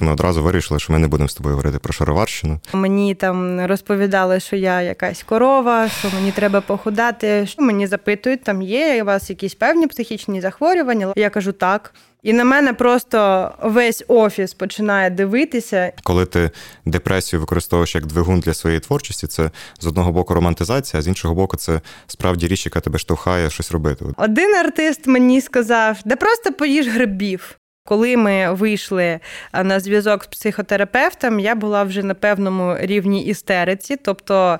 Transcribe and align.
поговорити, 0.00 0.04
ми 0.04 0.12
одразу 0.12 0.42
вирішили, 0.42 0.80
що 0.80 0.92
ми 0.92 0.98
не 0.98 1.08
будемо 1.08 1.28
з 1.28 1.34
тобою 1.34 1.54
говорити 1.54 1.78
про 1.78 1.92
шароварщину. 1.92 2.60
Мені 2.72 3.14
там 3.14 3.66
розповідали, 3.66 4.40
що 4.40 4.56
я 4.56 4.82
якась 4.82 5.22
корова, 5.22 5.88
що 5.88 6.08
мені 6.14 6.32
треба 6.32 6.60
похудати. 6.60 7.46
Що 7.46 7.62
мені 7.62 7.86
запитують, 7.86 8.42
там 8.44 8.62
є 8.62 9.02
у 9.02 9.06
вас 9.06 9.30
якісь 9.30 9.54
певні 9.54 9.86
психічні 9.86 10.40
захворювання. 10.40 11.12
Я 11.16 11.30
кажу 11.30 11.52
так. 11.52 11.94
І 12.22 12.32
на 12.32 12.44
мене 12.44 12.72
просто 12.72 13.50
весь 13.62 14.04
офіс 14.08 14.54
починає 14.54 15.10
дивитися. 15.10 15.92
Коли 16.02 16.26
ти 16.26 16.50
депресію 16.84 17.40
використовуєш 17.40 17.94
як 17.94 18.06
двигун 18.06 18.40
для 18.40 18.54
своєї 18.54 18.80
творчості, 18.80 19.26
це 19.26 19.50
з 19.80 19.86
одного 19.86 20.12
боку 20.12 20.34
романтизація, 20.34 20.98
а 20.98 21.02
з 21.02 21.08
іншого 21.08 21.34
боку, 21.34 21.56
це 21.56 21.80
справді 22.06 22.48
річ, 22.48 22.66
яка 22.66 22.80
тебе 22.80 22.98
штовхає 22.98 23.50
щось 23.50 23.72
робити. 23.72 24.04
Один 24.16 24.54
артист 24.54 25.06
мені 25.06 25.40
сказав, 25.40 25.98
де 26.04 26.16
просто 26.16 26.52
поїж 26.52 26.88
грибів. 26.88 27.59
Коли 27.84 28.16
ми 28.16 28.52
вийшли 28.52 29.20
на 29.64 29.80
зв'язок 29.80 30.24
з 30.24 30.26
психотерапевтом, 30.26 31.40
я 31.40 31.54
була 31.54 31.82
вже 31.82 32.02
на 32.02 32.14
певному 32.14 32.76
рівні 32.80 33.24
істериці, 33.24 33.96
тобто 33.96 34.58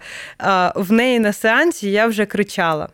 в 0.75 0.93
неї 0.93 1.21
на 1.21 1.33
сеансі 1.33 1.91
я 1.91 2.07
вже 2.07 2.27
кричала. 2.27 2.89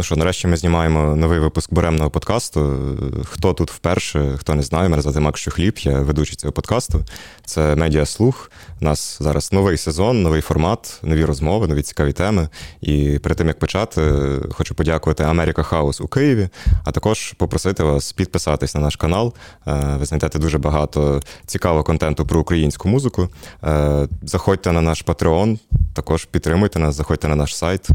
Ну 0.00 0.04
що, 0.04 0.16
нарешті 0.16 0.46
ми 0.46 0.56
знімаємо 0.56 1.16
новий 1.16 1.38
випуск 1.38 1.74
буремного 1.74 2.10
подкасту. 2.10 2.80
Хто 3.24 3.52
тут 3.52 3.70
вперше, 3.70 4.36
хто 4.38 4.54
не 4.54 4.62
знає, 4.62 4.88
мене 4.88 5.02
звати 5.02 5.20
Макс 5.20 5.46
Хліб, 5.46 5.78
я 5.78 6.00
ведучий 6.00 6.36
цього 6.36 6.52
подкасту. 6.52 7.04
Це 7.44 7.76
медіа 7.76 8.06
слух. 8.06 8.50
У 8.80 8.84
нас 8.84 9.18
зараз 9.20 9.52
новий 9.52 9.76
сезон, 9.76 10.22
новий 10.22 10.40
формат, 10.40 11.00
нові 11.02 11.24
розмови, 11.24 11.66
нові 11.66 11.82
цікаві 11.82 12.12
теми. 12.12 12.48
І 12.80 13.18
перед 13.22 13.38
тим 13.38 13.46
як 13.46 13.58
почати, 13.58 14.12
хочу 14.50 14.74
подякувати 14.74 15.24
America 15.24 15.62
House 15.62 16.00
у 16.00 16.08
Києві, 16.08 16.48
а 16.84 16.92
також 16.92 17.32
попросити 17.32 17.82
вас 17.82 18.12
підписатись 18.12 18.74
на 18.74 18.80
наш 18.80 18.96
канал. 18.96 19.34
Е, 19.66 19.96
ви 19.98 20.04
знайдете 20.04 20.38
дуже 20.38 20.58
багато 20.58 21.20
цікавого 21.46 21.84
контенту 21.84 22.26
про 22.26 22.40
українську 22.40 22.88
музику. 22.88 23.28
Е, 23.64 24.08
заходьте 24.22 24.72
на 24.72 24.80
наш 24.80 25.04
Patreon, 25.04 25.58
також 25.94 26.24
підтримуйте 26.24 26.78
нас, 26.78 26.94
заходьте 26.94 27.28
на 27.28 27.36
наш 27.36 27.56
сайт. 27.56 27.88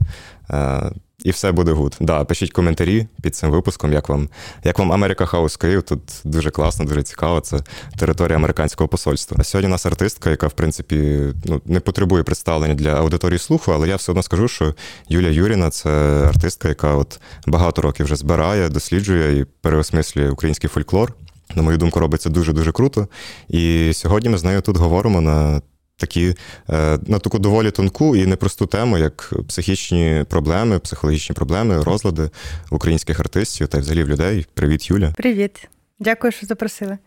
І 1.25 1.31
все 1.31 1.51
буде 1.51 1.71
good. 1.71 1.97
Да, 1.99 2.23
Пишіть 2.23 2.51
коментарі 2.51 3.07
під 3.21 3.35
цим 3.35 3.51
випуском, 3.51 3.93
як 3.93 4.09
вам 4.09 4.29
як 4.63 4.79
вам 4.79 4.91
America 4.91 5.25
House 5.25 5.58
Київ. 5.57 5.83
Тут 5.83 5.99
дуже 6.23 6.51
класно, 6.51 6.85
дуже 6.85 7.03
цікаво. 7.03 7.39
Це 7.39 7.59
територія 7.97 8.37
американського 8.37 8.87
посольства. 8.87 9.37
А 9.39 9.43
сьогодні 9.43 9.67
у 9.67 9.71
нас 9.71 9.85
артистка, 9.85 10.29
яка 10.29 10.47
в 10.47 10.51
принципі 10.51 11.19
ну 11.45 11.61
не 11.65 11.79
потребує 11.79 12.23
представлення 12.23 12.73
для 12.73 12.93
аудиторії 12.93 13.39
Слуху, 13.39 13.71
але 13.71 13.87
я 13.87 13.95
все 13.95 14.11
одно 14.11 14.23
скажу, 14.23 14.47
що 14.47 14.73
Юлія 15.09 15.31
Юріна 15.31 15.69
це 15.69 15.89
артистка, 16.27 16.67
яка 16.67 16.95
от 16.95 17.19
багато 17.47 17.81
років 17.81 18.05
вже 18.05 18.15
збирає, 18.15 18.69
досліджує 18.69 19.39
і 19.39 19.45
переосмислює 19.61 20.29
український 20.29 20.69
фольклор. 20.69 21.13
На 21.55 21.61
мою 21.61 21.77
думку, 21.77 21.99
робиться 21.99 22.29
дуже 22.29 22.53
дуже 22.53 22.71
круто. 22.71 23.07
І 23.49 23.91
сьогодні 23.93 24.29
ми 24.29 24.37
з 24.37 24.43
нею 24.43 24.61
тут 24.61 24.77
говоримо 24.77 25.21
на 25.21 25.61
такі 25.97 26.35
е, 26.69 26.99
на 27.07 27.19
таку 27.19 27.39
доволі 27.39 27.71
тонку 27.71 28.15
і 28.15 28.25
непросту 28.25 28.65
тему, 28.65 28.97
як 28.97 29.33
психічні 29.47 30.25
проблеми, 30.29 30.79
психологічні 30.79 31.33
проблеми, 31.35 31.83
розлади 31.83 32.29
українських 32.71 33.19
артистів 33.19 33.67
та 33.67 33.79
взагалі 33.79 34.05
людей. 34.05 34.45
Привіт, 34.53 34.89
Юля. 34.89 35.13
Привіт, 35.17 35.69
дякую, 35.99 36.31
що 36.31 36.45
запросили. 36.45 36.97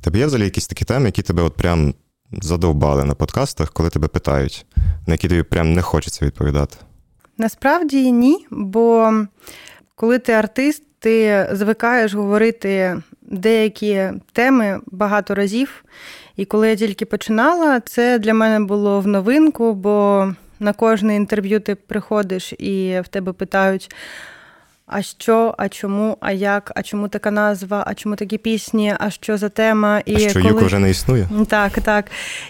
Тебе 0.00 0.18
є 0.18 0.26
взагалі 0.26 0.44
якісь 0.44 0.66
такі 0.66 0.84
теми, 0.84 1.06
які 1.06 1.22
тебе 1.22 1.42
от 1.42 1.54
прям 1.54 1.94
задовбали 2.32 3.04
на 3.04 3.14
подкастах, 3.14 3.72
коли 3.72 3.90
тебе 3.90 4.08
питають, 4.08 4.66
на 5.06 5.14
які 5.14 5.28
тобі 5.28 5.42
прям 5.42 5.72
не 5.72 5.82
хочеться 5.82 6.26
відповідати? 6.26 6.76
Насправді 7.38 8.12
ні, 8.12 8.46
бо 8.50 9.12
коли 9.94 10.18
ти 10.18 10.32
артист, 10.32 10.82
ти 10.98 11.48
звикаєш 11.52 12.14
говорити 12.14 13.02
деякі 13.22 14.08
теми 14.32 14.80
багато 14.86 15.34
разів. 15.34 15.84
І 16.40 16.44
коли 16.44 16.68
я 16.68 16.76
тільки 16.76 17.04
починала, 17.06 17.80
це 17.80 18.18
для 18.18 18.34
мене 18.34 18.60
було 18.60 19.00
в 19.00 19.06
новинку, 19.06 19.74
бо 19.74 20.28
на 20.60 20.72
кожне 20.72 21.16
інтерв'ю 21.16 21.60
ти 21.60 21.74
приходиш 21.74 22.52
і 22.52 23.00
в 23.04 23.08
тебе 23.08 23.32
питають. 23.32 23.94
А 24.86 25.02
що, 25.02 25.54
а 25.58 25.68
чому, 25.68 26.16
а 26.20 26.32
як, 26.32 26.72
а 26.74 26.82
чому 26.82 27.08
така 27.08 27.30
назва, 27.30 27.84
а 27.86 27.94
чому 27.94 28.16
такі 28.16 28.38
пісні, 28.38 28.94
а 28.98 29.10
що 29.10 29.36
за 29.36 29.48
тема? 29.48 30.02
І 30.04 30.14
а 30.14 30.18
що 30.18 30.42
коли... 30.42 30.54
Юко 30.54 30.64
вже 30.64 30.78
не 30.78 30.90
існує? 30.90 31.28
Так, 31.48 31.72
так. 31.72 32.04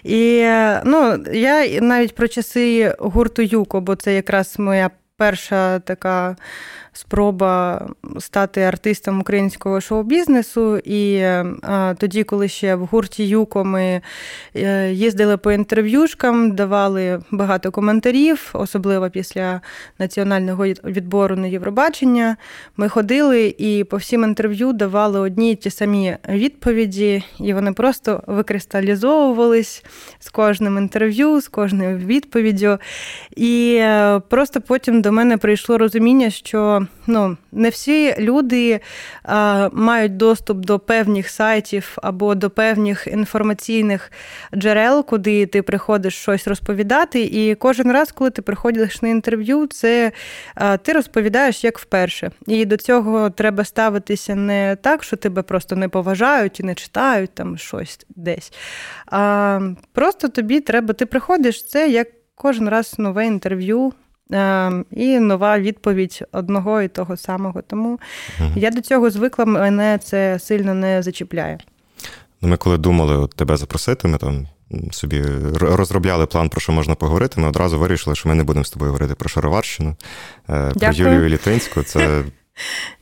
І 0.04 0.46
ну, 0.84 1.24
я 1.32 1.80
навіть 1.80 2.14
про 2.14 2.28
часи 2.28 2.94
гурту 2.98 3.42
Юко, 3.42 3.80
бо 3.80 3.96
це 3.96 4.14
якраз 4.14 4.58
моя 4.58 4.90
перша 5.16 5.78
така 5.78 6.36
спроба 6.92 7.86
стати 8.18 8.60
артистом 8.60 9.20
українського 9.20 9.80
шоу-бізнесу. 9.80 10.78
І 10.78 11.20
а, 11.62 11.94
тоді, 11.98 12.24
коли 12.24 12.48
ще 12.48 12.74
в 12.74 12.86
гурті 12.86 13.28
Юко 13.28 13.64
ми 13.64 14.00
е, 14.56 14.92
їздили 14.92 15.36
по 15.36 15.52
інтерв'юшкам, 15.52 16.54
давали 16.54 17.22
багато 17.30 17.70
коментарів, 17.70 18.50
особливо 18.52 19.10
після 19.10 19.60
національного 19.98 20.66
відбору 20.66 21.36
на 21.36 21.46
Євробачення, 21.46 22.36
ми 22.76 22.88
ходили 22.88 23.54
і 23.58 23.84
по 23.84 23.96
всім 23.96 24.24
інтерв'ю 24.24 24.72
давали 24.72 25.20
одні 25.20 25.50
й 25.50 25.54
ті 25.54 25.70
самі 25.70 26.16
відповіді, 26.28 27.22
і 27.40 27.52
вони 27.54 27.72
просто 27.72 28.22
викристалізовувались 28.26 29.84
з 30.18 30.30
кожним 30.30 30.78
інтерв'ю, 30.78 31.40
з 31.40 31.48
кожною 31.48 31.98
відповіддю. 31.98 32.78
І 33.36 33.76
е, 33.80 34.20
просто 34.28 34.60
потім 34.60 35.02
до 35.02 35.12
мене 35.12 35.36
прийшло 35.36 35.78
розуміння, 35.78 36.30
що 36.30 36.79
ну, 37.06 37.36
не 37.52 37.68
всі 37.68 38.14
люди 38.18 38.80
а, 39.22 39.68
мають 39.72 40.16
доступ 40.16 40.58
до 40.58 40.78
певних 40.78 41.28
сайтів 41.28 41.96
або 42.02 42.34
до 42.34 42.50
певних 42.50 43.06
інформаційних 43.06 44.12
джерел, 44.54 45.06
куди 45.06 45.46
ти 45.46 45.62
приходиш 45.62 46.14
щось 46.14 46.48
розповідати. 46.48 47.22
І 47.22 47.54
кожен 47.54 47.92
раз, 47.92 48.12
коли 48.12 48.30
ти 48.30 48.42
приходиш 48.42 49.02
на 49.02 49.08
інтерв'ю, 49.08 49.66
це 49.66 50.12
а, 50.54 50.76
ти 50.76 50.92
розповідаєш 50.92 51.64
як 51.64 51.78
вперше. 51.78 52.30
І 52.46 52.64
до 52.64 52.76
цього 52.76 53.30
треба 53.30 53.64
ставитися 53.64 54.34
не 54.34 54.76
так, 54.82 55.04
що 55.04 55.16
тебе 55.16 55.42
просто 55.42 55.76
не 55.76 55.88
поважають 55.88 56.60
і 56.60 56.62
не 56.62 56.74
читають 56.74 57.34
там 57.34 57.58
щось 57.58 58.06
десь. 58.08 58.52
А 59.06 59.60
просто 59.92 60.28
тобі 60.28 60.60
треба, 60.60 60.94
ти 60.94 61.06
приходиш 61.06 61.66
це 61.66 61.88
як 61.88 62.08
кожен 62.34 62.68
раз 62.68 62.94
нове 62.98 63.26
інтерв'ю. 63.26 63.92
Ем, 64.32 64.84
і 64.90 65.18
нова 65.18 65.58
відповідь 65.58 66.24
одного 66.32 66.82
і 66.82 66.88
того 66.88 67.16
самого. 67.16 67.62
Тому 67.62 68.00
угу. 68.40 68.50
я 68.56 68.70
до 68.70 68.80
цього 68.80 69.10
звикла, 69.10 69.44
мене 69.44 69.98
це 70.04 70.38
сильно 70.38 70.74
не 70.74 71.02
зачіпляє. 71.02 71.58
Ну, 72.42 72.48
Ми 72.48 72.56
коли 72.56 72.78
думали 72.78 73.16
от 73.16 73.34
тебе 73.34 73.56
запросити, 73.56 74.08
ми 74.08 74.18
там 74.18 74.46
собі 74.90 75.22
розробляли 75.60 76.26
план, 76.26 76.48
про 76.48 76.60
що 76.60 76.72
можна 76.72 76.94
поговорити. 76.94 77.40
Ми 77.40 77.48
одразу 77.48 77.78
вирішили, 77.78 78.16
що 78.16 78.28
ми 78.28 78.34
не 78.34 78.44
будемо 78.44 78.64
з 78.64 78.70
тобою 78.70 78.90
говорити 78.90 79.14
про 79.14 79.28
Шароварщину, 79.28 79.96
е, 80.50 80.72
про 80.80 80.92
Юлію 80.92 81.28
Літинську. 81.28 81.82
Це 81.82 82.22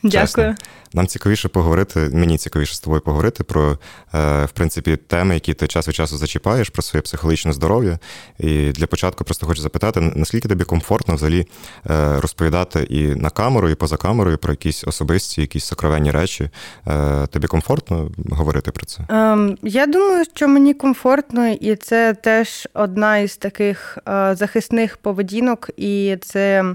Дякую. 0.02 0.56
Нам 0.92 1.06
цікавіше 1.06 1.48
поговорити, 1.48 2.10
мені 2.12 2.38
цікавіше 2.38 2.74
з 2.74 2.80
тобою 2.80 3.00
поговорити 3.00 3.44
про 3.44 3.78
е, 4.14 4.44
в 4.44 4.50
принципі 4.50 4.96
теми, 4.96 5.34
які 5.34 5.54
ти 5.54 5.66
час 5.66 5.88
від 5.88 5.94
часу 5.94 6.16
зачіпаєш, 6.16 6.68
про 6.68 6.82
своє 6.82 7.02
психологічне 7.02 7.52
здоров'я. 7.52 7.98
І 8.38 8.70
для 8.70 8.86
початку 8.86 9.24
просто 9.24 9.46
хочу 9.46 9.62
запитати, 9.62 10.12
наскільки 10.14 10.48
тобі 10.48 10.64
комфортно 10.64 11.14
взагалі 11.14 11.46
е, 11.90 12.20
розповідати 12.20 12.82
і 12.82 13.06
на 13.06 13.30
камеру, 13.30 13.68
і 13.68 13.74
поза 13.74 13.96
камерою 13.96 14.38
про 14.38 14.52
якісь 14.52 14.84
особисті, 14.84 15.40
якісь 15.40 15.64
сокровенні 15.64 16.10
речі. 16.10 16.50
Е, 16.88 17.26
тобі 17.26 17.46
комфортно 17.46 18.10
говорити 18.30 18.70
про 18.70 18.86
це? 18.86 19.02
Ем, 19.08 19.58
Я 19.62 19.86
думаю, 19.86 20.24
що 20.34 20.48
мені 20.48 20.74
комфортно, 20.74 21.48
і 21.48 21.76
це 21.76 22.14
теж 22.14 22.68
одна 22.74 23.18
із 23.18 23.36
таких 23.36 23.98
захисних 24.32 24.96
поведінок, 24.96 25.70
і 25.76 26.16
це 26.20 26.74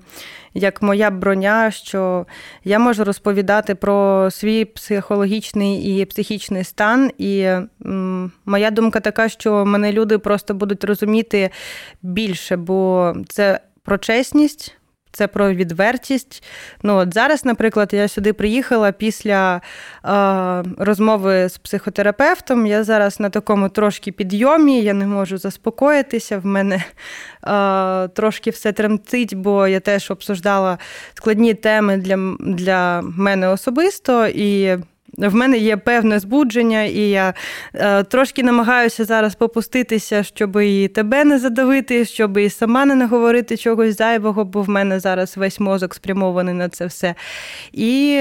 як 0.54 0.82
моя 0.82 1.12
броня, 1.12 1.72
що 1.72 2.26
я 2.64 2.80
можу 2.80 3.04
розповідати 3.04 3.76
про 3.76 4.28
свій 4.32 4.66
психологічний 4.66 6.02
і 6.02 6.06
психічний 6.06 6.64
стан. 6.64 7.12
І 7.18 7.42
м, 7.86 8.32
моя 8.46 8.72
думка 8.72 9.00
така, 9.00 9.30
що 9.30 9.66
мене 9.66 9.92
люди 9.92 10.18
просто 10.18 10.54
будуть 10.54 10.84
розуміти 10.84 11.50
більше, 12.02 12.58
бо 12.58 13.14
це 13.30 13.60
про 13.84 13.98
чесність 13.98 14.78
це 15.14 15.28
про 15.28 15.54
відвертість. 15.54 16.44
Ну, 16.84 16.96
от 16.96 17.14
Зараз, 17.14 17.46
наприклад, 17.46 17.90
я 17.94 18.08
сюди 18.08 18.34
приїхала 18.34 18.92
після 18.92 19.62
е, 20.06 20.64
розмови 20.78 21.50
з 21.50 21.58
психотерапевтом. 21.58 22.66
Я 22.66 22.84
зараз 22.84 23.20
на 23.20 23.30
такому 23.30 23.70
трошки 23.70 24.12
підйомі, 24.12 24.82
я 24.82 24.94
не 24.94 25.08
можу 25.08 25.38
заспокоїтися. 25.38 26.38
В 26.38 26.46
мене 26.46 26.84
е, 27.48 28.08
трошки 28.08 28.50
все 28.50 28.72
тремтить, 28.72 29.34
бо 29.34 29.68
я 29.68 29.80
теж 29.80 30.12
обсуждала 30.12 30.78
складні 31.14 31.54
теми 31.54 31.98
для, 31.98 32.36
для 32.40 33.02
мене 33.02 33.48
особисто. 33.48 34.28
І 34.28 34.78
в 35.18 35.36
мене 35.36 35.58
є 35.58 35.78
певне 35.78 36.20
збудження, 36.20 36.84
і 36.84 37.00
я 37.00 37.34
е, 37.74 38.04
трошки 38.04 38.44
намагаюся 38.44 39.06
зараз 39.06 39.36
попуститися, 39.36 40.24
щоб 40.24 40.56
і 40.62 40.88
тебе 40.88 41.24
не 41.24 41.40
задавити, 41.40 42.06
щоб 42.06 42.38
і 42.38 42.50
сама 42.50 42.86
не 42.86 42.96
наговорити 42.96 43.58
чогось 43.58 43.98
зайвого, 43.98 44.46
бо 44.46 44.62
в 44.62 44.70
мене 44.70 45.00
зараз 45.00 45.38
весь 45.38 45.60
мозок 45.60 45.96
спрямований 45.96 46.54
на 46.54 46.70
це 46.70 46.86
все. 46.86 47.16
І, 47.74 48.20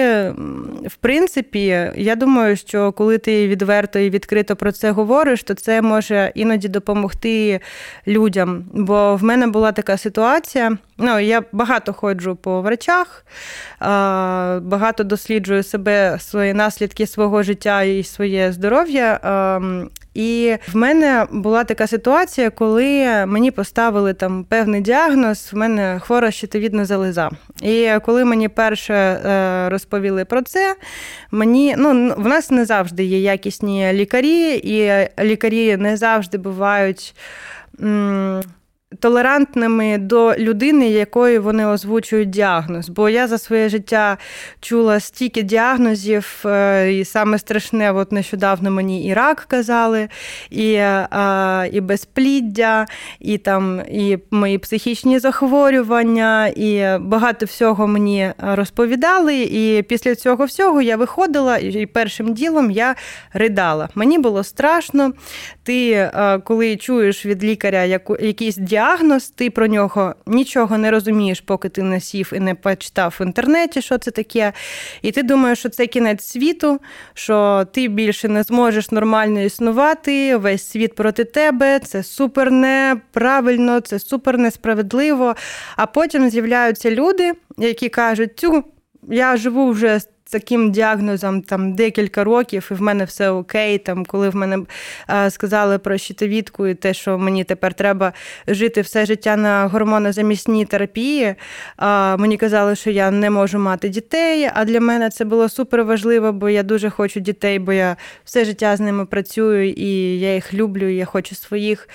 в 0.86 0.96
принципі, 1.00 1.92
я 1.96 2.16
думаю, 2.16 2.56
що 2.56 2.92
коли 2.92 3.18
ти 3.18 3.48
відверто 3.48 3.98
і 3.98 4.10
відкрито 4.10 4.56
про 4.56 4.72
це 4.72 4.90
говориш, 4.90 5.42
то 5.42 5.54
це 5.54 5.82
може 5.82 6.32
іноді 6.34 6.68
допомогти 6.68 7.60
людям. 8.06 8.64
Бо 8.72 9.16
в 9.16 9.24
мене 9.24 9.46
була 9.46 9.72
така 9.72 9.96
ситуація. 9.96 10.78
Ну, 10.98 11.18
я 11.18 11.42
багато 11.52 11.92
ходжу 11.92 12.38
по 12.42 12.62
врачах, 12.62 13.26
багато 14.60 15.04
досліджую 15.04 15.62
себе, 15.62 16.18
свої 16.20 16.54
наслідки 16.54 16.81
свого 17.06 17.42
життя 17.42 17.82
і 17.82 18.02
своє 18.02 18.52
здоров'я. 18.52 19.20
І 20.14 20.56
в 20.72 20.76
мене 20.76 21.26
була 21.32 21.64
така 21.64 21.86
ситуація, 21.86 22.50
коли 22.50 23.06
мені 23.26 23.50
поставили 23.50 24.14
там 24.14 24.44
певний 24.44 24.80
діагноз, 24.80 25.50
в 25.52 25.56
мене 25.56 26.00
хвора 26.04 26.30
щитовідна 26.30 26.84
залоза. 26.84 27.30
І 27.62 27.90
коли 28.04 28.24
мені 28.24 28.48
перше 28.48 28.94
е, 28.94 29.68
розповіли 29.68 30.24
про 30.24 30.42
це, 30.42 30.76
мені 31.30 31.74
ну 31.78 32.14
в 32.16 32.26
нас 32.28 32.50
не 32.50 32.64
завжди 32.64 33.04
є 33.04 33.20
якісні 33.20 33.92
лікарі, 33.92 34.54
і 34.54 35.08
лікарі 35.24 35.76
не 35.76 35.96
завжди 35.96 36.38
бувають 36.38 37.14
толерантними 39.00 39.98
до 39.98 40.34
людини, 40.34 40.90
якої 40.90 41.38
вони 41.38 41.66
озвучують 41.66 42.30
діагноз. 42.30 42.88
Бо 42.88 43.08
я 43.08 43.28
за 43.28 43.38
своє 43.38 43.68
життя 43.68 44.18
чула 44.60 45.00
стільки 45.00 45.42
діагнозів, 45.42 46.42
е, 46.44 46.92
і 46.92 47.04
саме 47.04 47.38
страшне, 47.38 47.92
от 47.92 48.12
нещодавно 48.12 48.70
мені 48.70 49.06
і 49.06 49.14
рак 49.14 49.44
казали, 49.48 50.08
і 50.50 50.80
і 51.72 51.80
безпліддя, 51.80 52.86
і 53.20 53.38
там 53.38 53.80
і 53.90 54.18
мої 54.30 54.58
психічні 54.58 55.18
захворювання, 55.18 56.46
і 56.46 56.98
багато 57.00 57.46
всього 57.46 57.86
мені 57.86 58.32
розповідали. 58.38 59.42
І 59.42 59.82
після 59.82 60.14
цього 60.14 60.44
всього 60.44 60.82
я 60.82 60.96
виходила, 60.96 61.58
і 61.58 61.86
першим 61.86 62.34
ділом 62.34 62.70
я 62.70 62.94
ридала. 63.32 63.88
Мені 63.94 64.18
було 64.18 64.44
страшно. 64.44 65.12
Ти, 65.62 65.90
е, 65.90 66.38
коли 66.44 66.76
чуєш 66.76 67.26
від 67.26 67.44
лікаря 67.44 68.00
якийсь 68.20 68.56
діагноз, 68.56 68.81
діагноз, 68.82 69.30
ти 69.30 69.50
про 69.50 69.66
нього 69.66 70.14
нічого 70.26 70.78
не 70.78 70.90
розумієш, 70.90 71.40
поки 71.40 71.68
ти 71.68 71.82
не 71.82 72.00
сів 72.00 72.32
і 72.34 72.40
не 72.40 72.54
почитав 72.54 73.16
в 73.20 73.22
інтернеті, 73.22 73.82
що 73.82 73.98
це 73.98 74.10
таке. 74.10 74.52
І 75.02 75.12
ти 75.12 75.22
думаєш, 75.22 75.58
що 75.58 75.68
це 75.68 75.86
кінець 75.86 76.24
світу, 76.24 76.80
що 77.14 77.66
ти 77.72 77.88
більше 77.88 78.28
не 78.28 78.42
зможеш 78.42 78.90
нормально 78.90 79.40
існувати, 79.40 80.36
весь 80.36 80.68
світ 80.68 80.94
проти 80.94 81.24
тебе, 81.24 81.78
це 81.78 82.02
супер 82.02 82.50
неправильно, 82.50 83.80
це 83.80 83.98
супер 83.98 84.38
несправедливо. 84.38 85.34
А 85.76 85.86
потім 85.86 86.30
з'являються 86.30 86.90
люди, 86.90 87.32
які 87.58 87.88
кажуть, 87.88 88.38
цю 88.38 88.64
я 89.08 89.36
живу 89.36 89.70
вже 89.70 90.00
таким 90.32 90.70
діагнозом 90.70 91.42
там 91.42 91.72
декілька 91.72 92.24
років, 92.24 92.68
і 92.70 92.74
в 92.74 92.82
мене 92.82 93.04
все 93.04 93.30
окей. 93.30 93.78
Там, 93.78 94.04
Коли 94.04 94.28
в 94.28 94.36
мене 94.36 94.58
а, 95.06 95.30
сказали 95.30 95.78
про 95.78 95.98
щитовідку 95.98 96.66
і 96.66 96.74
те, 96.74 96.94
що 96.94 97.18
мені 97.18 97.44
тепер 97.44 97.74
треба 97.74 98.12
жити 98.48 98.80
все 98.80 99.06
життя 99.06 99.36
на 99.36 99.66
гормонозамісній 99.66 100.64
терапії, 100.64 101.34
а, 101.76 102.16
мені 102.16 102.36
казали, 102.36 102.76
що 102.76 102.90
я 102.90 103.10
не 103.10 103.30
можу 103.30 103.58
мати 103.58 103.88
дітей. 103.88 104.50
А 104.54 104.64
для 104.64 104.80
мене 104.80 105.10
це 105.10 105.24
було 105.24 105.48
супер 105.48 105.84
важливо, 105.84 106.32
бо 106.32 106.48
я 106.48 106.62
дуже 106.62 106.90
хочу 106.90 107.20
дітей, 107.20 107.58
бо 107.58 107.72
я 107.72 107.96
все 108.24 108.44
життя 108.44 108.76
з 108.76 108.80
ними 108.80 109.06
працюю 109.06 109.70
і 109.70 110.20
я 110.20 110.34
їх 110.34 110.54
люблю, 110.54 110.88
і 110.88 110.96
я 110.96 111.04
хочу 111.04 111.34
своїх. 111.34 111.88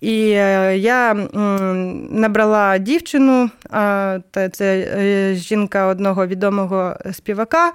І 0.00 0.30
е, 0.30 0.78
я 0.78 1.14
набрала 2.10 2.78
дівчину, 2.78 3.50
це 4.52 4.88
е, 4.98 5.34
жінка 5.34 5.86
одного 5.86 6.26
відомого 6.26 6.96
співака. 7.12 7.72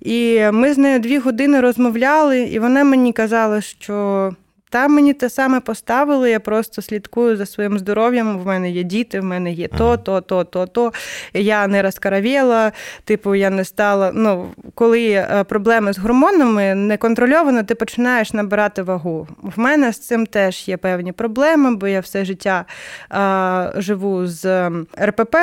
І 0.00 0.40
ми 0.52 0.74
з 0.74 0.78
нею 0.78 0.98
дві 0.98 1.18
години 1.18 1.60
розмовляли, 1.60 2.40
і 2.40 2.58
вона 2.58 2.84
мені 2.84 3.12
казала, 3.12 3.60
що 3.60 4.30
там 4.70 4.94
мені 4.94 5.14
те 5.14 5.30
саме 5.30 5.60
поставили, 5.60 6.30
я 6.30 6.40
просто 6.40 6.82
слідкую 6.82 7.36
за 7.36 7.46
своїм 7.46 7.78
здоров'ям. 7.78 8.38
В 8.38 8.46
мене 8.46 8.70
є 8.70 8.82
діти, 8.82 9.20
в 9.20 9.24
мене 9.24 9.52
є 9.52 9.68
то, 9.68 9.96
то, 9.96 10.20
то, 10.20 10.44
то, 10.44 10.66
то. 10.66 10.92
Я 11.34 11.66
не 11.66 11.82
розкаравіла, 11.82 12.72
типу, 13.04 13.34
я 13.34 13.50
не 13.50 13.64
стала. 13.64 14.12
Ну, 14.14 14.48
коли 14.74 15.10
е, 15.10 15.44
проблеми 15.44 15.92
з 15.92 15.98
гормонами 15.98 16.74
неконтрольовано, 16.74 17.62
ти 17.62 17.74
починаєш 17.74 18.32
набирати 18.32 18.82
вагу. 18.82 19.28
В 19.42 19.60
мене 19.60 19.92
з 19.92 19.98
цим 19.98 20.26
теж 20.26 20.68
є 20.68 20.76
певні 20.76 21.12
проблеми, 21.12 21.76
бо 21.76 21.86
я 21.88 22.00
все 22.00 22.24
життя 22.24 22.64
а, 23.08 23.72
живу 23.76 24.26
з 24.26 24.70
РПП 25.04 25.36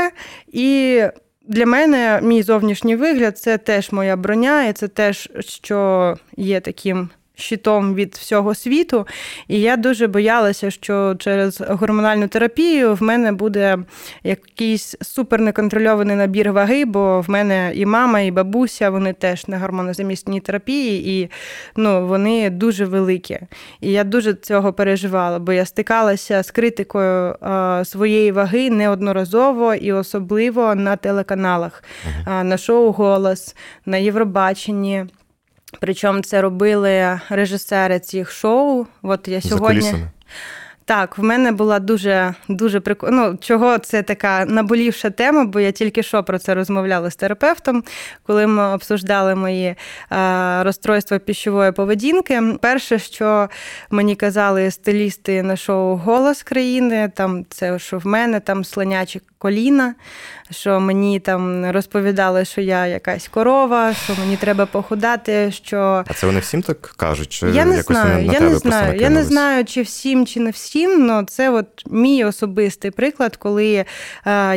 і. 0.47 1.01
Для 1.47 1.65
мене 1.65 2.19
мій 2.23 2.43
зовнішній 2.43 2.95
вигляд 2.95 3.37
це 3.37 3.57
теж 3.57 3.91
моя 3.91 4.15
броня, 4.15 4.63
і 4.63 4.73
це 4.73 4.87
теж 4.87 5.29
що 5.39 6.15
є 6.37 6.59
таким 6.59 7.09
щитом 7.37 7.95
від 7.95 8.15
всього 8.15 8.55
світу. 8.55 9.07
І 9.47 9.61
я 9.61 9.77
дуже 9.77 10.07
боялася, 10.07 10.71
що 10.71 11.15
через 11.19 11.61
гормональну 11.61 12.27
терапію 12.27 12.93
в 12.93 13.03
мене 13.03 13.31
буде 13.31 13.77
якийсь 14.23 14.95
супер 15.01 15.41
неконтрольований 15.41 16.15
набір 16.15 16.51
ваги, 16.51 16.85
бо 16.85 17.21
в 17.21 17.29
мене 17.29 17.71
і 17.75 17.85
мама, 17.85 18.19
і 18.19 18.31
бабуся, 18.31 18.89
вони 18.89 19.13
теж 19.13 19.47
на 19.47 19.59
гормонозамісній 19.59 20.39
терапії, 20.39 21.21
і 21.21 21.29
ну, 21.75 22.07
вони 22.07 22.49
дуже 22.49 22.85
великі. 22.85 23.39
І 23.81 23.91
я 23.91 24.03
дуже 24.03 24.33
цього 24.33 24.73
переживала, 24.73 25.39
бо 25.39 25.53
я 25.53 25.65
стикалася 25.65 26.43
з 26.43 26.51
критикою 26.51 27.35
а, 27.41 27.83
своєї 27.85 28.31
ваги 28.31 28.69
неодноразово 28.69 29.73
і 29.73 29.91
особливо 29.91 30.75
на 30.75 30.95
телеканалах, 30.95 31.83
а, 32.25 32.43
на 32.43 32.57
шоу 32.57 32.91
Голос, 32.91 33.55
на 33.85 33.97
Євробаченні. 33.97 35.05
Причому 35.79 36.21
це 36.21 36.41
робили 36.41 37.19
режисери 37.29 37.99
цих 37.99 38.31
шоу. 38.31 38.85
От 39.01 39.27
я 39.27 39.41
сьогодні. 39.41 39.81
За 39.81 39.97
так, 40.87 41.17
в 41.17 41.23
мене 41.23 41.51
була 41.51 41.79
дуже 41.79 42.33
дуже 42.47 42.79
прикольна. 42.79 43.29
Ну, 43.29 43.37
чого 43.41 43.77
це 43.77 44.03
така 44.03 44.45
наболівша 44.45 45.09
тема, 45.09 45.45
бо 45.45 45.59
я 45.59 45.71
тільки 45.71 46.03
що 46.03 46.23
про 46.23 46.39
це 46.39 46.55
розмовляла 46.55 47.11
з 47.11 47.15
терапевтом, 47.15 47.83
коли 48.23 48.47
ми 48.47 48.73
обсуждали 48.73 49.35
мої 49.35 49.65
е, 49.65 49.75
розстройства 50.63 51.19
піщової 51.19 51.71
поведінки. 51.71 52.41
Перше, 52.61 52.99
що 52.99 53.49
мені 53.89 54.15
казали 54.15 54.71
стилісти 54.71 55.43
на 55.43 55.55
шоу 55.55 55.95
Голос 55.95 56.43
країни, 56.43 57.11
там 57.15 57.45
це 57.49 57.79
що 57.79 57.97
в 57.97 58.07
мене 58.07 58.39
там 58.39 58.63
слонячі 58.63 59.21
коліна, 59.37 59.95
що 60.51 60.79
мені 60.79 61.19
там 61.19 61.71
розповідали, 61.71 62.45
що 62.45 62.61
я 62.61 62.87
якась 62.87 63.27
корова, 63.27 63.93
що 63.93 64.15
мені 64.19 64.37
треба 64.37 64.65
похудати. 64.65 65.51
що... 65.51 66.03
А 66.07 66.13
це 66.13 66.27
вони 66.27 66.39
всім 66.39 66.61
так 66.61 66.81
кажуть? 66.81 67.29
Чи 67.29 67.49
я 67.49 67.65
не 67.65 67.77
якось 67.77 67.97
знаю, 67.97 68.25
на 68.25 68.33
я 68.33 68.39
не 68.39 68.55
знаю. 68.55 68.99
Я 69.01 69.09
не 69.09 69.23
знаю, 69.23 69.65
чи 69.65 69.81
всім, 69.81 70.25
чи 70.25 70.39
не 70.39 70.49
всім. 70.49 71.11
але 71.11 71.25
це 71.25 71.49
от 71.49 71.67
мій 71.85 72.25
особистий 72.25 72.91
приклад, 72.91 73.35
коли 73.35 73.73
е, 73.75 73.85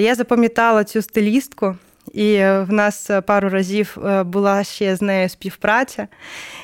я 0.00 0.14
запам'ятала 0.14 0.84
цю 0.84 1.02
стилістку. 1.02 1.76
І 2.12 2.36
в 2.38 2.66
нас 2.68 3.10
пару 3.26 3.48
разів 3.48 3.98
е, 4.06 4.22
була 4.22 4.64
ще 4.64 4.96
з 4.96 5.02
нею 5.02 5.28
співпраця. 5.28 6.08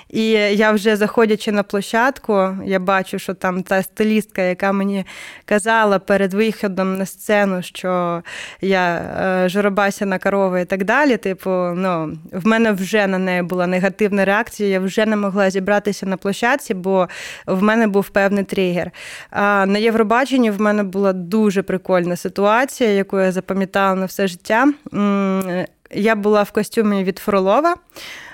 І 0.09 0.31
я 0.31 0.73
вже 0.73 0.97
заходячи 0.97 1.53
на 1.53 1.63
площадку, 1.63 2.57
я 2.65 2.79
бачу, 2.79 3.19
що 3.19 3.35
там 3.35 3.63
та 3.63 3.83
стилістка, 3.83 4.43
яка 4.43 4.73
мені 4.73 5.07
казала 5.45 5.99
перед 5.99 6.35
виходом 6.35 6.99
на 6.99 7.07
сцену, 7.07 7.63
що 7.63 8.23
я 8.61 8.97
е, 8.97 9.49
жоробася 9.49 10.07
на 10.07 10.19
корови 10.19 10.61
і 10.61 10.65
так 10.65 10.85
далі. 10.85 11.17
Типу, 11.17 11.51
ну 11.51 12.19
в 12.33 12.47
мене 12.47 12.73
вже 12.73 13.07
на 13.07 13.19
неї 13.19 13.43
була 13.43 13.67
негативна 13.67 14.25
реакція. 14.25 14.69
Я 14.69 14.81
вже 14.81 15.07
не 15.07 15.17
могла 15.17 15.51
зібратися 15.51 16.07
на 16.07 16.17
площадці, 16.17 16.75
бо 16.75 17.09
в 17.47 17.63
мене 17.63 17.87
був 17.87 18.09
певний 18.09 18.45
тригер. 18.45 18.91
А 19.31 19.67
на 19.67 19.79
Євробаченні 19.79 20.51
в 20.51 20.61
мене 20.61 20.83
була 20.83 21.13
дуже 21.13 21.63
прикольна 21.63 22.17
ситуація, 22.17 22.91
яку 22.91 23.21
я 23.21 23.33
запам'ятала 23.33 23.95
на 23.95 24.07
все 24.07 24.27
життя. 24.27 24.73
Я 25.91 26.15
була 26.15 26.43
в 26.43 26.51
костюмі 26.51 27.05
від 27.05 27.19
Фролова. 27.19 27.75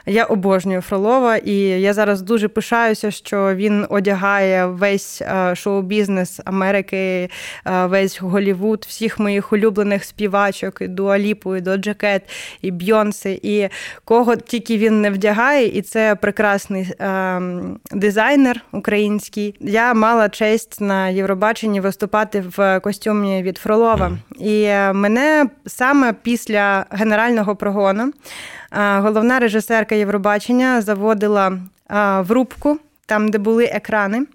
Я 0.06 0.24
обожнюю 0.24 0.80
Фролова, 0.80 1.36
і 1.36 1.54
я 1.58 1.94
зараз 1.94 2.22
дуже 2.22 2.48
пишаюся, 2.48 3.10
що 3.10 3.54
він 3.54 3.86
одягає 3.90 4.66
весь 4.66 5.22
е, 5.22 5.54
шоу-бізнес 5.56 6.40
Америки, 6.44 6.96
е, 6.96 7.28
весь 7.86 8.20
Голівуд, 8.20 8.86
всіх 8.88 9.18
моїх 9.18 9.52
улюблених 9.52 10.04
співачок, 10.04 10.78
і 10.80 10.88
Дуаліпу, 10.88 11.56
і 11.56 11.60
до 11.60 11.76
Джакет, 11.76 12.22
і 12.62 12.70
Бьонси, 12.70 13.40
і 13.42 13.68
кого 14.04 14.36
тільки 14.36 14.78
він 14.78 15.00
не 15.00 15.10
вдягає, 15.10 15.66
і 15.66 15.82
це 15.82 16.14
прекрасний 16.14 16.82
е, 16.82 17.40
дизайнер 17.92 18.60
український. 18.72 19.54
Я 19.60 19.94
мала 19.94 20.28
честь 20.28 20.80
на 20.80 21.08
Євробаченні 21.08 21.80
виступати 21.80 22.44
в 22.56 22.80
костюмі 22.80 23.42
від 23.42 23.58
Фролова. 23.58 24.12
І 24.38 24.68
мене 24.92 25.46
саме 25.66 26.12
після 26.22 26.86
генерального 26.90 27.56
прогону 27.56 28.12
головна 28.74 29.38
режисерка. 29.38 29.94
Євробачення 29.94 30.80
заводила 30.80 31.58
в 32.18 32.26
рубку, 32.28 32.78
там, 33.06 33.28
де 33.28 33.38
були 33.38 33.64
екрани, 33.64 34.26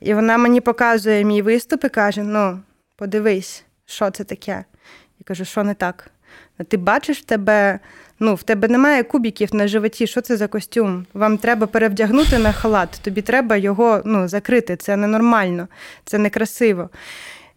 і 0.00 0.14
вона 0.14 0.38
мені 0.38 0.60
показує 0.60 1.24
мій 1.24 1.42
виступ 1.42 1.84
і 1.84 1.88
каже: 1.88 2.22
Ну, 2.22 2.60
подивись, 2.96 3.64
що 3.86 4.10
це 4.10 4.24
таке. 4.24 4.64
Я 5.18 5.24
кажу, 5.24 5.44
що 5.44 5.64
не 5.64 5.74
так? 5.74 6.10
Ти 6.68 6.76
бачиш 6.76 7.18
в 7.18 7.24
тебе, 7.24 7.78
ну, 8.20 8.34
в 8.34 8.42
тебе 8.42 8.68
немає 8.68 9.02
кубіків 9.02 9.54
на 9.54 9.68
животі, 9.68 10.06
що 10.06 10.20
це 10.20 10.36
за 10.36 10.48
костюм? 10.48 11.06
Вам 11.14 11.38
треба 11.38 11.66
перевдягнути 11.66 12.38
на 12.38 12.52
халат, 12.52 13.00
тобі 13.02 13.22
треба 13.22 13.56
його 13.56 14.02
ну, 14.04 14.28
закрити. 14.28 14.76
Це 14.76 14.96
ненормально, 14.96 15.68
це 16.04 16.18
некрасиво. 16.18 16.90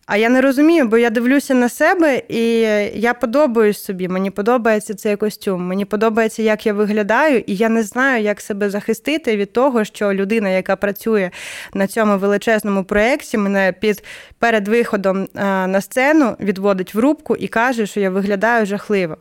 А 0.07 0.17
я 0.17 0.29
не 0.29 0.41
розумію, 0.41 0.87
бо 0.87 0.97
я 0.97 1.09
дивлюся 1.09 1.53
на 1.53 1.69
себе, 1.69 2.21
і 2.29 2.59
я 2.93 3.13
подобаюсь 3.13 3.83
собі. 3.83 4.07
Мені 4.07 4.31
подобається 4.31 4.93
цей 4.93 5.15
костюм. 5.15 5.67
Мені 5.67 5.85
подобається, 5.85 6.41
як 6.41 6.65
я 6.65 6.73
виглядаю, 6.73 7.43
і 7.47 7.55
я 7.55 7.69
не 7.69 7.83
знаю, 7.83 8.23
як 8.23 8.41
себе 8.41 8.69
захистити 8.69 9.37
від 9.37 9.53
того, 9.53 9.85
що 9.85 10.13
людина, 10.13 10.49
яка 10.49 10.75
працює 10.75 11.31
на 11.73 11.87
цьому 11.87 12.17
величезному 12.17 12.83
проєкті, 12.83 13.37
мене 13.37 13.73
під 13.79 14.03
перед 14.39 14.67
виходом 14.67 15.27
на 15.67 15.81
сцену 15.81 16.35
відводить 16.39 16.93
в 16.93 16.99
рубку 16.99 17.35
і 17.35 17.47
каже, 17.47 17.85
що 17.85 17.99
я 17.99 18.09
виглядаю 18.09 18.65
жахливо. 18.65 19.17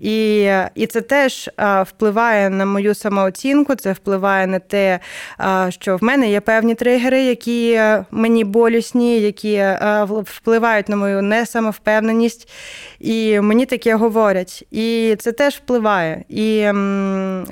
І 0.00 0.48
і 0.74 0.86
це 0.86 1.00
теж 1.00 1.50
впливає 1.86 2.50
на 2.50 2.66
мою 2.66 2.94
самооцінку, 2.94 3.74
це 3.74 3.92
впливає 3.92 4.46
на 4.46 4.58
те, 4.58 4.98
що 5.68 5.96
в 5.96 6.04
мене 6.04 6.30
є 6.30 6.40
певні 6.40 6.74
тригери, 6.74 7.22
які 7.22 7.80
мені 8.10 8.44
болісні, 8.44 9.20
які 9.20 9.64
впливають 10.22 10.88
на 10.88 10.96
мою 10.96 11.22
несамовпевненість. 11.22 12.48
І 13.00 13.40
мені 13.40 13.66
таке 13.66 13.94
говорять. 13.94 14.64
І 14.70 15.16
це 15.18 15.32
теж 15.32 15.54
впливає. 15.54 16.24
І 16.28 16.68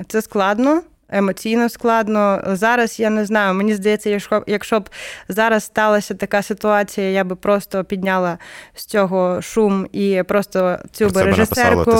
це 0.07 0.21
складно 0.21 0.81
емоційно 1.11 1.69
складно. 1.69 2.41
Зараз 2.47 2.99
я 2.99 3.09
не 3.09 3.25
знаю. 3.25 3.53
Мені 3.53 3.73
здається, 3.73 4.09
якщо 4.09 4.43
якщо 4.47 4.79
б 4.79 4.89
зараз 5.29 5.63
сталася 5.63 6.13
така 6.13 6.41
ситуація, 6.41 7.09
я 7.09 7.23
би 7.23 7.35
просто 7.35 7.83
підняла 7.83 8.37
з 8.75 8.85
цього 8.85 9.41
шум 9.41 9.87
і 9.91 10.23
просто 10.27 10.79
цю 10.91 11.07
би 11.07 11.23
режисерку 11.23 11.97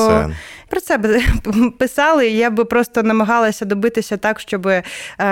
про 0.69 0.81
це 0.81 0.97
б 0.97 1.21
писали. 1.79 2.27
і 2.27 2.37
Я 2.37 2.49
би 2.49 2.65
просто 2.65 3.03
намагалася 3.03 3.65
добитися 3.65 4.17
так, 4.17 4.39
щоб 4.39 4.67
е, 4.67 4.83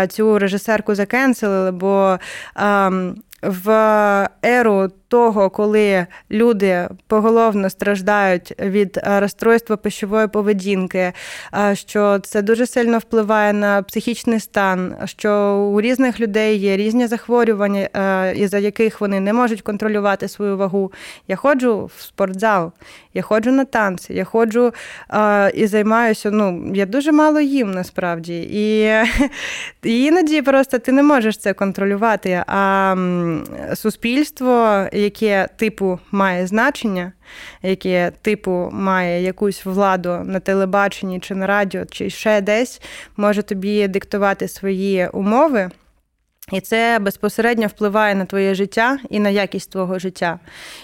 цю 0.09 0.39
режисерку 0.39 0.95
закенселили, 0.95 1.71
бо. 1.71 2.19
Ем, 2.55 3.15
в 3.41 4.29
еру 4.41 4.89
того, 5.09 5.49
коли 5.49 6.05
люди 6.31 6.87
поголовно 7.07 7.69
страждають 7.69 8.53
від 8.59 8.97
е, 8.97 9.19
розстройства 9.19 9.77
пищової 9.77 10.27
поведінки, 10.27 11.13
е, 11.53 11.75
що 11.75 12.19
це 12.19 12.41
дуже 12.41 12.67
сильно 12.67 12.97
впливає 12.97 13.53
на 13.53 13.81
психічний 13.81 14.39
стан, 14.39 14.95
що 15.05 15.55
у 15.73 15.81
різних 15.81 16.19
людей 16.19 16.57
є 16.57 16.77
різні 16.77 17.07
захворювання, 17.07 17.89
е, 17.93 18.33
із 18.35 18.49
за 18.49 18.59
яких 18.59 19.01
вони 19.01 19.19
не 19.19 19.33
можуть 19.33 19.61
контролювати 19.61 20.27
свою 20.27 20.57
вагу. 20.57 20.91
Я 21.27 21.35
ходжу 21.35 21.89
в 21.97 22.01
спортзал, 22.01 22.71
я 23.13 23.21
ходжу 23.21 23.51
на 23.51 23.65
танці, 23.65 24.13
я 24.13 24.23
ходжу 24.23 24.73
і 25.53 25.67
займаюся. 25.67 26.31
Ну, 26.31 26.71
я 26.75 26.85
дуже 26.85 27.11
мало 27.11 27.39
їм 27.39 27.71
насправді. 27.71 28.47
І, 28.51 28.89
іноді 29.83 30.41
просто 30.41 30.79
ти 30.79 30.91
не 30.91 31.03
можеш 31.03 31.37
це 31.37 31.53
контролювати. 31.53 32.43
А 32.47 32.95
суспільство 33.75 34.87
яке 34.93 35.49
типу 35.55 35.99
має 36.11 36.47
значення, 36.47 37.11
яке 37.63 38.11
типу 38.21 38.69
має 38.71 39.23
якусь 39.23 39.65
владу 39.65 40.09
на 40.25 40.39
телебаченні 40.39 41.19
чи 41.19 41.35
на 41.35 41.47
радіо, 41.47 41.85
чи 41.85 42.09
ще 42.09 42.41
десь, 42.41 42.81
може 43.17 43.43
тобі 43.43 43.87
диктувати 43.87 44.47
свої 44.47 45.07
умови. 45.13 45.69
І 46.51 46.61
це 46.61 46.99
безпосередньо 47.01 47.67
впливає 47.67 48.15
на 48.15 48.25
твоє 48.25 48.55
життя 48.55 48.97
і 49.09 49.19
на 49.19 49.29
якість 49.29 49.71
твого 49.71 49.99
життя. 49.99 50.39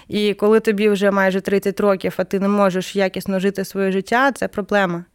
І 0.07 0.33
коли 0.33 0.59
тобі 0.59 0.89
вже 0.89 1.11
майже 1.11 1.41
30 1.41 1.79
років, 1.79 2.13
а 2.17 2.23
ти 2.23 2.39
не 2.39 2.47
можеш 2.47 2.95
якісно 2.95 3.39
жити 3.39 3.65
своє 3.65 3.91
життя, 3.91 4.31
це 4.31 4.47
проблема. 4.47 5.05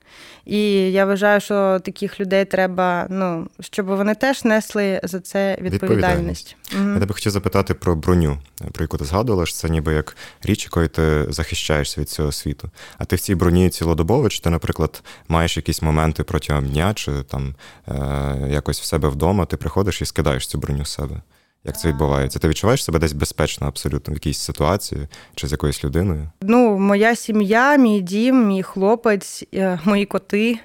І 0.44 0.92
я 0.92 1.06
вважаю, 1.06 1.40
що 1.40 1.80
таких 1.84 2.20
людей 2.20 2.44
треба, 2.44 3.06
ну 3.10 3.48
щоб 3.60 3.86
вони 3.86 4.14
теж 4.14 4.44
несли 4.44 5.00
за 5.02 5.20
це 5.20 5.58
відповідальність. 5.60 5.82
відповідальність. 5.82 6.56
Угу. 6.74 6.88
Я 6.88 6.98
тебе 7.00 7.14
хотів 7.14 7.32
запитати 7.32 7.74
про 7.74 7.96
броню, 7.96 8.38
про 8.72 8.84
яку 8.84 8.98
ти 8.98 9.04
згадувала, 9.04 9.46
що 9.46 9.56
це 9.56 9.68
ніби 9.68 9.94
як 9.94 10.16
річ, 10.42 10.64
якою 10.64 10.88
ти 10.88 11.26
захищаєшся 11.28 12.00
від 12.00 12.08
цього 12.08 12.32
світу. 12.32 12.70
А 12.98 13.04
ти 13.04 13.16
в 13.16 13.20
цій 13.20 13.34
броні 13.34 13.70
цілодобово, 13.70 14.28
чи 14.28 14.40
ти, 14.40 14.50
наприклад, 14.50 15.02
маєш 15.28 15.56
якісь 15.56 15.82
моменти 15.82 16.24
протягом 16.24 16.68
дня, 16.68 16.94
чи 16.94 17.12
там 17.22 17.54
е- 17.88 18.48
якось 18.50 18.80
в 18.80 18.84
себе 18.84 19.08
вдома, 19.08 19.46
ти 19.46 19.56
приходиш 19.56 20.02
і 20.02 20.04
скидаєш 20.04 20.46
цю 20.46 20.58
броню 20.58 20.84
з 20.84 20.92
себе. 20.92 21.22
Як 21.64 21.78
це 21.80 21.88
відбувається? 21.88 22.38
Ти 22.38 22.48
відчуваєш 22.48 22.84
себе 22.84 22.98
десь 22.98 23.12
безпечно 23.12 23.66
абсолютно 23.66 24.12
в 24.12 24.16
якійсь 24.16 24.38
ситуації 24.38 25.08
чи 25.34 25.46
з 25.46 25.52
якоюсь 25.52 25.84
людиною? 25.84 26.30
Ну, 26.42 26.78
моя 26.78 27.16
сім'я, 27.16 27.76
мій 27.76 28.00
дім, 28.00 28.46
мій 28.46 28.62
хлопець, 28.62 29.44
е, 29.54 29.80
мої 29.84 30.06
коти. 30.06 30.58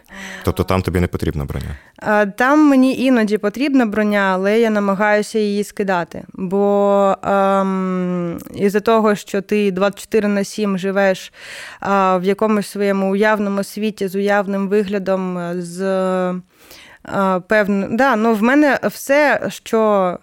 Тобто 0.44 0.64
там 0.64 0.82
тобі 0.82 1.00
не 1.00 1.08
потрібна 1.08 1.46
броня? 1.46 1.78
Е, 2.04 2.26
там 2.26 2.68
мені 2.68 3.02
іноді 3.02 3.38
потрібна 3.38 3.86
броня, 3.86 4.32
але 4.34 4.60
я 4.60 4.70
намагаюся 4.70 5.40
її 5.40 5.64
скидати. 5.64 6.24
Бо 6.34 7.16
ем, 7.24 8.40
із-за 8.56 8.80
того, 8.80 9.16
що 9.16 9.42
ти 9.42 9.72
24 9.72 10.28
на 10.28 10.44
7 10.44 10.78
живеш 10.78 11.34
е, 11.84 11.88
в 12.18 12.24
якомусь 12.24 12.68
своєму 12.68 13.12
уявному 13.12 13.64
світі 13.64 14.08
з 14.08 14.16
уявним 14.16 14.70
виглядом, 14.70 15.40
з 15.62 15.82
певно, 17.48 17.88
да, 17.90 18.16
ну 18.16 18.34
в 18.34 18.44
мене 18.44 18.80
все, 18.84 19.50
що 19.50 20.20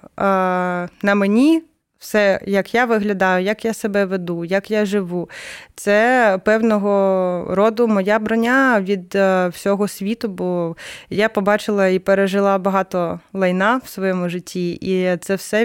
на 1.02 1.14
мені 1.14 1.62
все, 2.02 2.40
як 2.46 2.74
я 2.74 2.84
виглядаю, 2.84 3.44
як 3.44 3.64
я 3.64 3.74
себе 3.74 4.04
веду, 4.04 4.44
як 4.44 4.70
я 4.70 4.86
живу. 4.86 5.30
Це 5.74 6.38
певного 6.44 7.46
роду 7.50 7.88
моя 7.88 8.18
броня 8.18 8.80
від 8.80 9.14
е, 9.14 9.48
всього 9.48 9.88
світу, 9.88 10.28
бо 10.28 10.76
я 11.10 11.28
побачила 11.28 11.88
і 11.88 11.98
пережила 11.98 12.58
багато 12.58 13.20
лайна 13.32 13.80
в 13.84 13.88
своєму 13.88 14.28
житті, 14.28 14.72
і 14.72 15.16
це 15.16 15.34
все 15.34 15.64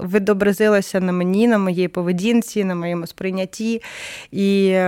відобразилося 0.00 1.00
на 1.00 1.12
мені, 1.12 1.48
на 1.48 1.58
моїй 1.58 1.88
поведінці, 1.88 2.64
на 2.64 2.74
моєму 2.74 3.06
сприйнятті. 3.06 3.82
І 4.32 4.78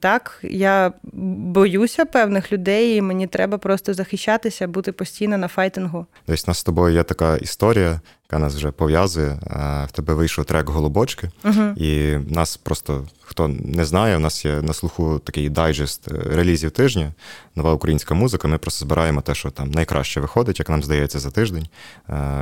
так, 0.00 0.38
я 0.42 0.92
боюся 1.12 2.04
певних 2.04 2.52
людей, 2.52 2.96
і 2.96 3.02
мені 3.02 3.26
треба 3.26 3.58
просто 3.58 3.94
захищатися, 3.94 4.68
бути 4.68 4.92
постійно 4.92 5.38
на 5.38 5.48
файтингу. 5.48 6.06
Десь 6.28 6.46
нас 6.46 6.58
з 6.58 6.64
тобою 6.64 6.94
є 6.94 7.02
така 7.02 7.36
історія 7.36 8.00
яка 8.30 8.38
нас 8.38 8.54
вже 8.54 8.70
пов'язує. 8.70 9.38
В 9.88 9.92
тебе 9.92 10.14
вийшов 10.14 10.44
трек 10.44 10.68
Голубочки, 10.68 11.30
uh-huh. 11.44 11.76
і 11.76 12.18
нас 12.34 12.56
просто 12.56 13.08
хто 13.22 13.48
не 13.48 13.84
знає, 13.84 14.16
у 14.16 14.20
нас 14.20 14.44
є 14.44 14.62
на 14.62 14.72
слуху 14.72 15.18
такий 15.18 15.48
дайджест 15.48 16.08
е, 16.12 16.14
релізів 16.14 16.70
тижня, 16.70 17.12
нова 17.56 17.72
українська 17.72 18.14
музика. 18.14 18.48
Ми 18.48 18.58
просто 18.58 18.84
збираємо 18.84 19.20
те, 19.20 19.34
що 19.34 19.50
там 19.50 19.70
найкраще 19.70 20.20
виходить, 20.20 20.58
як 20.58 20.68
нам 20.68 20.82
здається, 20.82 21.18
за 21.18 21.30
тиждень. 21.30 21.66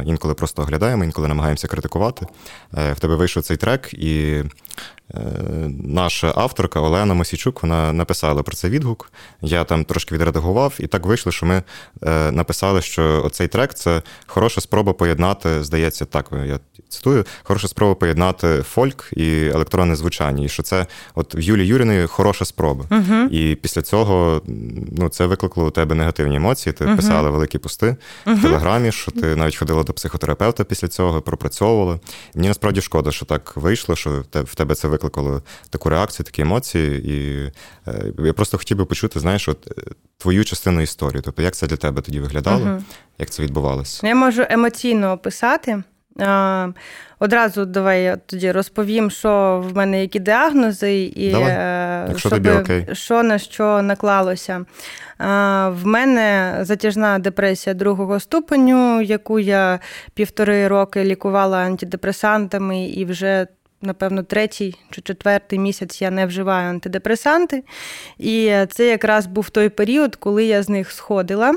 Інколи 0.04 0.34
просто 0.34 0.62
оглядаємо, 0.62 1.04
інколи 1.04 1.28
намагаємося 1.28 1.68
критикувати. 1.68 2.26
Е, 2.78 2.92
в 2.92 3.00
тебе 3.00 3.14
вийшов 3.14 3.42
цей 3.42 3.56
трек, 3.56 3.94
і 3.94 4.42
Е, 4.42 4.44
наша 5.84 6.32
авторка 6.36 6.80
Олена 6.80 7.14
Мосійчук 7.14 7.62
вона 7.62 7.92
написала 7.92 8.42
про 8.42 8.56
це 8.56 8.68
відгук. 8.68 9.12
Я 9.42 9.64
там 9.64 9.84
трошки 9.84 10.14
відредагував, 10.14 10.74
і 10.78 10.86
так 10.86 11.06
вийшло, 11.06 11.32
що 11.32 11.46
ми 11.46 11.62
е, 12.02 12.30
написали, 12.30 12.82
що 12.82 13.22
оцей 13.24 13.48
трек 13.48 13.74
це 13.74 14.02
хороша 14.26 14.60
спроба 14.60 14.92
поєднати, 14.92 15.64
здається, 15.64 16.04
так 16.04 16.30
я 16.46 16.58
цитую, 16.88 17.24
хороша 17.42 17.68
спроба 17.68 17.94
поєднати 17.94 18.62
фольк 18.62 19.10
і 19.12 19.46
електронне 19.46 19.96
звучання. 19.96 20.44
І 20.44 20.48
що 20.48 20.62
це 20.62 20.86
от 21.14 21.34
в 21.34 21.40
Юлі 21.40 21.66
Юріної 21.66 22.06
хороша 22.06 22.44
спроба. 22.44 22.84
uh 22.90 23.28
І 23.28 23.54
після 23.54 23.82
цього 23.82 24.42
ну, 24.98 25.08
це 25.08 25.26
викликало 25.26 25.66
у 25.66 25.70
тебе 25.70 25.94
негативні 25.94 26.36
емоції. 26.36 26.72
Ти 26.72 26.84
uh 26.84 26.96
писала 26.96 27.30
великі 27.30 27.58
пости 27.58 27.96
uh 28.26 28.34
в 28.34 28.42
телеграмі, 28.42 28.92
що 28.92 29.10
ти 29.10 29.36
навіть 29.36 29.56
ходила 29.56 29.82
до 29.82 29.92
психотерапевта 29.92 30.64
після 30.64 30.88
цього, 30.88 31.20
пропрацьовувала. 31.20 32.00
Мені 32.34 32.48
насправді 32.48 32.80
шкода, 32.80 33.10
що 33.10 33.26
так 33.26 33.52
вийшло, 33.56 33.96
що 33.96 34.24
в 34.32 34.54
тебе 34.54 34.74
це 34.74 34.88
викликало 34.88 34.97
таку 35.70 35.88
реакцію, 35.88 36.24
такі 36.24 36.42
емоції. 36.42 37.10
І 37.12 37.46
е, 37.90 38.12
я 38.18 38.32
просто 38.32 38.58
хотів 38.58 38.76
би 38.76 38.84
почути, 38.84 39.20
знаєш, 39.20 39.48
от 39.48 39.68
е, 39.78 39.82
твою 40.18 40.44
частину 40.44 40.80
історії. 40.80 41.22
Тобто, 41.24 41.42
як 41.42 41.54
це 41.54 41.66
для 41.66 41.76
тебе 41.76 42.02
тоді 42.02 42.20
виглядало, 42.20 42.66
uh 42.66 42.82
як 43.20 43.30
це 43.30 43.42
відбувалося? 43.42 44.06
Я 44.06 44.14
можу 44.14 44.44
емоційно 44.48 45.12
описати. 45.12 45.82
Одразу 47.20 47.64
давай 47.64 48.02
я 48.02 48.16
тоді 48.16 48.52
розповім, 48.52 49.10
що 49.10 49.64
в 49.68 49.76
мене 49.76 50.00
які 50.00 50.18
діагнози, 50.18 51.02
і 51.02 51.34
е, 51.34 52.14
тобі 52.22 52.50
окей. 52.50 52.86
що 52.92 53.22
на 53.22 53.38
що 53.38 53.82
наклалося. 53.82 54.64
В 55.68 55.80
мене 55.84 56.58
затяжна 56.60 57.18
депресія 57.18 57.74
другого 57.74 58.20
ступеню, 58.20 59.02
яку 59.02 59.38
я 59.38 59.80
півтори 60.14 60.68
роки 60.68 61.04
лікувала 61.04 61.58
антидепресантами, 61.58 62.84
і 62.84 63.04
вже, 63.04 63.46
напевно, 63.82 64.22
третій 64.22 64.74
чи 64.90 65.00
четвертий 65.00 65.58
місяць 65.58 66.02
я 66.02 66.10
не 66.10 66.26
вживаю 66.26 66.70
антидепресанти. 66.70 67.64
І 68.18 68.52
це 68.70 68.86
якраз 68.86 69.26
був 69.26 69.50
той 69.50 69.68
період, 69.68 70.16
коли 70.16 70.44
я 70.44 70.62
з 70.62 70.68
них 70.68 70.90
сходила. 70.90 71.54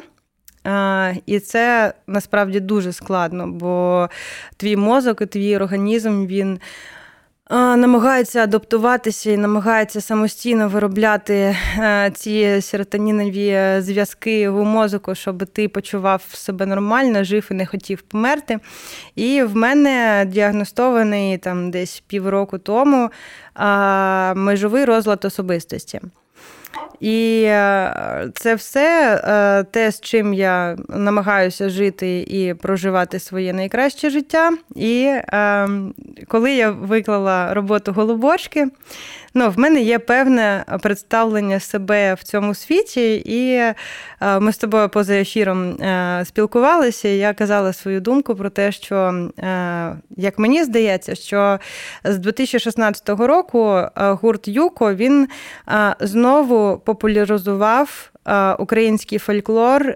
І 1.25 1.39
це 1.39 1.93
насправді 2.07 2.59
дуже 2.59 2.93
складно, 2.93 3.47
бо 3.47 4.09
твій 4.57 4.75
мозок 4.75 5.21
і 5.21 5.25
твій 5.25 5.55
організм 5.55 6.25
він 6.25 6.59
намагається 7.51 8.43
адаптуватися 8.43 9.31
і 9.31 9.37
намагається 9.37 10.01
самостійно 10.01 10.69
виробляти 10.69 11.55
е, 11.77 12.11
ці 12.15 12.61
серотонінові 12.61 13.81
зв'язки 13.81 14.49
в 14.49 14.63
мозку, 14.63 15.15
щоб 15.15 15.45
ти 15.45 15.67
почував 15.69 16.21
себе 16.33 16.65
нормально, 16.65 17.23
жив 17.23 17.47
і 17.51 17.53
не 17.53 17.65
хотів 17.65 18.01
померти. 18.01 18.59
І 19.15 19.43
в 19.43 19.55
мене 19.55 20.25
діагностований 20.27 21.37
там 21.37 21.71
десь 21.71 22.03
півроку 22.07 22.57
тому 22.57 23.09
межовий 24.35 24.85
розлад 24.85 25.25
особистості. 25.25 26.01
І 26.99 27.43
е, 27.45 28.31
це 28.35 28.55
все 28.55 29.15
е, 29.23 29.63
те, 29.63 29.91
з 29.91 30.01
чим 30.01 30.33
я 30.33 30.77
намагаюся 30.89 31.69
жити 31.69 32.19
і 32.27 32.53
проживати 32.53 33.19
своє 33.19 33.53
найкраще 33.53 34.09
життя. 34.09 34.51
І 34.75 35.03
е, 35.03 35.67
коли 36.27 36.53
я 36.53 36.71
виклала 36.71 37.53
роботу 37.53 37.91
голубочки, 37.91 38.67
ну, 39.33 39.49
в 39.49 39.59
мене 39.59 39.81
є 39.81 39.99
певне 39.99 40.65
представлення 40.81 41.59
себе 41.59 42.13
в 42.13 42.23
цьому 42.23 42.53
світі, 42.53 43.15
і 43.15 43.53
е, 43.53 43.75
ми 44.39 44.53
з 44.53 44.57
тобою 44.57 44.89
поза 44.89 45.13
ефіром 45.13 45.71
е, 45.71 46.23
спілкувалися. 46.25 47.07
і 47.07 47.17
Я 47.17 47.33
казала 47.33 47.73
свою 47.73 48.01
думку 48.01 48.35
про 48.35 48.49
те, 48.49 48.71
що, 48.71 49.29
е, 49.39 49.95
як 50.17 50.39
мені 50.39 50.63
здається, 50.63 51.15
що 51.15 51.59
з 52.03 52.17
2016 52.17 53.09
року 53.09 53.81
гурт 53.95 54.47
Юко 54.47 54.95
він 54.95 55.27
знову 55.99 56.77
популяризував 56.77 58.10
український 58.59 59.19
фольклор, 59.19 59.95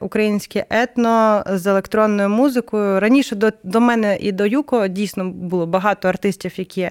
українське 0.00 0.66
етно 0.70 1.44
з 1.46 1.66
електронною 1.66 2.28
музикою. 2.28 3.00
Раніше 3.00 3.36
до 3.36 3.50
до 3.62 3.80
мене 3.80 4.16
і 4.20 4.32
до 4.32 4.46
Юко 4.46 4.88
дійсно 4.88 5.24
було 5.24 5.66
багато 5.66 6.08
артистів, 6.08 6.52
які 6.56 6.90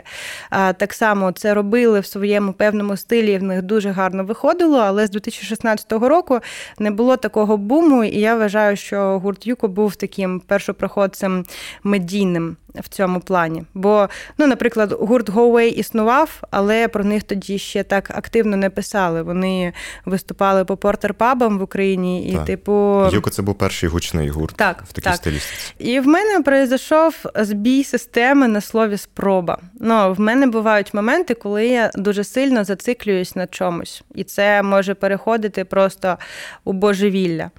так 0.77 0.93
само 0.93 1.31
це 1.31 1.53
робили 1.53 1.99
в 1.99 2.05
своєму 2.05 2.53
певному 2.53 2.97
стилі. 2.97 3.37
В 3.37 3.43
них 3.43 3.61
дуже 3.61 3.89
гарно 3.89 4.23
виходило. 4.23 4.77
Але 4.77 5.07
з 5.07 5.09
2016 5.09 5.91
року 5.91 6.39
не 6.79 6.91
було 6.91 7.17
такого 7.17 7.57
буму, 7.57 8.03
і 8.03 8.19
я 8.19 8.35
вважаю, 8.35 8.77
що 8.77 9.19
гурт 9.19 9.47
Юко 9.47 9.67
був 9.67 9.95
таким 9.95 10.39
першопроходцем 10.39 11.45
медійним 11.83 12.57
в 12.81 12.87
цьому 12.87 13.19
плані. 13.19 13.63
Бо, 13.73 14.09
ну, 14.37 14.47
наприклад, 14.47 14.91
гурт 14.99 15.29
Go 15.29 15.51
Away 15.51 15.67
існував, 15.67 16.43
але 16.51 16.87
про 16.87 17.03
них 17.03 17.23
тоді 17.23 17.57
ще 17.57 17.83
так 17.83 18.11
активно 18.17 18.57
не 18.57 18.69
писали. 18.69 19.21
Вони 19.21 19.73
виступали 20.05 20.65
по 20.65 20.73
портер-пабам 20.73 21.57
в 21.57 21.61
Україні, 21.61 22.29
і, 22.29 22.33
так. 22.33 22.45
типу. 22.45 23.05
Юко 23.11 23.29
це 23.29 23.41
був 23.41 23.55
перший 23.55 23.89
гучний 23.89 24.29
гурт 24.29 24.55
так, 24.55 24.83
в 24.89 24.93
такій 24.93 25.05
так. 25.05 25.15
стилістиці. 25.15 25.73
І 25.79 25.99
в 25.99 26.07
мене 26.07 26.41
пройшов 26.41 27.15
збій 27.35 27.83
системи 27.83 28.47
на 28.47 28.61
слові 28.61 28.97
спроба. 28.97 29.57
Ну, 29.79 30.13
в 30.13 30.19
мене 30.19 30.47
бувають 30.47 30.93
моменти, 30.93 31.33
коли 31.33 31.67
я 31.67 31.91
дуже 31.95 32.23
сильно 32.23 32.63
зациклююсь 32.63 33.35
на 33.35 33.47
чомусь, 33.47 34.03
і 34.15 34.23
це 34.23 34.63
може 34.63 34.93
переходити 34.93 35.65
просто 35.65 36.17
у 36.63 36.73
божевілля. 36.73 37.51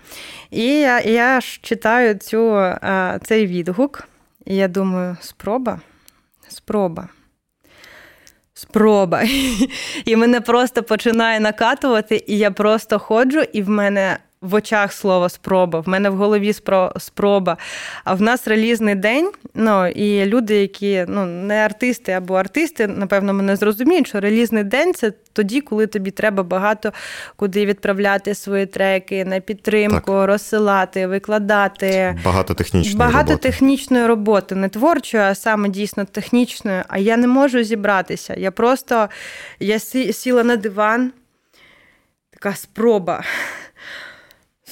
І 0.51 0.65
я 0.65 1.01
я 1.01 1.41
ж 1.41 1.61
читаю 1.63 2.15
цю, 2.15 2.73
цей 3.23 3.47
відгук. 3.47 4.09
І 4.49 4.57
я 4.57 4.69
думаю, 4.69 5.17
спроба? 5.21 5.81
Спроба. 6.49 7.09
Спроба. 8.55 9.23
І 10.05 10.17
мене 10.17 10.41
просто 10.41 10.83
починає 10.83 11.41
накатувати, 11.41 12.25
і 12.27 12.39
я 12.39 12.51
просто 12.51 12.99
ходжу, 12.99 13.41
і 13.53 13.63
в 13.63 13.69
мене 13.69 14.19
в 14.41 14.55
очах 14.55 14.93
слово 14.93 15.29
спроба, 15.29 15.81
в 15.81 15.89
мене 15.89 16.11
в 16.11 16.17
голові 16.17 16.53
спроба. 16.99 17.57
А 18.05 18.15
в 18.15 18.23
нас 18.23 18.49
релізний 18.49 18.95
день. 18.95 19.31
Ну 19.55 19.87
і 19.87 20.27
люди, 20.27 20.61
які 20.61 21.05
ну 21.09 21.27
не 21.27 21.55
артисти 21.55 22.13
або 22.13 22.35
артисти, 22.35 22.87
напевно, 22.87 23.33
мене 23.33 23.57
зрозуміють, 23.57 24.09
що 24.09 24.21
релізний 24.21 24.65
день 24.65 24.95
це 24.95 25.13
тоді, 25.33 25.61
коли 25.61 25.87
тобі 25.87 26.11
треба 26.11 26.43
багато 26.43 26.93
куди 27.37 27.67
відправляти 27.67 28.35
свої 28.35 28.67
треки 28.67 29.25
на 29.25 29.41
підтримку, 29.41 30.13
так. 30.13 30.27
розсилати, 30.29 31.07
викладати. 31.07 32.19
Багато 32.25 32.55
технічної 32.55 32.97
багато 32.97 33.31
роботи. 33.31 33.49
технічної 33.49 34.07
роботи, 34.07 34.55
не 34.55 34.69
творчої, 34.69 35.23
а 35.23 35.35
саме 35.35 35.69
дійсно 35.69 36.05
технічної. 36.05 36.83
А 36.89 36.99
я 36.99 37.17
не 37.17 37.27
можу 37.27 37.63
зібратися. 37.63 38.35
Я 38.35 38.51
просто 38.51 39.09
я 39.61 39.79
сіла 39.79 40.45
на 40.45 40.57
диван. 40.57 41.13
Така 42.31 42.55
спроба 42.55 43.25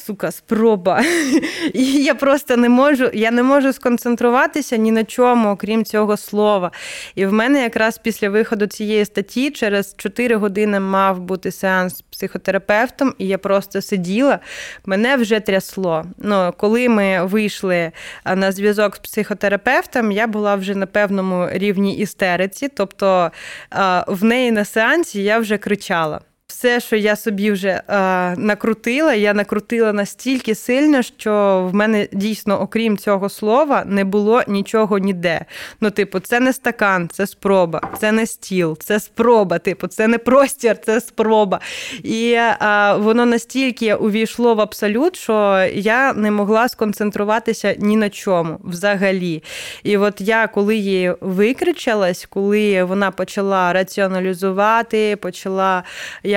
сука, 0.06 0.30
спроба. 0.30 1.02
І 1.74 1.84
я 1.84 2.14
просто 2.14 2.56
не 2.56 2.68
можу, 2.68 3.10
я 3.14 3.30
не 3.30 3.42
можу 3.42 3.72
сконцентруватися 3.72 4.76
ні 4.76 4.92
на 4.92 5.04
чому, 5.04 5.50
окрім 5.50 5.84
цього 5.84 6.16
слова. 6.16 6.70
І 7.14 7.26
в 7.26 7.32
мене 7.32 7.62
якраз 7.62 7.98
після 7.98 8.28
виходу 8.28 8.66
цієї 8.66 9.04
статті 9.04 9.50
через 9.50 9.94
4 9.96 10.36
години 10.36 10.80
мав 10.80 11.20
бути 11.20 11.52
сеанс 11.52 11.96
з 11.96 12.00
психотерапевтом, 12.00 13.14
і 13.18 13.26
я 13.26 13.38
просто 13.38 13.82
сиділа, 13.82 14.38
мене 14.84 15.16
вже 15.16 15.40
трясло. 15.40 16.04
Ну, 16.18 16.54
Коли 16.56 16.88
ми 16.88 17.24
вийшли 17.24 17.92
на 18.36 18.52
зв'язок 18.52 18.96
з 18.96 18.98
психотерапевтом, 18.98 20.12
я 20.12 20.26
була 20.26 20.54
вже 20.54 20.74
на 20.74 20.86
певному 20.86 21.48
рівні 21.52 21.96
істериці, 21.96 22.68
тобто 22.68 23.30
в 24.06 24.24
неї 24.24 24.52
на 24.52 24.64
сеансі 24.64 25.22
я 25.22 25.38
вже 25.38 25.58
кричала 25.58 26.20
все, 26.56 26.80
що 26.80 26.96
я 26.96 27.16
собі 27.16 27.50
вже 27.50 27.68
е, 27.68 27.82
накрутила, 28.36 29.14
я 29.14 29.34
накрутила 29.34 29.92
настільки 29.92 30.54
сильно, 30.54 31.02
що 31.02 31.68
в 31.72 31.74
мене 31.74 32.08
дійсно, 32.12 32.60
окрім 32.60 32.98
цього 32.98 33.28
слова, 33.28 33.84
не 33.86 34.04
було 34.04 34.42
нічого 34.48 34.98
ніде. 34.98 35.44
Ну, 35.80 35.90
типу, 35.90 36.20
це 36.20 36.40
не 36.40 36.52
стакан, 36.52 37.08
це 37.12 37.26
спроба, 37.26 37.80
це 38.00 38.12
не 38.12 38.26
стіл, 38.26 38.78
це 38.78 39.00
спроба. 39.00 39.58
Типу, 39.58 39.86
це 39.86 40.08
не 40.08 40.18
простір, 40.18 40.76
це 40.84 41.00
спроба. 41.00 41.60
І 42.02 42.32
е, 42.32 42.56
воно 42.98 43.26
настільки 43.26 43.94
увійшло 43.94 44.54
в 44.54 44.60
абсолют, 44.60 45.16
що 45.16 45.68
я 45.74 46.12
не 46.12 46.30
могла 46.30 46.68
сконцентруватися 46.68 47.74
ні 47.78 47.96
на 47.96 48.10
чому 48.10 48.58
взагалі. 48.64 49.42
І 49.82 49.96
от 49.96 50.20
я, 50.20 50.46
коли 50.46 50.76
її 50.76 51.14
викричалась, 51.20 52.26
коли 52.30 52.84
вона 52.84 53.10
почала 53.10 53.72
раціоналізувати, 53.72 55.16
почала 55.16 55.82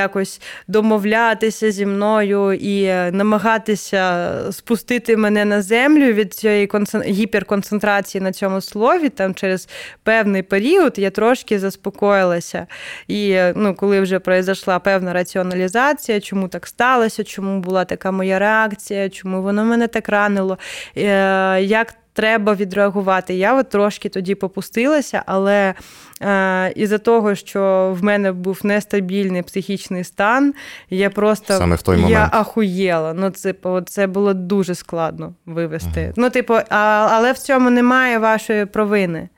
якось 0.09 0.41
домовлятися 0.67 1.71
зі 1.71 1.85
мною 1.85 2.53
і 2.53 2.87
намагатися 3.11 4.31
спустити 4.51 5.17
мене 5.17 5.45
на 5.45 5.61
землю 5.61 6.13
від 6.13 6.33
цієї 6.33 6.69
гіперконцентрації 7.05 8.21
на 8.21 8.31
цьому 8.31 8.61
слові, 8.61 9.09
там 9.09 9.35
через 9.35 9.69
певний 10.03 10.43
період 10.43 10.93
я 10.97 11.09
трошки 11.09 11.59
заспокоїлася. 11.59 12.67
І 13.07 13.37
ну, 13.55 13.75
коли 13.75 14.01
вже 14.01 14.19
пройшла 14.19 14.79
певна 14.79 15.13
раціоналізація, 15.13 16.19
чому 16.19 16.47
так 16.47 16.67
сталося, 16.67 17.23
чому 17.23 17.59
була 17.59 17.85
така 17.85 18.11
моя 18.11 18.39
реакція, 18.39 19.09
чому 19.09 19.41
воно 19.41 19.65
мене 19.65 19.87
так 19.87 20.09
ранило, 20.09 20.57
е, 20.97 21.61
як 21.61 21.93
треба 22.19 22.53
відреагувати. 22.53 23.33
Я 23.35 23.55
от 23.59 23.69
трошки 23.69 24.09
тоді 24.09 24.35
попустилася, 24.35 25.23
але 25.25 25.73
е, 26.21 26.71
із-за 26.75 26.97
того, 26.97 27.35
що 27.35 27.93
в 27.99 28.03
мене 28.03 28.31
був 28.31 28.59
нестабільний 28.63 29.41
психічний 29.43 30.03
стан, 30.03 30.53
я 30.89 31.09
просто 31.09 31.53
Саме 31.53 31.75
в 31.75 31.81
той 31.81 31.97
я 31.97 32.03
момент. 32.03 32.29
ахуєла. 32.33 33.13
Ну, 33.13 33.31
типу, 33.31 33.81
це 33.81 34.07
було 34.07 34.33
дуже 34.33 34.75
складно 34.75 35.33
вивести. 35.45 36.03
Угу. 36.03 36.13
Ну, 36.15 36.29
типу, 36.29 36.53
а, 36.69 37.07
але 37.11 37.31
в 37.31 37.37
цьому 37.37 37.69
немає 37.69 38.17
вашої 38.17 38.65
провини. 38.65 39.29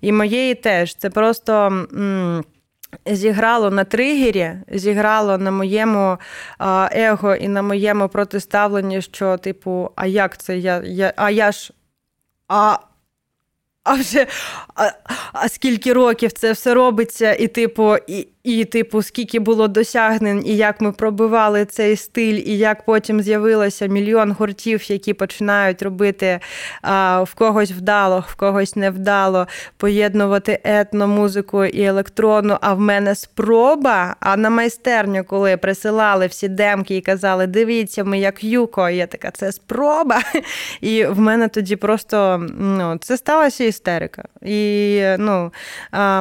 І 0.00 0.12
моєї 0.12 0.54
теж. 0.54 0.94
Це 0.96 1.10
просто. 1.10 1.66
М- 1.66 2.44
Зіграло 3.06 3.70
на 3.70 3.84
тригері, 3.84 4.50
зіграло 4.72 5.38
на 5.38 5.50
моєму 5.50 6.18
его 6.92 7.34
і 7.34 7.48
на 7.48 7.62
моєму 7.62 8.08
протиставленні, 8.08 9.02
що, 9.02 9.36
типу, 9.36 9.90
а 9.96 10.06
як 10.06 10.36
це 10.38 10.58
я, 10.58 10.82
я 10.84 11.12
а 11.16 11.30
я 11.30 11.52
ж 11.52 11.72
а 12.52 12.78
а 13.84 13.94
вже 13.94 14.26
а, 14.74 14.90
а 15.32 15.48
скільки 15.48 15.92
років 15.92 16.32
це 16.32 16.52
все 16.52 16.74
робиться, 16.74 17.34
і 17.34 17.48
типу, 17.48 17.96
і, 17.96 18.28
і, 18.44 18.64
типу, 18.64 19.02
скільки 19.02 19.38
було 19.38 19.68
досягнень, 19.68 20.42
і 20.46 20.56
як 20.56 20.80
ми 20.80 20.92
пробивали 20.92 21.64
цей 21.64 21.96
стиль, 21.96 22.42
і 22.46 22.58
як 22.58 22.84
потім 22.84 23.22
з'явилося 23.22 23.86
мільйон 23.86 24.32
гуртів, 24.32 24.90
які 24.90 25.14
починають 25.14 25.82
робити 25.82 26.40
а, 26.82 27.22
в 27.22 27.34
когось 27.34 27.70
вдало, 27.70 28.24
в 28.28 28.34
когось 28.34 28.76
невдало, 28.76 29.46
поєднувати 29.76 30.60
етномузику 30.64 31.64
і 31.64 31.84
електронну. 31.84 32.58
А 32.60 32.74
в 32.74 32.80
мене 32.80 33.14
спроба. 33.14 34.16
А 34.20 34.36
на 34.36 34.50
майстерню, 34.50 35.24
коли 35.24 35.56
присилали 35.56 36.26
всі 36.26 36.48
демки 36.48 36.96
і 36.96 37.00
казали, 37.00 37.46
дивіться, 37.46 38.04
ми 38.04 38.18
як 38.18 38.44
юко, 38.44 38.88
я 38.88 39.06
така, 39.06 39.30
це 39.30 39.52
спроба. 39.52 40.20
І 40.80 41.04
в 41.04 41.20
мене 41.20 41.48
тоді 41.48 41.76
просто 41.76 42.46
ну, 42.58 42.98
це 43.00 43.16
сталася 43.16 43.64
істерика. 43.64 44.24
І 44.42 45.02
ну, 45.18 45.52
а, 45.90 46.20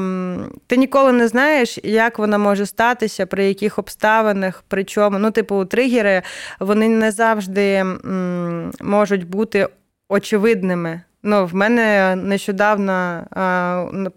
ти 0.68 0.78
ніколи 0.78 1.12
не 1.12 1.28
знаєш, 1.28 1.80
як 1.84 2.11
як 2.12 2.20
вона 2.20 2.38
може 2.38 2.66
статися, 2.66 3.26
при 3.26 3.46
яких 3.48 3.80
обставинах, 3.80 4.64
при 4.68 4.84
чому. 4.84 5.20
Ну, 5.20 5.32
типу, 5.32 5.66
тригери 5.66 6.22
вони 6.60 6.90
не 6.90 7.12
завжди 7.12 7.74
м, 7.74 8.72
можуть 8.82 9.28
бути 9.28 9.68
очевидними. 10.10 11.02
Ну, 11.24 11.46
В 11.46 11.56
мене 11.56 12.16
нещодавно 12.16 13.24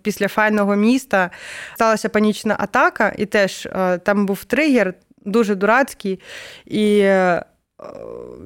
після 0.03 0.29
файного 0.29 0.77
міста 0.77 1.31
сталася 1.75 2.09
панічна 2.09 2.57
атака, 2.59 3.13
і 3.17 3.27
теж 3.27 3.69
там 4.03 4.27
був 4.27 4.45
тригер 4.45 4.95
дуже 5.25 5.55
дурацький. 5.55 6.21
І 6.67 7.11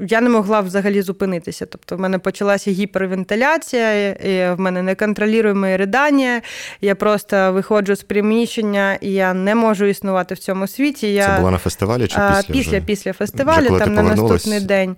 я 0.09 0.21
не 0.21 0.29
могла 0.29 0.61
взагалі 0.61 1.03
зупинитися. 1.03 1.67
Тобто, 1.67 1.97
в 1.97 2.01
мене 2.01 2.19
почалася 2.19 2.71
гіпервентиляція, 2.71 4.11
і 4.11 4.55
в 4.55 4.61
мене 4.61 4.83
неконтролюємо 4.83 5.67
ридання. 5.67 6.43
Я 6.81 6.95
просто 6.95 7.53
виходжу 7.53 7.95
з 7.95 8.03
приміщення, 8.03 8.99
і 9.01 9.13
я 9.13 9.35
не 9.35 9.55
можу 9.55 9.85
існувати 9.85 10.35
в 10.35 10.39
цьому 10.39 10.67
світі. 10.67 11.15
Я... 11.15 11.27
Це 11.27 11.39
було 11.39 11.51
на 11.51 11.59
фестивалі 11.59 12.07
чи 12.07 12.19
після? 12.19 12.43
Після 12.53 12.79
вже? 12.79 12.87
після 12.87 13.13
фестивалю, 13.13 13.75
вже 13.75 13.85
там 13.85 13.95
на 13.95 14.03
наступний 14.03 14.61
день. 14.61 14.97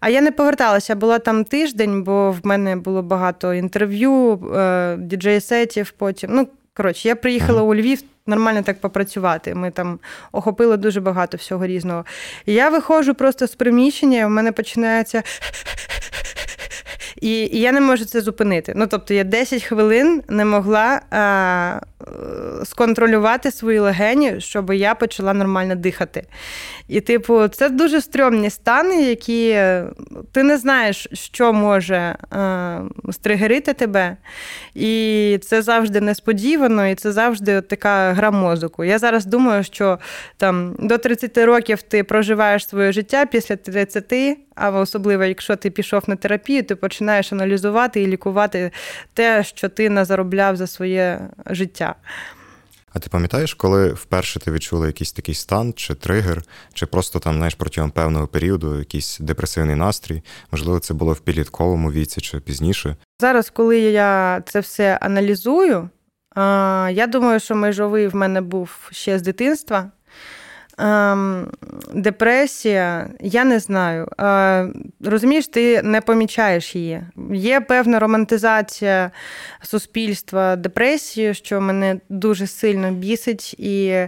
А 0.00 0.08
я 0.08 0.20
не 0.20 0.32
поверталася, 0.32 0.94
була 0.94 1.18
там 1.18 1.44
тиждень, 1.44 2.02
бо 2.02 2.30
в 2.30 2.46
мене 2.46 2.76
було 2.76 3.02
багато 3.02 3.54
інтерв'ю, 3.54 4.32
е, 4.56 4.96
діджей-сетів 4.96 5.90
потім. 5.98 6.30
Ну, 6.32 6.48
коротше, 6.74 7.08
я 7.08 7.16
приїхала 7.16 7.62
у 7.62 7.74
Львів 7.74 8.02
нормально 8.26 8.62
так 8.62 8.80
попрацювати. 8.80 9.54
Ми 9.54 9.70
там 9.70 9.98
охопили 10.32 10.76
дуже 10.76 11.00
багато 11.00 11.36
всього 11.36 11.66
різного. 11.66 12.04
І 12.46 12.52
я 12.52 12.68
виходжу 12.68 13.12
просто 13.18 13.46
з 13.46 13.54
приміщення, 13.54 14.20
і 14.20 14.24
в 14.24 14.30
мене 14.30 14.52
починається. 14.52 15.22
І 17.20 17.44
і 17.44 17.60
я 17.60 17.72
не 17.72 17.80
можу 17.80 18.04
це 18.04 18.20
зупинити. 18.20 18.72
Ну, 18.76 18.86
тобто, 18.86 19.14
я 19.14 19.24
10 19.24 19.62
хвилин 19.62 20.22
не 20.28 20.44
могла 20.44 21.00
а, 21.10 21.80
сконтролювати 22.64 23.50
свої 23.50 23.78
легені, 23.78 24.34
щоб 24.38 24.72
я 24.72 24.94
почала 24.94 25.34
нормально 25.34 25.74
дихати. 25.74 26.24
І, 26.88 27.00
типу, 27.00 27.48
це 27.48 27.68
дуже 27.68 28.00
стрьомні 28.00 28.50
стани, 28.50 29.02
які 29.02 29.48
ти 30.32 30.42
не 30.42 30.58
знаєш, 30.58 31.08
що 31.12 31.52
може 31.52 32.16
а, 32.30 32.80
стригерити 33.12 33.72
тебе. 33.72 34.16
І 34.74 35.38
це 35.42 35.62
завжди 35.62 36.00
несподівано, 36.00 36.86
і 36.86 36.94
це 36.94 37.12
завжди 37.12 37.60
така 37.60 38.12
гра 38.12 38.30
мозоку. 38.30 38.84
Я 38.84 38.98
зараз 38.98 39.26
думаю, 39.26 39.64
що 39.64 39.98
там 40.36 40.76
до 40.78 40.98
30 40.98 41.38
років 41.38 41.82
ти 41.82 42.04
проживаєш 42.04 42.68
своє 42.68 42.92
життя 42.92 43.26
після 43.26 43.56
30, 43.56 44.38
а 44.54 44.70
особливо, 44.70 45.24
якщо 45.24 45.56
ти 45.56 45.70
пішов 45.70 46.02
на 46.06 46.16
терапію, 46.16 46.62
ти 46.62 46.76
починаєш 46.76 47.32
аналізувати 47.32 48.02
і 48.02 48.06
лікувати 48.06 48.70
те, 49.14 49.44
що 49.44 49.68
ти 49.68 49.90
не 49.90 50.04
заробляв 50.04 50.56
за 50.56 50.66
своє 50.66 51.20
життя. 51.46 51.94
А 52.92 52.98
ти 52.98 53.10
пам'ятаєш, 53.10 53.54
коли 53.54 53.92
вперше 53.92 54.40
ти 54.40 54.50
відчула 54.50 54.86
якийсь 54.86 55.12
такий 55.12 55.34
стан, 55.34 55.72
чи 55.76 55.94
тригер, 55.94 56.42
чи 56.74 56.86
просто 56.86 57.18
там, 57.18 57.36
знаєш, 57.36 57.54
протягом 57.54 57.90
певного 57.90 58.26
періоду 58.26 58.78
якийсь 58.78 59.18
депресивний 59.20 59.76
настрій? 59.76 60.22
Можливо, 60.52 60.78
це 60.78 60.94
було 60.94 61.12
в 61.12 61.20
підлітковому 61.20 61.92
віці 61.92 62.20
чи 62.20 62.40
пізніше? 62.40 62.96
Зараз, 63.20 63.50
коли 63.50 63.78
я 63.78 64.42
це 64.46 64.60
все 64.60 64.98
аналізую, 65.00 65.88
я 66.90 67.06
думаю, 67.08 67.40
що 67.40 67.54
межовий 67.54 68.08
в 68.08 68.14
мене 68.14 68.40
був 68.40 68.88
ще 68.90 69.18
з 69.18 69.22
дитинства. 69.22 69.90
Ем, 70.78 71.50
депресія, 71.94 73.10
я 73.20 73.44
не 73.44 73.58
знаю. 73.58 74.08
Е, 74.20 74.68
розумієш, 75.04 75.48
ти 75.48 75.82
не 75.82 76.00
помічаєш 76.00 76.76
її. 76.76 77.02
Є 77.32 77.60
певна 77.60 77.98
романтизація 77.98 79.10
суспільства 79.62 80.56
депресії, 80.56 81.34
що 81.34 81.60
мене 81.60 82.00
дуже 82.08 82.46
сильно 82.46 82.90
бісить, 82.90 83.54
і 83.58 84.06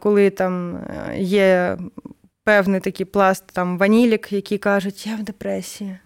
коли 0.00 0.30
там 0.30 0.80
є 1.16 1.78
певний 2.44 2.80
такий 2.80 3.06
пласт 3.06 3.44
там 3.52 3.78
ванілік, 3.78 4.32
які 4.32 4.58
кажуть, 4.58 5.06
я 5.06 5.16
в 5.16 5.22
депресії. 5.22 5.98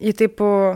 І, 0.00 0.12
типу, 0.12 0.74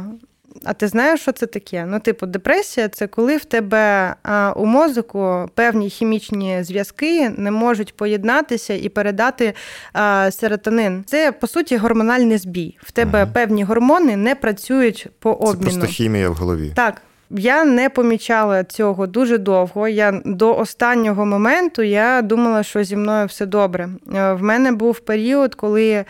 а 0.64 0.72
ти 0.72 0.88
знаєш, 0.88 1.20
що 1.20 1.32
це 1.32 1.46
таке? 1.46 1.86
Ну, 1.88 2.00
типу, 2.00 2.26
депресія 2.26 2.88
це 2.88 3.06
коли 3.06 3.36
в 3.36 3.44
тебе 3.44 4.14
а, 4.22 4.52
у 4.56 4.66
мозку 4.66 5.50
певні 5.54 5.90
хімічні 5.90 6.62
зв'язки 6.62 7.30
не 7.36 7.50
можуть 7.50 7.96
поєднатися 7.96 8.74
і 8.74 8.88
передати 8.88 9.54
а, 9.92 10.30
серотонин. 10.30 11.04
Це 11.06 11.32
по 11.32 11.46
суті 11.46 11.76
гормональний 11.76 12.38
збій. 12.38 12.78
В 12.82 12.92
тебе 12.92 13.22
ага. 13.22 13.32
певні 13.32 13.64
гормони 13.64 14.16
не 14.16 14.34
працюють 14.34 15.06
по 15.18 15.32
обміну. 15.32 15.70
Це 15.70 15.78
просто 15.78 15.86
хімія 15.86 16.30
в 16.30 16.34
голові. 16.34 16.72
Так. 16.76 17.02
Я 17.30 17.64
не 17.64 17.90
помічала 17.90 18.64
цього 18.64 19.06
дуже 19.06 19.38
довго. 19.38 19.88
Я 19.88 20.20
до 20.24 20.56
останнього 20.56 21.26
моменту 21.26 21.82
я 21.82 22.22
думала, 22.22 22.62
що 22.62 22.84
зі 22.84 22.96
мною 22.96 23.26
все 23.26 23.46
добре. 23.46 23.88
Е, 24.14 24.32
в 24.32 24.42
мене 24.42 24.72
був 24.72 25.00
період, 25.00 25.54
коли 25.54 26.04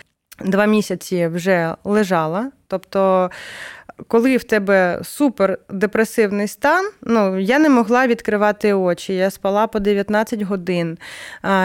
два 0.45 0.67
місяці 0.67 1.27
вже 1.27 1.75
лежала. 1.85 2.51
Тобто 2.67 3.31
коли 4.07 4.37
в 4.37 4.45
тебе 4.45 5.01
супер 5.05 5.59
депресивний 5.71 6.49
стан, 6.49 6.91
ну 7.03 7.39
я 7.39 7.59
не 7.59 7.69
могла 7.69 8.07
відкривати 8.07 8.73
очі. 8.73 9.15
Я 9.15 9.31
спала 9.31 9.67
по 9.67 9.81
19 9.81 10.43
годин. 10.43 10.99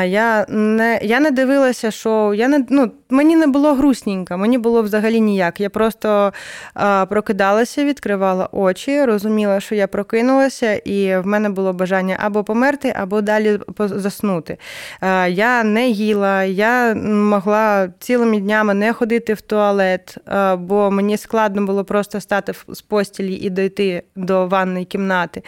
Я 0.06 0.46
не 0.50 1.00
я 1.04 1.19
не 1.19 1.32
дивилася 1.32 1.91
шоу, 1.91 2.34
я 2.34 2.48
не 2.48 2.65
ну, 2.69 2.91
мені 3.13 3.36
не 3.36 3.47
було 3.47 3.73
грустненько, 3.73 4.38
мені 4.38 4.58
було 4.58 4.82
взагалі 4.82 5.21
ніяк. 5.21 5.60
Я 5.60 5.69
просто 5.69 6.34
а, 6.73 7.06
прокидалася, 7.06 7.84
відкривала 7.84 8.49
очі, 8.52 9.06
розуміла, 9.06 9.60
що 9.60 9.76
я 9.76 9.88
прокинулася, 9.88 10.73
і 10.73 11.17
в 11.17 11.26
мене 11.28 11.49
було 11.49 11.73
бажання 11.73 12.17
або 12.19 12.43
померти, 12.43 12.93
або 12.99 13.21
далі 13.21 13.60
заснути. 13.78 14.58
А, 14.99 15.28
Я 15.28 15.63
не 15.63 15.88
їла, 15.88 16.43
я 16.43 16.95
могла 17.06 17.89
цілими 17.99 18.39
днями 18.39 18.73
не 18.73 18.93
ходити 18.93 19.34
в 19.34 19.41
туалет, 19.41 20.17
а, 20.26 20.56
бо 20.56 20.91
мені 20.91 21.17
складно 21.17 21.65
було 21.65 21.84
просто 21.84 22.17
встати 22.17 22.54
з 22.67 22.82
постілі 22.82 23.34
і 23.34 23.49
дойти 23.49 24.04
до 24.15 24.47
ванної 24.47 24.86
кімнати. 24.86 25.43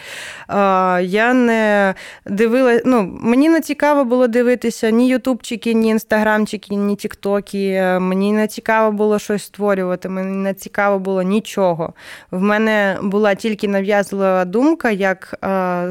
Я 1.02 1.34
не 1.34 1.94
дивилася, 2.26 2.82
ну, 2.86 3.18
мені 3.20 3.48
не 3.48 3.60
цікаво 3.60 4.04
було 4.04 4.26
дивитися 4.26 4.90
ні 4.90 5.08
ютубчики, 5.08 5.74
ні 5.74 5.88
інстаграмчики, 5.88 6.74
ні 6.74 6.96
тіктоки. 6.96 7.55
Мені 8.00 8.32
не 8.32 8.46
цікаво 8.46 8.92
було 8.92 9.18
щось 9.18 9.42
створювати, 9.42 10.08
мені 10.08 10.36
не 10.36 10.54
цікаво 10.54 10.98
було 10.98 11.22
нічого. 11.22 11.92
В 12.30 12.40
мене 12.40 12.98
була 13.02 13.34
тільки 13.34 13.68
нав'язлива 13.68 14.44
думка, 14.44 14.90
як 14.90 15.34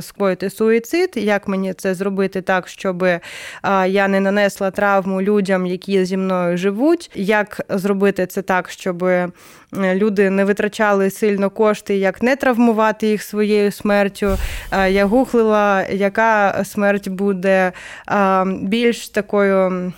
скоїти 0.02 0.50
суїцид, 0.50 1.12
як 1.16 1.48
мені 1.48 1.74
це 1.74 1.94
зробити 1.94 2.42
так, 2.42 2.68
щоб 2.68 3.06
я 3.88 4.08
не 4.08 4.20
нанесла 4.20 4.72
травму 4.72 5.22
людям, 5.22 5.66
які 5.66 6.06
зі 6.06 6.18
мною 6.18 6.58
живуть, 6.58 7.12
як 7.16 7.62
зробити 7.70 8.26
це 8.26 8.42
так, 8.42 8.70
щоб 8.70 9.06
люди 9.74 10.30
не 10.30 10.46
витрачали 10.46 11.10
сильно 11.10 11.50
кошти, 11.50 11.98
як 11.98 12.22
не 12.22 12.36
травмувати 12.36 13.08
їх 13.08 13.24
своєю 13.24 13.72
смертю. 13.72 14.38
Я 14.90 15.06
гуглила, 15.06 15.84
яка 15.84 16.64
смерть 16.64 17.08
буде 17.10 17.72
більш 18.62 19.10
такою. 19.10 19.94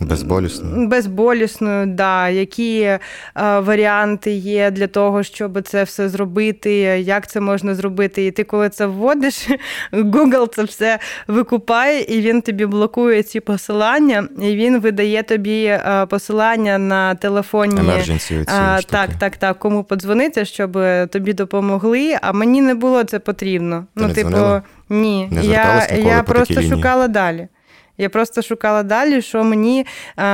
Безболісною. 0.00 0.86
Безболісною, 0.88 1.86
да. 1.86 2.28
Які 2.28 2.80
е, 2.80 3.00
варіанти 3.34 4.30
є 4.32 4.70
для 4.70 4.86
того, 4.86 5.22
щоб 5.22 5.62
це 5.62 5.84
все 5.84 6.08
зробити, 6.08 6.72
як 7.00 7.26
це 7.26 7.40
можна 7.40 7.74
зробити. 7.74 8.26
І 8.26 8.30
ти, 8.30 8.44
коли 8.44 8.68
це 8.68 8.86
вводиш, 8.86 9.48
Google 9.92 10.54
це 10.54 10.64
все 10.64 10.98
викупає, 11.26 12.00
і 12.00 12.20
він 12.20 12.42
тобі 12.42 12.66
блокує 12.66 13.22
ці 13.22 13.40
посилання, 13.40 14.28
і 14.42 14.56
він 14.56 14.80
видає 14.80 15.22
тобі 15.22 15.64
е, 15.64 16.06
посилання 16.08 16.78
на 16.78 17.14
телефоні. 17.14 17.74
Emergency 17.74 18.44
а, 18.46 18.82
Так, 18.82 19.10
так, 19.18 19.36
так. 19.36 19.58
Кому 19.58 19.84
подзвонити, 19.84 20.44
щоб 20.44 20.78
тобі 21.10 21.32
допомогли. 21.32 22.16
А 22.22 22.32
мені 22.32 22.62
не 22.62 22.74
було 22.74 23.04
це 23.04 23.18
потрібно. 23.18 23.86
Ти 23.94 24.02
ну, 24.02 24.08
не 24.08 24.14
типу, 24.14 24.30
дзвонила? 24.30 24.62
ні. 24.88 25.28
Не 25.30 25.44
я 25.44 25.86
я 25.96 26.22
просто 26.22 26.62
шукала 26.62 27.08
далі. 27.08 27.48
Я 28.02 28.08
просто 28.08 28.42
шукала 28.42 28.82
далі, 28.82 29.22
що 29.22 29.44
мені 29.44 29.86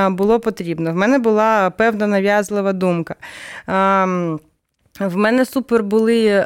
було 0.09 0.39
потрібно. 0.39 0.91
В 0.91 0.95
мене 0.95 1.19
була 1.19 1.69
певна 1.69 2.07
нав'язлива 2.07 2.73
думка. 2.73 3.15
В 4.99 5.17
мене 5.17 5.45
супер 5.45 5.83
були 5.83 6.25
е, 6.25 6.45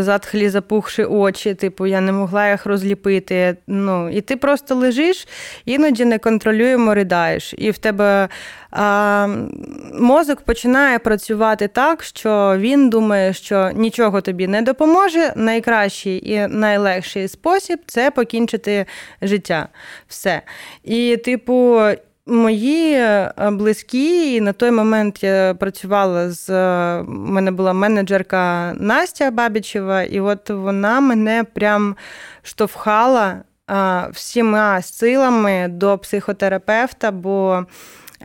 затхлі 0.00 0.48
запухші 0.48 1.04
очі, 1.04 1.54
типу, 1.54 1.86
я 1.86 2.00
не 2.00 2.12
могла 2.12 2.50
їх 2.50 2.66
розліпити. 2.66 3.56
Ну, 3.66 4.10
І 4.10 4.20
ти 4.20 4.36
просто 4.36 4.74
лежиш, 4.74 5.28
іноді 5.64 6.04
неконтролюємо 6.04 6.94
ридаєш. 6.94 7.54
І 7.58 7.70
в 7.70 7.78
тебе 7.78 8.28
е, 8.72 9.26
мозок 9.94 10.40
починає 10.40 10.98
працювати 10.98 11.68
так, 11.68 12.02
що 12.02 12.54
він 12.58 12.90
думає, 12.90 13.32
що 13.32 13.70
нічого 13.74 14.20
тобі 14.20 14.46
не 14.46 14.62
допоможе. 14.62 15.32
Найкращий 15.36 16.30
і 16.32 16.46
найлегший 16.48 17.28
спосіб 17.28 17.80
це 17.86 18.10
покінчити 18.10 18.86
життя. 19.22 19.68
Все. 20.08 20.42
І, 20.84 21.16
типу. 21.16 21.80
Мої 22.26 22.92
е, 22.92 23.32
близькі, 23.52 24.34
і 24.34 24.40
на 24.40 24.52
той 24.52 24.70
момент 24.70 25.22
я 25.22 25.54
працювала 25.54 26.30
з 26.30 26.50
у 27.00 27.04
мене 27.10 27.50
була 27.50 27.72
менеджерка 27.72 28.72
Настя 28.78 29.30
Бабічева, 29.30 30.02
і 30.02 30.20
от 30.20 30.50
вона 30.50 31.00
мене 31.00 31.44
прям 31.54 31.96
штовхала 32.42 33.42
всіма 34.12 34.82
силами 34.82 35.68
до 35.68 35.98
психотерапевта, 35.98 37.10
бо. 37.10 37.66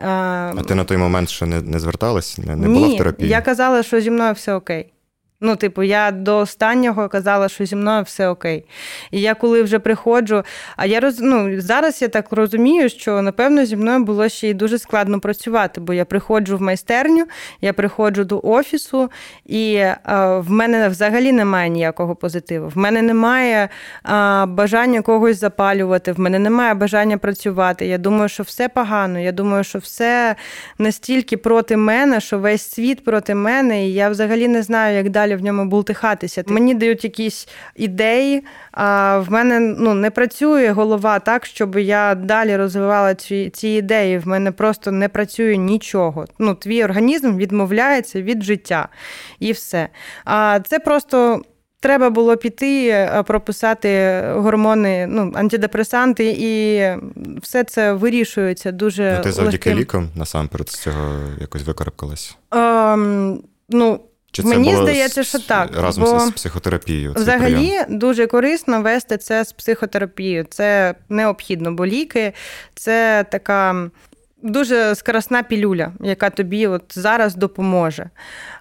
А 0.00 0.62
ти 0.68 0.74
на 0.74 0.84
той 0.84 0.96
момент 0.96 1.28
ще 1.28 1.46
не 1.46 1.62
не 1.62 1.78
зверталась? 1.78 2.38
Не, 2.38 2.56
не 2.56 2.68
Ні, 2.68 2.74
була 2.74 2.94
в 2.94 2.98
терапії? 2.98 3.30
Я 3.30 3.40
казала, 3.40 3.82
що 3.82 4.00
зі 4.00 4.10
мною 4.10 4.32
все 4.32 4.54
окей. 4.54 4.92
Ну, 5.40 5.56
типу, 5.56 5.82
я 5.82 6.10
до 6.10 6.38
останнього 6.38 7.08
казала, 7.08 7.48
що 7.48 7.66
зі 7.66 7.76
мною 7.76 8.02
все 8.02 8.28
окей. 8.28 8.64
І 9.10 9.20
я 9.20 9.34
коли 9.34 9.62
вже 9.62 9.78
приходжу, 9.78 10.42
а 10.76 10.86
я 10.86 11.00
роз... 11.00 11.20
ну, 11.20 11.60
зараз 11.60 12.02
я 12.02 12.08
так 12.08 12.32
розумію, 12.32 12.88
що 12.88 13.22
напевно 13.22 13.64
зі 13.64 13.76
мною 13.76 14.04
було 14.04 14.28
ще 14.28 14.48
й 14.48 14.54
дуже 14.54 14.78
складно 14.78 15.20
працювати, 15.20 15.80
бо 15.80 15.92
я 15.92 16.04
приходжу 16.04 16.56
в 16.56 16.62
майстерню, 16.62 17.26
я 17.60 17.72
приходжу 17.72 18.22
до 18.22 18.40
офісу, 18.44 19.10
і 19.46 19.84
а, 20.02 20.38
в 20.38 20.50
мене 20.50 20.88
взагалі 20.88 21.32
немає 21.32 21.70
ніякого 21.70 22.16
позитиву. 22.16 22.68
В 22.68 22.78
мене 22.78 23.02
немає 23.02 23.68
а, 24.02 24.46
бажання 24.48 25.02
когось 25.02 25.40
запалювати, 25.40 26.12
в 26.12 26.20
мене 26.20 26.38
немає 26.38 26.74
бажання 26.74 27.18
працювати. 27.18 27.86
Я 27.86 27.98
думаю, 27.98 28.28
що 28.28 28.42
все 28.42 28.68
погано. 28.68 29.18
Я 29.18 29.32
думаю, 29.32 29.64
що 29.64 29.78
все 29.78 30.36
настільки 30.78 31.36
проти 31.36 31.76
мене, 31.76 32.20
що 32.20 32.38
весь 32.38 32.70
світ 32.70 33.04
проти 33.04 33.34
мене, 33.34 33.86
і 33.88 33.92
я 33.92 34.08
взагалі 34.08 34.48
не 34.48 34.62
знаю, 34.62 34.96
як 34.96 35.10
далі 35.10 35.27
далі 35.28 35.40
в 35.40 35.44
ньому 35.44 35.64
бултихатися. 35.64 36.44
Мені 36.46 36.74
дають 36.74 37.04
якісь 37.04 37.48
ідеї, 37.76 38.44
а 38.72 39.18
в 39.18 39.30
мене 39.30 39.60
ну, 39.60 39.94
не 39.94 40.10
працює 40.10 40.70
голова 40.70 41.18
так, 41.18 41.46
щоб 41.46 41.78
я 41.78 42.14
далі 42.14 42.56
розвивала 42.56 43.14
ці 43.14 43.50
ці 43.50 43.68
ідеї. 43.68 44.18
В 44.18 44.28
мене 44.28 44.52
просто 44.52 44.90
не 44.92 45.08
працює 45.08 45.56
нічого. 45.56 46.24
Ну, 46.38 46.54
Твій 46.54 46.84
організм 46.84 47.36
відмовляється 47.36 48.22
від 48.22 48.42
життя 48.42 48.88
і 49.38 49.52
все. 49.52 49.88
А 50.24 50.60
це 50.60 50.78
просто. 50.78 51.42
Треба 51.80 52.10
було 52.10 52.36
піти, 52.36 53.08
прописати 53.26 54.22
гормони, 54.34 55.06
ну, 55.06 55.32
антидепресанти, 55.34 56.36
і 56.38 56.82
все 57.42 57.64
це 57.64 57.92
вирішується 57.92 58.72
дуже. 58.72 59.14
Ну, 59.16 59.22
Ти 59.22 59.32
завдяки 59.32 59.70
легким. 59.70 59.78
лікам 59.78 60.08
насамперед 60.14 60.68
з 60.68 60.78
цього 60.78 61.18
якось 61.40 61.62
викарабкалась? 61.62 62.36
Ем, 62.50 63.42
ну, 63.68 64.00
чи 64.32 64.42
це 64.42 64.48
Мені 64.48 64.70
було 64.70 64.82
здається, 64.82 65.24
що 65.24 65.38
так. 65.38 65.70
Разом 65.76 66.04
бо 66.04 66.20
з 66.20 66.30
психотерапією. 66.30 67.12
Взагалі 67.16 67.54
прийом? 67.54 67.98
дуже 67.98 68.26
корисно 68.26 68.82
вести 68.82 69.16
це 69.16 69.44
з 69.44 69.52
психотерапією. 69.52 70.46
Це 70.50 70.94
необхідно, 71.08 71.72
бо 71.72 71.86
ліки 71.86 72.32
це 72.74 73.24
така 73.30 73.90
дуже 74.42 74.94
скоросна 74.94 75.42
пілюля, 75.42 75.92
яка 76.00 76.30
тобі 76.30 76.66
от 76.66 76.82
зараз 76.88 77.34
допоможе. 77.34 78.10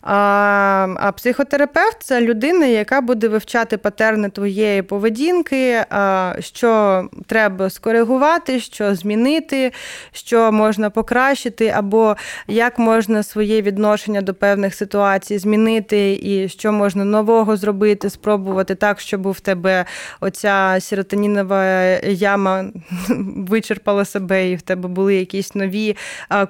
А 0.10 0.88
а 1.00 1.12
психотерапевт 1.12 1.98
це 2.00 2.22
людина, 2.22 2.66
яка 2.66 3.02
буде 3.02 3.28
вивчати 3.28 3.78
патерни 3.78 4.30
твоєї 4.30 4.82
поведінки, 4.82 5.84
а, 5.90 6.34
що 6.40 7.04
треба 7.26 7.70
скоригувати, 7.70 8.60
що 8.60 8.96
змінити, 8.96 9.72
що 10.12 10.52
можна 10.52 10.90
покращити, 10.90 11.68
або 11.68 12.16
як 12.48 12.80
можна 12.80 13.24
своє 13.24 13.62
відношення 13.62 14.22
до 14.22 14.34
певних 14.34 14.76
ситуацій 14.76 15.38
змінити, 15.38 16.20
і 16.22 16.50
що 16.50 16.72
можна 16.72 17.06
нового 17.06 17.58
зробити, 17.58 18.10
спробувати 18.10 18.76
так, 18.76 19.00
щоб 19.00 19.26
у 19.26 19.34
тебе 19.34 19.86
оця 20.22 20.78
серотонінова 20.80 21.64
яма 22.04 22.66
вичерпала 23.38 24.06
себе, 24.06 24.50
і 24.50 24.56
в 24.56 24.62
тебе 24.62 24.90
були 24.90 25.16
якісь 25.16 25.56
нові 25.56 25.96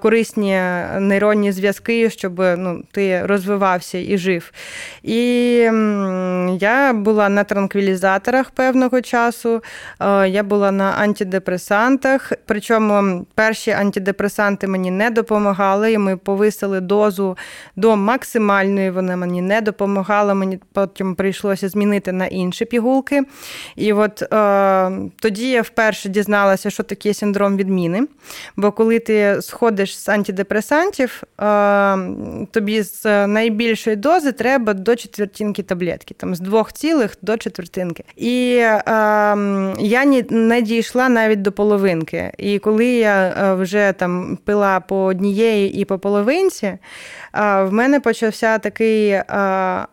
корисні 0.02 0.62
нейронні 1.00 1.52
зв'язки, 1.52 2.10
щоб 2.10 2.40
ну, 2.58 2.84
ти 2.92 3.26
розвивався 3.26 3.47
і 3.94 4.18
жив. 4.18 4.52
І 5.04 5.54
я 6.60 6.94
була 6.94 7.30
на 7.30 7.44
транквілізаторах 7.44 8.52
певного 8.52 9.02
часу, 9.02 9.64
я 10.28 10.44
була 10.44 10.72
на 10.72 10.92
антидепресантах, 10.92 12.34
причому 12.46 13.26
перші 13.36 13.72
антидепресанти 13.72 14.68
мені 14.68 14.92
не 14.92 15.10
допомагали, 15.10 15.92
і 15.92 15.98
ми 15.98 16.18
повисили 16.18 16.82
дозу 16.82 17.38
до 17.76 17.96
максимальної, 17.96 18.92
вона 18.92 19.16
мені 19.16 19.42
не 19.42 19.62
допомагала, 19.62 20.34
мені 20.34 20.60
потім 20.74 21.16
прийшлося 21.16 21.70
змінити 21.70 22.12
на 22.12 22.26
інші 22.26 22.66
пігулки. 22.66 23.24
І 23.76 23.94
от 23.94 24.22
е, 24.22 24.92
тоді 25.20 25.50
я 25.50 25.62
вперше 25.62 26.10
дізналася, 26.10 26.70
що 26.70 26.84
таке 26.84 27.14
синдром 27.14 27.58
відміни. 27.58 28.08
Бо 28.56 28.72
коли 28.72 29.00
ти 29.00 29.42
сходиш 29.42 30.00
з 30.00 30.10
антидепресантів, 30.10 31.24
тобі 32.52 32.82
з 32.82 33.28
найбільшої 33.38 33.96
дози 33.96 34.32
треба 34.32 34.74
до 34.74 34.96
четвертинки 34.96 35.64
таблетки, 35.64 36.14
там 36.14 36.36
з 36.36 36.40
двох 36.40 36.74
цілих 36.74 37.18
до 37.22 37.38
четвертинки. 37.38 38.04
І 38.16 38.48
я 39.80 40.06
не 40.30 40.62
дійшла 40.62 41.10
навіть 41.10 41.42
до 41.42 41.52
половинки. 41.52 42.32
І 42.38 42.60
коли 42.60 42.86
я 42.86 43.54
вже 43.54 43.94
там 43.98 44.38
пила 44.46 44.80
по 44.80 45.04
однієї 45.04 45.82
і 45.82 45.86
по 45.86 46.00
половинці, 46.00 46.78
в 47.34 47.70
мене 47.72 48.00
почався 48.00 48.58
такий 48.58 49.22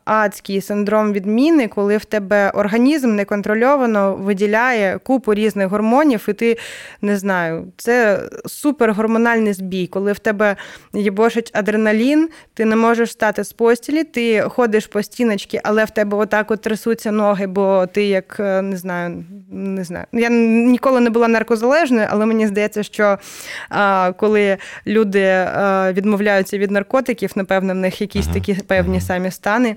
адський 0.04 0.60
синдром 0.60 1.12
відміни, 1.12 1.68
коли 1.68 1.96
в 1.96 2.04
тебе 2.04 2.50
організм 2.50 3.14
неконтрольовано 3.14 4.14
виділяє 4.14 4.98
купу 4.98 5.34
різних 5.34 5.68
гормонів, 5.68 6.26
і 6.28 6.32
ти 6.32 6.58
не 7.02 7.16
знаю, 7.16 7.66
це 7.76 8.20
супергормональний 8.46 9.52
збій, 9.52 9.86
коли 9.86 10.12
в 10.12 10.18
тебе 10.18 10.56
єбошить 10.94 11.50
адреналін, 11.54 12.28
ти 12.54 12.64
не 12.64 12.76
можеш 12.76 13.14
стати 13.24 13.44
з 13.44 13.52
постілі, 13.52 14.04
ти 14.04 14.40
ходиш 14.40 14.86
по 14.86 15.02
стіночці, 15.02 15.60
але 15.64 15.84
в 15.84 15.90
тебе 15.90 16.16
отак 16.16 16.50
от 16.50 16.60
трясуться 16.60 17.10
ноги, 17.10 17.46
бо 17.46 17.86
ти 17.92 18.04
як 18.04 18.36
е, 18.40 18.62
не 18.62 18.76
знаю, 18.76 19.24
не 19.50 19.84
знаю. 19.84 20.06
Я 20.12 20.28
ніколи 20.28 21.00
не 21.00 21.10
була 21.10 21.28
наркозалежною, 21.28 22.06
але 22.10 22.26
мені 22.26 22.46
здається, 22.46 22.82
що 22.82 23.18
а, 23.68 24.12
коли 24.16 24.56
люди 24.86 25.22
а, 25.24 25.92
відмовляються 25.92 26.58
від 26.58 26.70
наркотиків, 26.70 27.32
напевно, 27.34 27.72
в 27.72 27.76
них 27.76 28.00
якісь 28.00 28.26
такі 28.26 28.54
певні 28.54 29.00
самі 29.00 29.30
стани. 29.30 29.76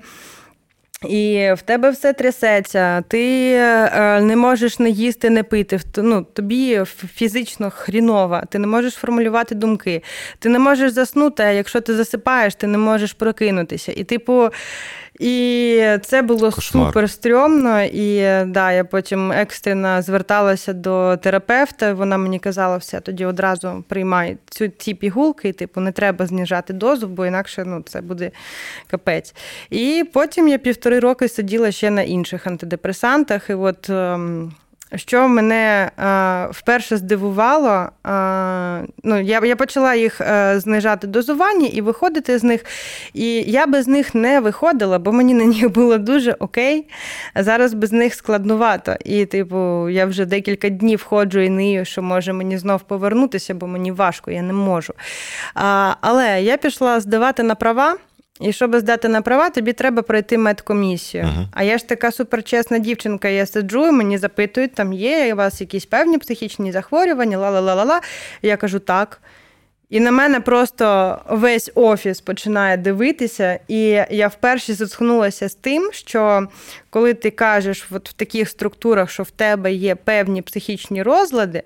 І 1.06 1.52
в 1.58 1.62
тебе 1.62 1.90
все 1.90 2.14
трясеться, 2.14 3.02
ти 3.02 3.54
е, 3.54 4.22
не 4.22 4.36
можеш 4.36 4.80
не 4.80 4.90
їсти, 4.90 5.30
не 5.30 5.44
пити. 5.44 5.80
Ну, 5.98 6.28
Тобі 6.34 6.82
фізично 7.16 7.70
хрінова, 7.70 8.44
ти 8.50 8.60
не 8.60 8.68
можеш 8.68 8.94
формулювати 8.94 9.56
думки, 9.56 10.04
ти 10.40 10.50
не 10.50 10.60
можеш 10.60 10.92
заснути, 10.92 11.44
а 11.44 11.52
якщо 11.52 11.82
ти 11.82 11.96
засипаєш, 11.96 12.56
ти 12.56 12.68
не 12.68 12.78
можеш 12.78 13.14
прокинутися. 13.14 13.92
І, 13.92 14.04
типу, 14.04 14.50
і 15.20 15.84
це 16.02 16.22
було 16.22 16.52
Кошмар. 16.52 16.88
супер 16.88 17.10
стрьомно. 17.10 17.84
І 17.84 18.20
да, 18.46 18.72
я 18.72 18.84
потім 18.84 19.32
екстрено 19.32 20.02
зверталася 20.02 20.74
до 20.74 21.18
терапевта. 21.18 21.94
Вона 21.94 22.18
мені 22.18 22.40
казала, 22.40 22.78
все, 22.78 23.00
тоді 23.00 23.26
одразу 23.26 23.84
приймай 23.88 24.38
цю 24.50 24.68
ці 24.68 24.94
пігулки, 24.94 25.50
і 25.50 25.54
типу 25.54 25.82
не 25.82 25.92
треба 25.92 26.26
зніжати 26.26 26.74
дозу, 26.74 27.08
бо 27.08 27.26
інакше 27.26 27.64
ну, 27.66 27.82
це 27.86 28.02
буде 28.02 28.32
капець. 28.88 29.36
І 29.70 30.04
потім 30.14 30.48
я 30.48 30.58
півтори 30.58 31.00
роки 31.00 31.28
сиділа 31.28 31.72
ще 31.72 31.90
на 31.90 32.02
інших 32.02 32.48
антидепресантах. 32.48 33.50
І 33.50 33.54
от. 33.54 33.92
Що 34.96 35.28
мене 35.28 35.92
а, 35.98 36.48
вперше 36.52 36.98
здивувало, 36.98 37.90
а, 38.04 38.82
ну, 39.04 39.22
я 39.22 39.40
я 39.46 39.56
почала 39.56 39.96
їх 39.96 40.22
а, 40.22 40.24
е, 40.24 40.60
знижати 40.60 41.08
дозування 41.08 41.68
і 41.68 41.82
виходити 41.82 42.38
з 42.38 42.44
них. 42.44 42.66
І 43.14 43.34
я 43.34 43.66
без 43.66 43.88
них 43.88 44.16
не 44.16 44.40
виходила, 44.40 45.00
бо 45.00 45.12
мені 45.12 45.34
на 45.34 45.46
них 45.46 45.70
було 45.74 45.98
дуже 45.98 46.32
окей. 46.32 46.88
Зараз 47.36 47.74
без 47.74 47.92
них 47.92 48.14
складнувато. 48.14 48.96
І, 49.06 49.26
типу, 49.26 49.90
я 49.90 50.06
вже 50.06 50.26
декілька 50.26 50.70
днів 50.70 51.04
ходжу 51.04 51.40
і 51.40 51.50
нию, 51.50 51.86
що 51.86 52.02
може 52.02 52.34
мені 52.34 52.58
знов 52.58 52.82
повернутися, 52.82 53.54
бо 53.54 53.68
мені 53.68 53.92
важко, 53.92 54.32
я 54.32 54.42
не 54.42 54.54
можу. 54.54 54.94
А, 55.56 55.94
Але 56.02 56.42
я 56.42 56.58
пішла 56.58 57.00
здавати 57.00 57.44
на 57.44 57.56
права. 57.56 57.98
І 58.40 58.54
щоб 58.54 58.76
здати 58.76 59.08
на 59.08 59.22
права, 59.22 59.50
тобі 59.50 59.74
треба 59.74 60.02
пройти 60.02 60.38
медкомісію. 60.38 61.24
Uh-huh. 61.24 61.46
А 61.52 61.64
я 61.64 61.78
ж 61.78 61.88
така 61.88 62.12
суперчесна 62.12 62.80
дівчинка, 62.80 63.28
я 63.28 63.46
сиджу, 63.46 63.92
мені 63.92 64.18
запитують, 64.18 64.74
там 64.74 64.94
є 64.94 65.34
у 65.34 65.38
вас 65.38 65.62
якісь 65.62 65.86
певні 65.86 66.18
психічні 66.18 66.72
захворювання, 66.72 67.38
ла-ла-ла-ла-ла. 67.38 68.02
Я 68.42 68.58
кажу 68.58 68.80
так. 68.80 69.22
І 69.90 70.00
на 70.00 70.12
мене 70.12 70.40
просто 70.40 71.18
весь 71.30 71.72
офіс 71.76 72.22
починає 72.22 72.78
дивитися, 72.78 73.60
і 73.68 73.80
я 74.10 74.28
вперше 74.28 74.74
зітхнулася 74.74 75.50
з 75.50 75.56
тим, 75.56 75.90
що 75.94 76.48
коли 76.90 77.14
ти 77.14 77.32
кажеш 77.32 77.88
от 77.92 78.10
в 78.10 78.14
таких 78.14 78.50
структурах, 78.50 79.10
що 79.10 79.24
в 79.24 79.32
тебе 79.32 79.74
є 79.74 79.96
певні 79.96 80.42
психічні 80.42 81.04
розлади, 81.04 81.64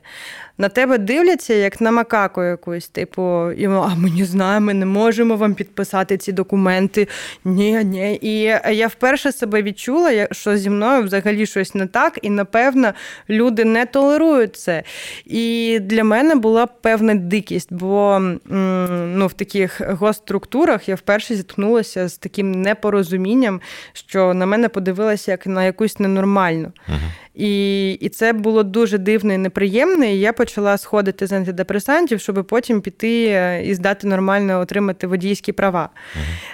на 0.58 0.70
тебе 0.70 0.98
дивляться 0.98 1.54
як 1.54 1.82
на 1.82 1.92
макаку 1.92 2.44
якусь, 2.44 2.88
типу, 2.88 3.52
і 3.52 3.66
а 3.66 3.96
ми 3.96 4.10
не 4.10 4.26
знаємо, 4.26 4.66
ми 4.66 4.74
не 4.74 4.86
можемо 4.86 5.36
вам 5.36 5.54
підписати 5.54 6.18
ці 6.18 6.32
документи. 6.32 7.08
Ні, 7.46 7.84
ні. 7.84 8.20
І 8.22 8.42
я 8.76 8.88
вперше 8.88 9.32
себе 9.32 9.62
відчула, 9.62 10.28
що 10.32 10.58
зі 10.58 10.70
мною 10.70 11.04
взагалі 11.04 11.46
щось 11.46 11.76
не 11.76 11.88
так, 11.88 12.20
і 12.22 12.30
напевно 12.30 12.94
люди 13.30 13.66
не 13.66 13.86
толерують 13.86 14.56
це. 14.56 14.84
І 15.26 15.80
для 15.82 16.04
мене 16.04 16.36
була 16.36 16.66
певна 16.66 17.16
дикість, 17.16 17.74
бо 17.74 18.11
ну, 18.20 19.28
в 19.28 19.34
таких 19.34 19.82
госструктурах 19.82 20.90
я 20.90 20.96
вперше 20.96 21.36
зіткнулася 21.36 22.08
з 22.08 22.18
таким 22.18 22.52
непорозумінням, 22.52 23.62
що 23.94 24.34
на 24.34 24.46
мене 24.46 24.70
подивилася 24.70 25.32
як 25.32 25.48
на 25.48 25.66
якусь 25.66 26.00
ненормальну. 26.00 26.72
Uh-huh. 26.90 27.12
І 27.36 27.92
і 27.92 28.10
це 28.10 28.34
було 28.34 28.64
дуже 28.64 28.98
дивно 28.98 29.34
і 29.34 29.38
неприємно. 29.38 30.06
І 30.06 30.20
я 30.20 30.34
почала 30.34 30.78
сходити 30.78 31.28
з 31.28 31.32
антидепресантів, 31.32 32.20
щоб 32.20 32.46
потім 32.48 32.82
піти 32.82 33.26
е, 33.26 33.64
і 33.66 33.76
здати 33.76 34.08
нормально 34.08 34.60
отримати 34.60 35.08
водійські 35.08 35.52
права. 35.52 35.90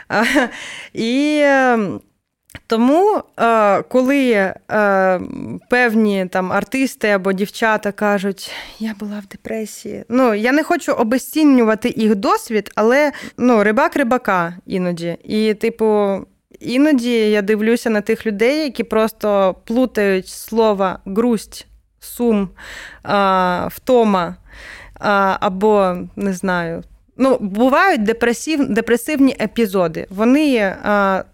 Uh-huh. 0.09 0.47
І 0.93 1.41
ем, 1.43 2.01
тому, 2.67 3.21
е, 3.39 3.81
коли 3.81 4.31
е, 4.31 4.55
певні 5.69 6.25
там 6.25 6.51
артисти 6.51 7.07
або 7.07 7.33
дівчата 7.33 7.91
кажуть, 7.91 8.51
я 8.79 8.95
була 8.99 9.19
в 9.19 9.27
депресії, 9.27 10.03
ну 10.09 10.33
я 10.33 10.51
не 10.51 10.63
хочу 10.63 10.91
обесцінювати 10.91 11.93
їх 11.97 12.15
досвід, 12.15 12.71
але 12.75 13.11
ну, 13.37 13.63
рибак 13.63 13.95
рибака 13.95 14.53
іноді. 14.65 15.17
І, 15.23 15.53
типу, 15.53 16.19
іноді 16.59 17.31
я 17.31 17.41
дивлюся 17.41 17.89
на 17.89 18.01
тих 18.01 18.25
людей, 18.25 18.63
які 18.63 18.83
просто 18.83 19.55
плутають 19.65 20.27
слова 20.27 20.99
грусть, 21.05 21.67
сум, 21.99 22.49
втома 23.67 24.35
або 25.39 25.97
не 26.15 26.33
знаю. 26.33 26.83
Ну, 27.17 27.37
бувають 27.39 28.03
депресив, 28.03 28.69
депресивні 28.69 29.35
епізоди. 29.41 30.07
Вони 30.09 30.75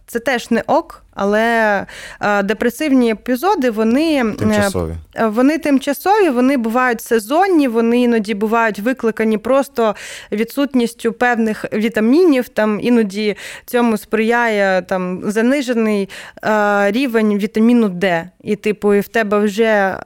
це 0.08 0.20
теж 0.20 0.52
не 0.52 0.64
ок. 0.68 1.03
Але 1.16 1.86
е, 2.22 2.44
депресивні 2.44 3.12
епізоди 3.12 3.70
вони 3.70 4.26
е, 4.26 4.34
тимчасові. 4.40 4.94
Вони 5.22 5.58
тимчасові, 5.58 6.30
вони 6.30 6.58
бувають 6.58 7.02
сезонні, 7.02 7.68
вони 7.68 8.02
іноді 8.02 8.34
бувають 8.34 8.80
викликані 8.80 9.38
просто 9.38 9.96
відсутністю 10.32 11.14
певних 11.14 11.66
вітамінів. 11.74 12.50
Там 12.50 12.80
іноді 12.82 13.36
цьому 13.66 13.98
сприяє 13.98 14.82
там 14.82 15.22
занижений 15.26 16.10
е, 16.44 16.92
рівень 16.92 17.38
вітаміну 17.38 17.90
Д. 17.90 18.30
І, 18.44 18.56
типу, 18.56 18.94
і 18.94 19.00
в 19.00 19.08
тебе 19.08 19.40
вже 19.40 19.98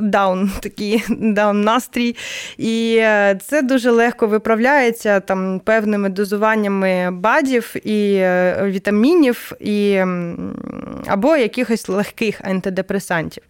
даун 0.00 0.50
такий 0.60 1.04
даун 1.08 1.62
настрій. 1.62 2.16
І 2.58 2.96
це 3.46 3.62
дуже 3.62 3.90
легко 3.90 4.26
виправляється 4.26 5.20
там 5.20 5.60
певними 5.64 6.08
дозуваннями 6.08 7.10
бадів 7.10 7.74
і 7.86 8.24
вітамінів. 8.62 9.52
і 9.60 10.04
або 11.06 11.36
якихось 11.36 11.88
легких 11.88 12.40
антидепресантів. 12.44 13.42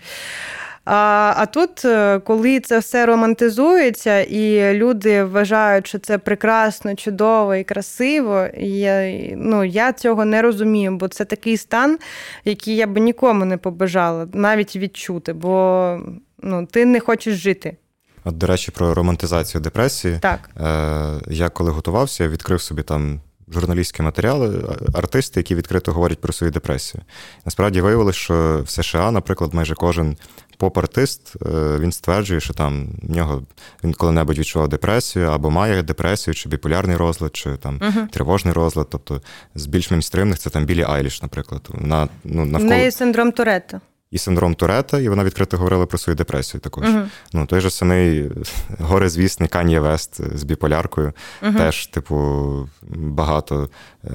А 0.86 1.34
а 1.36 1.46
тут, 1.46 1.84
е, 1.84 2.18
коли 2.18 2.60
це 2.60 2.78
все 2.78 3.06
романтизується, 3.06 4.20
і 4.20 4.74
люди 4.74 5.24
вважають, 5.24 5.86
що 5.86 5.98
це 5.98 6.18
прекрасно, 6.18 6.94
чудово 6.94 7.54
і 7.54 7.64
красиво, 7.64 8.46
я, 8.58 9.18
ну, 9.36 9.64
я 9.64 9.92
цього 9.92 10.24
не 10.24 10.42
розумію, 10.42 10.96
бо 10.96 11.08
це 11.08 11.24
такий 11.24 11.56
стан, 11.56 11.98
який 12.44 12.76
я 12.76 12.86
би 12.86 13.00
нікому 13.00 13.44
не 13.44 13.56
побажала 13.56 14.26
навіть 14.32 14.76
відчути, 14.76 15.32
бо 15.32 15.98
ну, 16.42 16.66
ти 16.66 16.86
не 16.86 17.00
хочеш 17.00 17.34
жити. 17.34 17.76
От, 18.24 18.38
до 18.38 18.46
речі, 18.46 18.70
про 18.70 18.94
романтизацію 18.94 19.60
депресії. 19.60 20.18
Так. 20.20 20.50
Е, 20.60 21.34
Я 21.34 21.48
коли 21.48 21.70
готувався, 21.70 22.24
я 22.24 22.30
відкрив 22.30 22.60
собі 22.60 22.82
там 22.82 23.20
журналістські 23.52 24.02
матеріали, 24.02 24.64
артисти, 24.94 25.40
які 25.40 25.54
відкрито 25.54 25.92
говорять 25.92 26.20
про 26.20 26.32
свою 26.32 26.52
депресію. 26.52 27.02
Насправді 27.44 27.80
виявилося, 27.80 28.18
що 28.18 28.62
в 28.64 28.70
США, 28.70 29.10
наприклад, 29.10 29.54
майже 29.54 29.74
кожен 29.74 30.16
поп-артист 30.58 31.34
е, 31.46 31.78
він 31.78 31.92
стверджує, 31.92 32.40
що 32.40 32.54
там 32.54 32.88
в 33.02 33.10
нього 33.10 33.42
він 33.84 33.94
коли-небудь 33.94 34.38
відчував 34.38 34.68
депресію 34.68 35.28
або 35.28 35.50
має 35.50 35.82
депресію, 35.82 36.34
чи 36.34 36.48
біполярний 36.48 36.96
розлад, 36.96 37.36
чи 37.36 37.56
там 37.56 37.78
uh-huh. 37.78 38.08
тривожний 38.08 38.54
розлад. 38.54 38.86
Тобто 38.90 39.22
з 39.54 39.66
більш 39.66 39.90
мейнстримних 39.90 40.38
це 40.38 40.50
там 40.50 40.64
Білі 40.64 40.82
Айліш, 40.82 41.22
наприклад. 41.22 41.68
Вона, 41.68 42.08
ну, 42.24 42.44
навколо... 42.44 42.74
В 42.74 42.76
неї 42.76 42.90
синдром 42.90 43.32
Туретта 43.32 43.80
і 44.16 44.18
синдром 44.18 44.54
Турета, 44.54 45.00
і 45.00 45.08
вона 45.08 45.24
відкрито 45.24 45.56
говорила 45.56 45.86
про 45.86 45.98
свою 45.98 46.16
депресію 46.16 46.60
також. 46.60 46.84
Uh-huh. 46.84 47.06
Ну, 47.32 47.46
Той 47.46 47.60
же 47.60 47.70
самий 47.70 48.30
горезвісний 48.78 49.48
Кан'є 49.48 49.80
Вест 49.80 50.36
з 50.38 50.42
біполяркою, 50.42 51.12
uh-huh. 51.42 51.56
теж, 51.56 51.86
типу, 51.86 52.68
багато 52.92 53.68
е, 54.04 54.10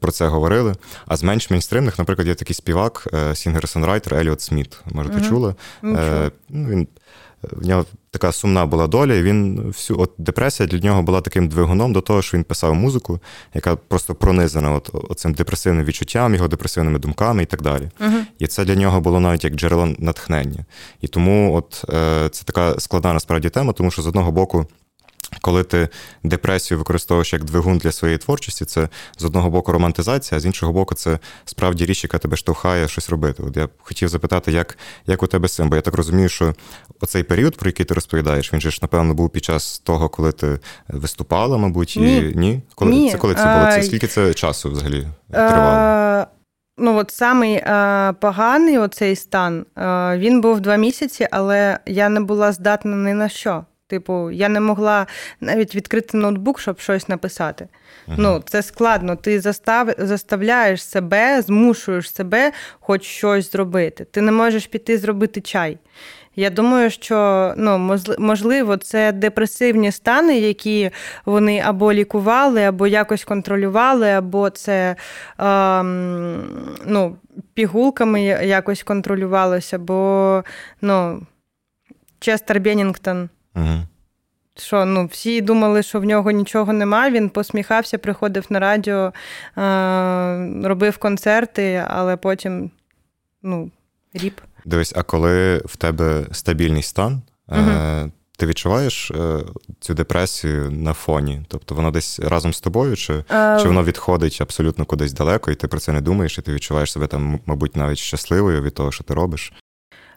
про 0.00 0.12
це 0.12 0.26
говорили. 0.26 0.74
А 1.06 1.16
з 1.16 1.22
менш 1.22 1.50
мейнстримних, 1.50 1.98
наприклад, 1.98 2.28
є 2.28 2.34
такий 2.34 2.54
співак, 2.54 3.08
е, 3.12 3.34
singer-songwriter 3.34 4.14
Еліот 4.14 4.40
Сміт. 4.40 4.78
Може, 4.92 5.10
ти 5.10 5.20
чула? 5.20 5.54
Е, 5.84 6.30
ну, 6.48 6.68
він 6.68 6.88
в 7.42 7.66
нього 7.66 7.84
така 8.16 8.32
сумна 8.32 8.66
була 8.66 8.86
доля, 8.86 9.14
і 9.14 9.22
він 9.22 9.60
всю 9.66 10.00
от 10.00 10.12
депресія 10.18 10.66
для 10.66 10.78
нього 10.78 11.02
була 11.02 11.20
таким 11.20 11.48
двигуном 11.48 11.92
до 11.92 12.00
того, 12.00 12.22
що 12.22 12.36
він 12.36 12.44
писав 12.44 12.74
музику, 12.74 13.20
яка 13.54 13.76
просто 13.76 14.14
пронизана 14.14 14.72
от, 14.72 14.90
оцим 15.08 15.34
депресивним 15.34 15.84
відчуттям, 15.84 16.34
його 16.34 16.48
депресивними 16.48 16.98
думками 16.98 17.42
і 17.42 17.46
так 17.46 17.62
далі. 17.62 17.90
Uh-huh. 18.00 18.22
І 18.38 18.46
це 18.46 18.64
для 18.64 18.74
нього 18.74 19.00
було 19.00 19.20
навіть 19.20 19.44
як 19.44 19.54
джерело 19.54 19.88
натхнення. 19.98 20.64
І 21.00 21.08
тому 21.08 21.54
от 21.54 21.84
е, 21.88 22.28
це 22.28 22.44
така 22.44 22.80
складна 22.80 23.12
насправді 23.12 23.48
тема, 23.48 23.72
тому 23.72 23.90
що 23.90 24.02
з 24.02 24.06
одного 24.06 24.32
боку. 24.32 24.66
Коли 25.40 25.64
ти 25.64 25.88
депресію 26.22 26.78
використовуєш 26.78 27.32
як 27.32 27.44
двигун 27.44 27.78
для 27.78 27.92
своєї 27.92 28.18
творчості, 28.18 28.64
це 28.64 28.88
з 29.18 29.24
одного 29.24 29.50
боку 29.50 29.72
романтизація, 29.72 30.36
а 30.36 30.40
з 30.40 30.46
іншого 30.46 30.72
боку, 30.72 30.94
це 30.94 31.18
справді 31.44 31.86
річ, 31.86 32.04
яка 32.04 32.18
тебе 32.18 32.36
штовхає 32.36 32.88
щось 32.88 33.10
робити. 33.10 33.42
От 33.42 33.56
я 33.56 33.68
хотів 33.78 34.08
запитати, 34.08 34.52
як 34.52 34.78
як 35.06 35.22
у 35.22 35.26
тебе 35.26 35.48
з 35.48 35.54
цим? 35.54 35.68
Бо 35.68 35.76
я 35.76 35.82
так 35.82 35.94
розумію, 35.94 36.28
що 36.28 36.54
оцей 37.00 37.22
період, 37.22 37.56
про 37.56 37.68
який 37.68 37.86
ти 37.86 37.94
розповідаєш, 37.94 38.52
він 38.52 38.60
же 38.60 38.70
ж, 38.70 38.78
напевно, 38.82 39.14
був 39.14 39.30
під 39.30 39.44
час 39.44 39.78
того, 39.78 40.08
коли 40.08 40.32
ти 40.32 40.58
виступала, 40.88 41.58
мабуть, 41.58 41.96
і 41.96 42.00
ні? 42.00 42.32
ні? 42.34 42.62
Коли 42.74 42.90
ні. 42.90 43.10
це 43.10 43.18
коли 43.18 43.34
це 43.34 43.44
було? 43.44 43.72
Це 43.72 43.82
скільки 43.82 44.06
це 44.06 44.34
часу 44.34 44.70
взагалі 44.70 45.06
тривало? 45.30 46.26
Ну, 46.78 46.96
от 46.96 47.10
самий 47.10 47.54
е, 47.54 48.14
поганий 48.20 48.78
оцей 48.78 49.16
стан, 49.16 49.66
е, 49.78 50.18
він 50.18 50.40
був 50.40 50.60
два 50.60 50.76
місяці, 50.76 51.28
але 51.30 51.78
я 51.86 52.08
не 52.08 52.20
була 52.20 52.52
здатна 52.52 52.96
ні 52.96 53.14
на 53.14 53.28
що. 53.28 53.64
Типу, 53.88 54.30
я 54.30 54.48
не 54.48 54.60
могла 54.60 55.06
навіть 55.40 55.74
відкрити 55.74 56.16
ноутбук, 56.16 56.60
щоб 56.60 56.78
щось 56.78 57.08
написати. 57.08 57.68
uh 58.08 58.14
Ну, 58.18 58.42
це 58.46 58.62
складно. 58.62 59.16
Ти 59.16 59.40
застав, 59.40 59.88
заставляєш 59.98 60.82
себе, 60.82 61.42
змушуєш 61.42 62.14
себе 62.14 62.52
хоч 62.80 63.02
щось 63.04 63.52
зробити. 63.52 64.04
Ти 64.04 64.20
не 64.20 64.32
можеш 64.32 64.66
піти 64.66 64.98
зробити 64.98 65.40
чай. 65.40 65.78
Я 66.36 66.50
думаю, 66.50 66.90
що 66.90 67.54
ну, 67.56 67.98
можливо, 68.18 68.76
це 68.76 69.12
депресивні 69.12 69.92
стани, 69.92 70.38
які 70.38 70.90
вони 71.24 71.60
або 71.60 71.92
лікували, 71.92 72.62
або 72.64 72.86
якось 72.86 73.24
контролювали, 73.24 74.10
або 74.10 74.50
це 74.50 74.96
ем, 75.38 76.44
ну, 76.86 77.16
пігулками 77.54 78.22
якось 78.22 78.82
контролювалося, 78.82 79.78
бо 79.78 80.44
ну, 80.80 81.26
Честер 82.20 82.60
Беннінгтон. 82.60 83.28
Угу. 83.56 83.82
Що 84.58 84.84
ну, 84.84 85.06
всі 85.06 85.40
думали, 85.40 85.82
що 85.82 86.00
в 86.00 86.04
нього 86.04 86.30
нічого 86.30 86.72
немає. 86.72 87.12
Він 87.12 87.28
посміхався, 87.28 87.98
приходив 87.98 88.46
на 88.50 88.60
радіо, 88.60 89.12
е- 89.58 90.68
робив 90.68 90.98
концерти, 90.98 91.84
але 91.88 92.16
потім 92.16 92.70
ну, 93.42 93.70
ріп. 94.14 94.40
Дивись, 94.64 94.92
а 94.96 95.02
коли 95.02 95.58
в 95.58 95.76
тебе 95.76 96.24
стабільний 96.32 96.82
стан, 96.82 97.22
угу. 97.48 97.60
е- 97.60 98.10
ти 98.38 98.46
відчуваєш 98.46 99.10
е- 99.10 99.40
цю 99.80 99.94
депресію 99.94 100.70
на 100.70 100.92
фоні? 100.92 101.42
Тобто 101.48 101.74
воно 101.74 101.90
десь 101.90 102.20
разом 102.20 102.52
з 102.52 102.60
тобою, 102.60 102.96
чи, 102.96 103.24
е- 103.30 103.58
чи 103.62 103.68
воно 103.68 103.84
відходить 103.84 104.38
абсолютно 104.40 104.84
кудись 104.84 105.12
далеко, 105.12 105.50
і 105.50 105.54
ти 105.54 105.68
про 105.68 105.80
це 105.80 105.92
не 105.92 106.00
думаєш, 106.00 106.38
і 106.38 106.42
ти 106.42 106.52
відчуваєш 106.52 106.92
себе 106.92 107.06
там, 107.06 107.40
мабуть, 107.46 107.76
навіть 107.76 107.98
щасливою 107.98 108.62
від 108.62 108.74
того, 108.74 108.92
що 108.92 109.04
ти 109.04 109.14
робиш? 109.14 109.52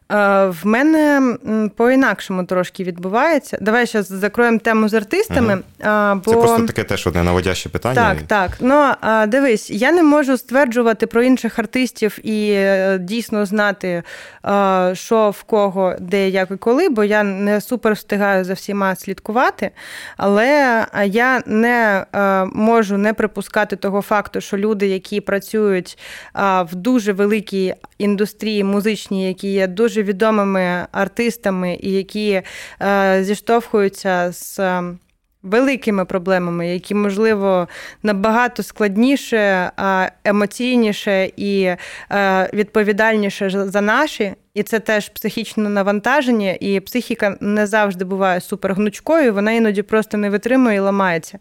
В 0.09 0.57
мене 0.63 1.37
по-інакшому 1.75 2.43
трошки 2.43 2.83
відбувається. 2.83 3.57
Давай 3.61 3.85
зараз 3.85 4.07
закроємо 4.07 4.57
тему 4.59 4.89
з 4.89 4.93
артистами. 4.93 5.53
Угу. 5.53 6.21
Бо... 6.25 6.31
Це 6.31 6.37
просто 6.37 6.65
таке 6.65 6.83
теж 6.83 7.07
одне 7.07 7.23
наводяще 7.23 7.69
питання. 7.69 8.15
Так, 8.15 8.21
так. 8.21 8.57
Ну 8.59 8.91
дивись, 9.27 9.69
я 9.69 9.91
не 9.91 10.03
можу 10.03 10.37
стверджувати 10.37 11.07
про 11.07 11.23
інших 11.23 11.59
артистів 11.59 12.19
і 12.23 12.51
е, 12.51 12.97
дійсно 13.01 13.45
знати, 13.45 14.03
що 14.93 15.29
в 15.29 15.43
кого, 15.43 15.95
де, 15.99 16.29
як 16.29 16.51
і 16.51 16.55
коли, 16.55 16.89
бо 16.89 17.03
я 17.03 17.23
не 17.23 17.61
супер 17.61 17.93
встигаю 17.93 18.43
за 18.43 18.53
всіма 18.53 18.95
слідкувати. 18.95 19.71
Але 20.17 20.85
я 21.05 21.41
не 21.45 22.05
можу 22.53 22.97
не 22.97 23.13
припускати 23.13 23.75
того 23.75 24.01
факту, 24.01 24.41
що 24.41 24.57
люди, 24.57 24.87
які 24.87 25.21
працюють 25.21 25.97
в 26.61 26.75
дуже 26.75 27.13
великій 27.13 27.73
індустрії 27.97 28.63
музичній, 28.63 29.27
які 29.27 29.51
є 29.51 29.67
дуже 29.67 29.98
дуже 29.99 30.03
відомими 30.03 30.87
артистами, 30.91 31.77
і 31.81 31.91
які 31.91 32.41
е, 32.81 33.23
зіштовхуються 33.23 34.31
з. 34.31 34.59
Е, 34.59 34.83
великими 35.43 36.05
проблемами, 36.05 36.67
які, 36.67 36.95
можливо, 36.95 37.67
набагато 38.03 38.63
складніше, 38.63 39.71
емоційніше 40.23 41.31
і 41.37 41.75
е, 42.11 42.49
відповідальніше 42.53 43.49
за 43.49 43.81
наші, 43.81 44.33
і 44.59 44.63
це 44.63 44.79
теж 44.79 45.09
психічне 45.09 45.69
навантаження, 45.69 46.57
і 46.59 46.79
психіка 46.79 47.37
не 47.39 47.67
завжди 47.67 48.05
буває 48.05 48.41
супергнучкою, 48.41 49.33
вона 49.33 49.51
іноді 49.51 49.81
просто 49.81 50.17
не 50.17 50.29
витримує 50.29 50.75
і 50.75 50.79
ламається. 50.79 51.39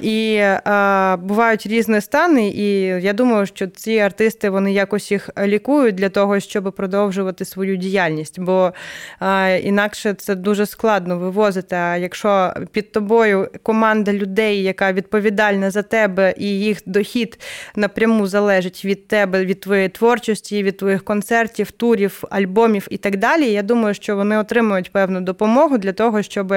І 0.00 0.38
а, 0.64 1.16
бувають 1.22 1.66
різні 1.66 2.00
стани, 2.00 2.48
і 2.48 2.82
я 2.82 3.12
думаю, 3.12 3.46
що 3.46 3.66
ці 3.66 3.98
артисти 3.98 4.50
вони 4.50 4.72
якось 4.72 5.10
їх 5.12 5.30
лікують 5.42 5.94
для 5.94 6.08
того, 6.08 6.40
щоб 6.40 6.72
продовжувати 6.76 7.44
свою 7.44 7.76
діяльність. 7.76 8.40
Бо 8.40 8.72
а, 9.18 9.48
інакше 9.62 10.14
це 10.14 10.34
дуже 10.34 10.66
складно 10.66 11.18
вивозити. 11.18 11.76
А 11.76 11.96
якщо 11.96 12.54
під 12.72 12.92
тобою 12.92 13.48
команда 13.62 14.12
людей, 14.12 14.62
яка 14.62 14.92
відповідальна 14.92 15.70
за 15.70 15.82
тебе, 15.82 16.34
і 16.38 16.46
їх 16.46 16.78
дохід 16.86 17.38
напряму 17.76 18.26
залежить 18.26 18.84
від 18.84 19.08
тебе, 19.08 19.44
від 19.44 19.60
твоєї 19.60 19.88
творчості, 19.88 20.62
від 20.62 20.76
твоїх 20.76 21.04
концертів, 21.04 21.70
турів, 21.70 22.22
альбомів 22.30 22.49
і 22.90 22.96
так 22.96 23.16
далі. 23.16 23.52
Я 23.52 23.62
думаю, 23.62 23.94
що 23.94 24.16
вони 24.16 24.38
отримують 24.38 24.92
певну 24.92 25.20
допомогу 25.20 25.78
для 25.78 25.92
того, 25.92 26.22
щоб 26.22 26.54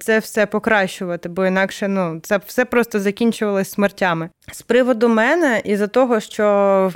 це 0.00 0.18
все 0.18 0.46
покращувати, 0.46 1.28
бо 1.28 1.46
інакше 1.46 1.88
ну, 1.88 2.20
це 2.22 2.40
все 2.46 2.64
просто 2.64 3.00
закінчувалось 3.00 3.70
смертями. 3.70 4.28
З 4.52 4.62
приводу 4.62 5.08
мене, 5.08 5.62
і 5.64 5.76
за 5.76 5.86
того, 5.86 6.20
що 6.20 6.44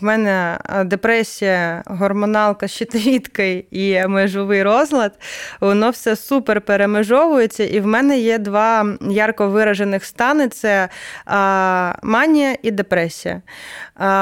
в 0.01 0.05
мене 0.05 0.59
депресія, 0.85 1.83
гормоналка, 1.87 2.69
щитовідка 2.69 3.43
і 3.71 4.07
межовий 4.09 4.63
розлад, 4.63 5.13
воно 5.61 5.91
все 5.91 6.17
супер 6.17 6.61
перемежовується. 6.61 7.65
І 7.65 7.81
в 7.81 7.87
мене 7.87 8.19
є 8.19 8.39
два 8.39 8.87
ярко 9.01 9.49
виражених 9.49 10.05
стани: 10.05 10.49
це 10.49 10.89
манія 12.03 12.57
і 12.63 12.71
депресія. 12.71 13.43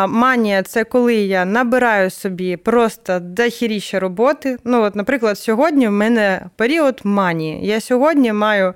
Манія 0.08 0.62
це 0.62 0.84
коли 0.84 1.14
я 1.14 1.44
набираю 1.44 2.10
собі 2.10 2.56
просто 2.56 3.18
дохіріще 3.34 3.98
роботи. 3.98 4.56
Ну, 4.64 4.82
от, 4.82 4.96
Наприклад, 4.96 5.38
сьогодні 5.38 5.88
в 5.88 5.92
мене 5.92 6.46
період 6.56 7.00
манії. 7.04 7.66
Я 7.66 7.80
сьогодні 7.80 8.32
маю 8.32 8.74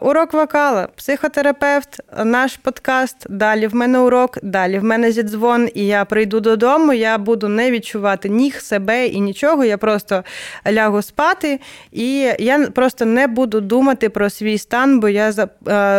урок 0.00 0.32
вокала, 0.32 0.88
психотерапевт, 0.96 2.00
наш 2.24 2.56
подкаст. 2.56 3.26
Далі 3.30 3.66
в 3.66 3.74
мене 3.74 3.98
урок, 3.98 4.38
далі 4.42 4.78
в 4.78 4.84
мене 4.84 5.12
зідзвон, 5.12 5.68
і 5.74 5.86
я 5.86 6.04
прийду 6.04 6.40
додому, 6.40 6.92
я 6.92 7.18
буду 7.18 7.48
не 7.48 7.70
відчувати 7.70 8.28
ніг, 8.28 8.60
себе 8.60 9.06
і 9.06 9.20
нічого. 9.20 9.64
Я 9.64 9.78
просто 9.78 10.24
лягу 10.72 11.02
спати, 11.02 11.60
і 11.92 12.32
я 12.38 12.66
просто 12.74 13.04
не 13.04 13.26
буду 13.26 13.60
думати 13.60 14.08
про 14.08 14.30
свій 14.30 14.58
стан, 14.58 15.00
бо 15.00 15.08
я 15.08 15.32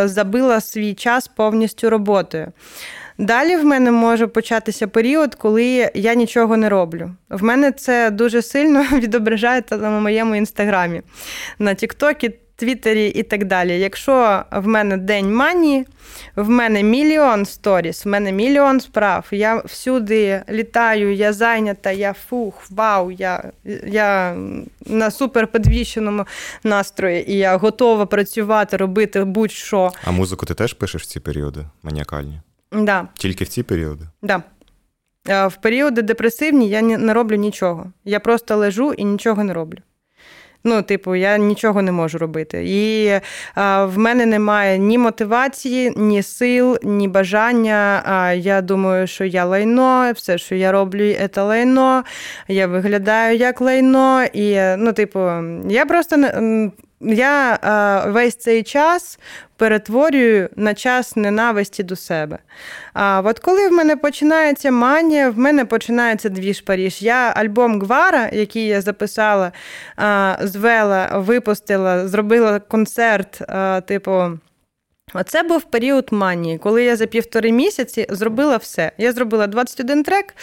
забила 0.08 0.60
свій 0.60 0.94
час 0.94 1.28
повністю 1.28 1.90
роботою. 1.90 2.52
Далі 3.20 3.56
в 3.56 3.64
мене 3.64 3.90
може 3.90 4.26
початися 4.26 4.88
період, 4.88 5.34
коли 5.34 5.90
я 5.94 6.14
нічого 6.14 6.56
не 6.56 6.68
роблю. 6.68 7.10
В 7.28 7.42
мене 7.42 7.72
це 7.72 8.10
дуже 8.10 8.42
сильно 8.42 8.82
відображається 8.92 9.76
на 9.76 9.90
моєму 9.90 10.34
інстаграмі, 10.36 11.02
на 11.58 11.74
Тіктокі, 11.74 12.34
Твіттері 12.56 13.06
і 13.06 13.22
так 13.22 13.44
далі. 13.44 13.80
Якщо 13.80 14.42
в 14.52 14.66
мене 14.66 14.96
день 14.96 15.34
манії, 15.34 15.86
в 16.36 16.48
мене 16.48 16.82
мільйон 16.82 17.46
сторіс, 17.46 18.04
в 18.04 18.08
мене 18.08 18.32
мільйон 18.32 18.80
справ. 18.80 19.26
Я 19.30 19.62
всюди 19.64 20.42
літаю, 20.50 21.14
я 21.14 21.32
зайнята, 21.32 21.90
я 21.90 22.12
фух, 22.12 22.54
вау, 22.70 23.10
я 23.10 23.44
я 23.86 24.36
на 24.86 25.10
суперподвіщеному 25.10 26.26
настрої, 26.64 27.32
і 27.32 27.38
я 27.38 27.56
готова 27.56 28.06
працювати, 28.06 28.76
робити 28.76 29.24
будь-що. 29.24 29.92
А 30.04 30.10
музику 30.10 30.46
ти 30.46 30.54
теж 30.54 30.72
пишеш 30.72 31.02
в 31.02 31.06
ці 31.06 31.20
періоди 31.20 31.60
маніакальні? 31.82 32.40
Да. 32.72 33.08
Тільки 33.14 33.44
в 33.44 33.48
ці 33.48 33.62
періоди? 33.62 34.04
Да. 34.22 34.42
В 35.46 35.56
періоди 35.62 36.02
депресивні 36.02 36.68
я 36.68 36.82
не 36.82 37.14
роблю 37.14 37.36
нічого. 37.36 37.92
Я 38.04 38.20
просто 38.20 38.56
лежу 38.56 38.92
і 38.92 39.04
нічого 39.04 39.44
не 39.44 39.54
роблю. 39.54 39.78
Ну, 40.64 40.82
типу, 40.82 41.14
я 41.14 41.38
нічого 41.38 41.82
не 41.82 41.92
можу 41.92 42.18
робити. 42.18 42.64
І 42.66 43.10
а, 43.54 43.84
в 43.84 43.98
мене 43.98 44.26
немає 44.26 44.78
ні 44.78 44.98
мотивації, 44.98 45.92
ні 45.96 46.22
сил, 46.22 46.78
ні 46.82 47.08
бажання. 47.08 48.02
А 48.04 48.32
я 48.32 48.60
думаю, 48.60 49.06
що 49.06 49.24
я 49.24 49.44
лайно, 49.44 50.12
все, 50.14 50.38
що 50.38 50.54
я 50.54 50.72
роблю, 50.72 51.14
це 51.34 51.42
лайно. 51.42 52.04
Я 52.48 52.66
виглядаю 52.66 53.36
як 53.36 53.60
лайно. 53.60 54.24
І, 54.32 54.60
ну, 54.78 54.92
типу, 54.92 55.20
я 55.68 55.86
просто 55.86 56.16
не. 56.16 56.70
Я 57.00 57.58
а, 57.62 58.06
весь 58.10 58.36
цей 58.36 58.62
час 58.62 59.18
перетворюю 59.56 60.48
на 60.56 60.74
час 60.74 61.16
ненависті 61.16 61.82
до 61.82 61.96
себе. 61.96 62.38
А 62.92 63.22
от 63.24 63.38
коли 63.38 63.68
в 63.68 63.72
мене 63.72 63.96
починається 63.96 64.70
манія, 64.70 65.30
в 65.30 65.38
мене 65.38 65.64
починається 65.64 66.28
двіж 66.28 66.60
Паріж. 66.60 67.02
Я 67.02 67.32
альбом 67.36 67.80
Гвара, 67.80 68.30
який 68.32 68.66
я 68.66 68.80
записала, 68.80 69.52
а, 69.96 70.36
звела, 70.42 71.18
випустила, 71.18 72.08
зробила 72.08 72.60
концерт, 72.60 73.42
а, 73.48 73.80
типу. 73.80 74.38
Оце 75.14 75.42
був 75.42 75.62
період 75.62 76.08
манії, 76.10 76.58
коли 76.58 76.84
я 76.84 76.96
за 76.96 77.06
півтори 77.06 77.52
місяці 77.52 78.06
зробила 78.10 78.56
все. 78.56 78.92
Я 78.98 79.12
зробила 79.12 79.46
21 79.46 80.02
трек, 80.02 80.34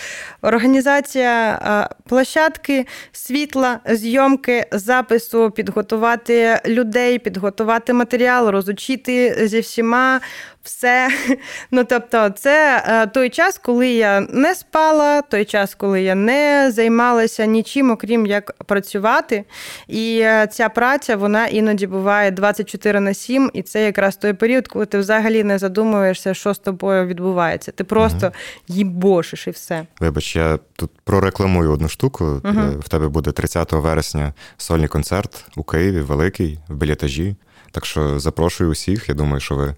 організація 0.41 1.89
площадки, 2.09 2.85
світла, 3.11 3.79
зйомки, 3.85 4.65
запису, 4.71 5.51
підготувати 5.51 6.61
людей, 6.65 7.19
підготувати 7.19 7.93
матеріал, 7.93 8.49
розучити 8.49 9.47
зі 9.47 9.59
всіма 9.59 10.19
все. 10.67 11.09
Ну, 11.71 11.83
тобто, 11.83 12.29
це 12.29 12.83
е, 12.87 13.07
той 13.07 13.29
час, 13.29 13.57
коли 13.57 13.87
я 13.87 14.21
не 14.21 14.55
спала, 14.55 15.21
той 15.21 15.45
час, 15.45 15.75
коли 15.75 16.01
я 16.01 16.15
не 16.15 16.71
займалася 16.73 17.45
нічим, 17.45 17.91
окрім 17.91 18.25
як 18.25 18.51
працювати. 18.65 19.43
І 19.87 20.19
е, 20.23 20.47
ця 20.51 20.69
праця 20.69 21.15
вона 21.15 21.47
іноді 21.47 21.87
буває 21.87 22.31
24 22.31 22.99
на 22.99 23.13
7, 23.13 23.51
і 23.53 23.61
це 23.61 23.85
якраз 23.85 24.15
той 24.15 24.33
період, 24.33 24.67
коли 24.67 24.85
ти 24.85 24.97
взагалі 24.97 25.43
не 25.43 25.57
задумуєшся, 25.57 26.33
що 26.33 26.53
з 26.53 26.59
тобою 26.59 27.05
відбувається. 27.05 27.71
Ти 27.71 27.83
просто 27.83 28.31
їбошиш 28.67 29.47
і 29.47 29.51
все. 29.51 29.85
Вибач, 29.99 30.35
я 30.35 30.59
тут 30.75 30.91
прорекламую 31.03 31.71
одну 31.71 31.89
штуку. 31.89 32.25
Угу. 32.25 32.79
В 32.79 32.89
тебе 32.89 33.07
буде 33.07 33.31
30 33.31 33.71
вересня 33.71 34.33
сольний 34.57 34.87
концерт 34.87 35.45
у 35.55 35.63
Києві, 35.63 36.01
великий, 36.01 36.59
в 36.69 36.75
білетажі. 36.75 37.35
Так 37.77 37.85
що 37.85 38.19
запрошую 38.19 38.69
усіх. 38.69 39.09
Я 39.09 39.15
думаю, 39.15 39.39
що 39.39 39.55
ви 39.55 39.67
е, 39.67 39.75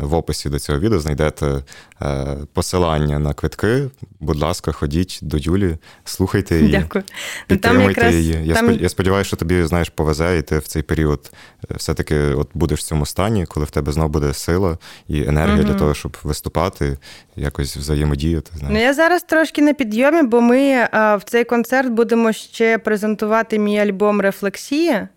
в 0.00 0.14
описі 0.14 0.48
до 0.48 0.58
цього 0.58 0.78
відео 0.78 1.00
знайдете 1.00 1.62
е, 2.02 2.36
посилання 2.52 3.18
на 3.18 3.34
квитки. 3.34 3.90
Будь 4.20 4.38
ласка, 4.38 4.72
ходіть 4.72 5.18
до 5.22 5.36
Юлі, 5.36 5.76
слухайте 6.04 6.56
її, 6.56 6.70
Дякую. 6.70 7.04
Ну, 7.08 7.44
підтримуйте 7.46 7.88
якраз, 7.88 8.14
її. 8.14 8.40
Я 8.44 8.54
там... 8.54 8.72
я 8.72 8.88
сподіваюся, 8.88 9.28
що 9.28 9.36
тобі 9.36 9.62
знаєш 9.64 9.88
повезе, 9.88 10.38
і 10.38 10.42
ти 10.42 10.58
в 10.58 10.66
цей 10.66 10.82
період 10.82 11.30
е, 11.70 11.74
все-таки 11.76 12.18
от 12.18 12.48
будеш 12.54 12.80
в 12.80 12.82
цьому 12.82 13.06
стані, 13.06 13.46
коли 13.46 13.66
в 13.66 13.70
тебе 13.70 13.92
знову 13.92 14.08
буде 14.08 14.34
сила 14.34 14.78
і 15.08 15.22
енергія 15.22 15.56
угу. 15.56 15.64
для 15.64 15.74
того, 15.74 15.94
щоб 15.94 16.16
виступати, 16.22 16.98
якось 17.36 17.76
взаємодіяти. 17.76 18.50
Знаєш. 18.58 18.74
Ну 18.74 18.82
я 18.82 18.94
зараз 18.94 19.22
трошки 19.22 19.62
на 19.62 19.74
підйомі, 19.74 20.22
бо 20.22 20.40
ми 20.40 20.88
а, 20.90 21.16
в 21.16 21.22
цей 21.22 21.44
концерт 21.44 21.88
будемо 21.88 22.32
ще 22.32 22.78
презентувати 22.78 23.58
мій 23.58 23.78
альбом 23.78 24.20
Рефлексія. 24.20 25.08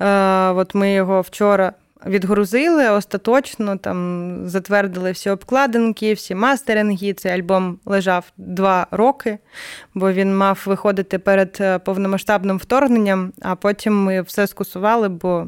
Е, 0.00 0.50
от 0.50 0.74
ми 0.74 0.92
його 0.92 1.20
вчора 1.20 1.72
відгрузили 2.06 2.90
остаточно, 2.90 3.76
там 3.76 4.36
затвердили 4.44 5.12
всі 5.12 5.30
обкладинки, 5.30 6.12
всі 6.12 6.34
мастеринги. 6.34 7.12
Цей 7.12 7.32
альбом 7.32 7.78
лежав 7.86 8.32
два 8.36 8.86
роки, 8.90 9.38
бо 9.94 10.12
він 10.12 10.36
мав 10.36 10.62
виходити 10.66 11.18
перед 11.18 11.56
е, 11.60 11.78
повномасштабним 11.78 12.58
вторгненням, 12.58 13.32
а 13.42 13.54
потім 13.54 14.04
ми 14.04 14.22
все 14.22 14.46
скусували, 14.46 15.08
бо. 15.08 15.46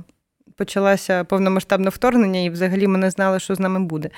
Почалося 0.57 1.25
повномасштабне 1.25 1.91
вторгнення, 1.91 2.41
і 2.41 2.51
взагалі 2.51 2.87
ми 2.87 2.99
не 2.99 3.11
знали, 3.11 3.41
що 3.41 3.55
з 3.55 3.61
нами 3.61 3.81
буде. 3.81 4.11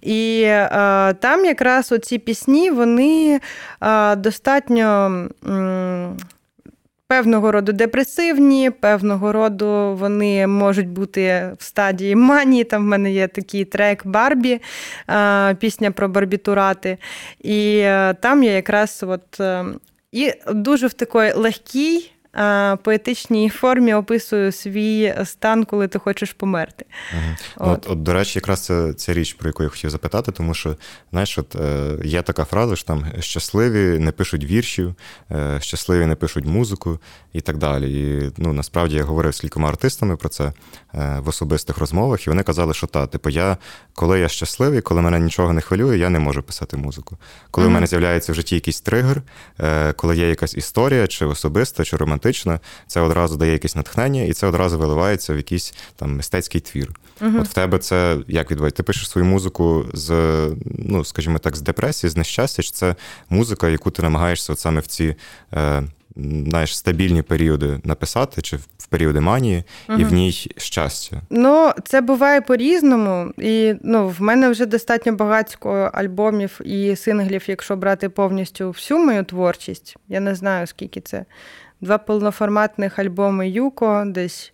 І 0.00 0.42
е, 0.44 0.68
там 1.14 1.44
якраз 1.44 1.92
оці 1.92 2.18
пісні, 2.18 2.70
вони 2.70 3.40
е, 3.82 4.16
достатньо. 4.16 4.84
М- 5.46 6.16
Певного 7.08 7.52
роду 7.52 7.72
депресивні, 7.72 8.70
певного 8.70 9.32
роду 9.32 9.94
вони 9.94 10.46
можуть 10.46 10.88
бути 10.88 11.52
в 11.58 11.62
стадії 11.62 12.16
манії. 12.16 12.64
Там 12.64 12.82
в 12.82 12.86
мене 12.86 13.12
є 13.12 13.28
такий 13.28 13.64
трек 13.64 14.06
Барбі, 14.06 14.60
пісня 15.58 15.90
про 15.90 16.08
барбітурати. 16.08 16.98
І 17.40 17.78
е, 17.78 18.14
там 18.14 18.42
я 18.42 18.52
якраз 18.52 19.04
от 19.08 19.40
е, 19.40 19.64
і 20.12 20.32
дуже 20.52 20.86
в 20.86 20.92
такій 20.92 21.32
легкій 21.36 22.10
поетичній 22.82 23.48
формі 23.48 23.94
описую 23.94 24.52
свій 24.52 25.14
стан, 25.24 25.64
коли 25.64 25.88
ти 25.88 25.98
хочеш 25.98 26.32
померти. 26.32 26.84
Ага. 27.12 27.36
Ну, 27.60 27.72
от. 27.72 27.78
От, 27.78 27.90
от, 27.90 28.02
До 28.02 28.12
речі, 28.12 28.38
якраз 28.38 28.60
це 28.60 28.92
ця 28.92 29.14
річ, 29.14 29.32
про 29.32 29.48
яку 29.48 29.62
я 29.62 29.68
хотів 29.68 29.90
запитати, 29.90 30.32
тому 30.32 30.54
що 30.54 30.76
знаєш, 31.10 31.38
от 31.38 31.56
е, 31.56 31.98
є 32.04 32.22
така 32.22 32.44
фраза, 32.44 32.76
що 32.76 32.86
там 32.86 33.04
щасливі 33.20 33.98
не 33.98 34.12
пишуть 34.12 34.44
віршів, 34.44 34.94
е, 35.30 35.58
щасливі 35.60 36.06
не 36.06 36.14
пишуть 36.14 36.44
музику 36.46 36.98
і 37.32 37.40
так 37.40 37.58
далі. 37.58 37.92
І 37.92 38.32
ну, 38.36 38.52
насправді 38.52 38.96
я 38.96 39.04
говорив 39.04 39.34
з 39.34 39.40
кількома 39.40 39.68
артистами 39.68 40.16
про 40.16 40.28
це 40.28 40.44
е, 40.94 41.18
в 41.20 41.28
особистих 41.28 41.78
розмовах, 41.78 42.26
і 42.26 42.30
вони 42.30 42.42
казали, 42.42 42.74
що 42.74 42.86
та, 42.86 43.06
типу, 43.06 43.30
я, 43.30 43.56
коли 43.94 44.20
я 44.20 44.28
щасливий, 44.28 44.80
коли 44.80 45.02
мене 45.02 45.18
нічого 45.18 45.52
не 45.52 45.60
хвилює, 45.60 45.98
я 45.98 46.08
не 46.08 46.18
можу 46.18 46.42
писати 46.42 46.76
музику. 46.76 47.18
Коли 47.50 47.66
mm-hmm. 47.66 47.70
в 47.70 47.72
мене 47.74 47.86
з'являється 47.86 48.32
в 48.32 48.34
житті 48.34 48.54
якийсь 48.54 48.80
тригер, 48.80 49.22
е, 49.60 49.92
коли 49.92 50.16
є 50.16 50.28
якась 50.28 50.54
історія, 50.54 51.06
чи 51.06 51.24
особиста, 51.26 51.84
чи 51.84 51.96
романтична, 51.96 52.17
це 52.86 53.00
одразу 53.00 53.36
дає 53.36 53.52
якесь 53.52 53.76
натхнення, 53.76 54.22
і 54.22 54.32
це 54.32 54.46
одразу 54.46 54.78
виливається 54.78 55.34
в 55.34 55.36
якийсь 55.36 55.74
там 55.96 56.16
мистецький 56.16 56.60
твір. 56.60 56.90
Uh-huh. 57.20 57.40
От 57.40 57.48
в 57.48 57.52
тебе 57.52 57.78
це 57.78 58.16
як 58.28 58.50
відбувається? 58.50 58.76
Ти 58.76 58.82
пишеш 58.82 59.10
свою 59.10 59.24
музику 59.24 59.86
з, 59.92 60.10
ну 60.64 61.04
скажімо 61.04 61.38
так, 61.38 61.56
з 61.56 61.60
депресії, 61.60 62.10
з 62.10 62.16
нещастя, 62.16 62.62
чи 62.62 62.70
це 62.70 62.96
музика, 63.30 63.68
яку 63.68 63.90
ти 63.90 64.02
намагаєшся 64.02 64.52
от 64.52 64.58
саме 64.58 64.80
в 64.80 64.86
ці. 64.86 65.16
Е, 65.54 65.82
знаєш, 66.46 66.76
стабільні 66.76 67.22
періоди 67.22 67.80
написати, 67.84 68.42
чи 68.42 68.56
в 68.56 68.86
періоди 68.88 69.20
манії, 69.20 69.64
угу. 69.88 69.98
і 69.98 70.04
в 70.04 70.12
ній 70.12 70.32
щастя? 70.56 71.20
Ну, 71.30 71.72
це 71.84 72.00
буває 72.00 72.40
по-різному. 72.40 73.32
І 73.38 73.74
ну, 73.82 74.08
в 74.08 74.22
мене 74.22 74.50
вже 74.50 74.66
достатньо 74.66 75.12
багатько 75.12 75.90
альбомів 75.94 76.60
і 76.64 76.96
синглів, 76.96 77.42
якщо 77.46 77.76
брати 77.76 78.08
повністю 78.08 78.70
всю 78.70 79.00
мою 79.00 79.24
творчість. 79.24 79.96
Я 80.08 80.20
не 80.20 80.34
знаю, 80.34 80.66
скільки 80.66 81.00
це. 81.00 81.24
Два 81.80 81.98
повноформатних 81.98 82.98
альбоми 82.98 83.48
Юко, 83.48 84.04
десь 84.06 84.52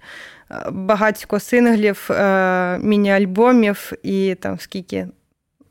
е, 0.50 0.70
багатько 0.70 1.40
синглів, 1.40 2.08
е, 2.10 2.78
міні-альбомів 2.78 3.92
і 4.02 4.34
там 4.34 4.58
скільки. 4.58 5.08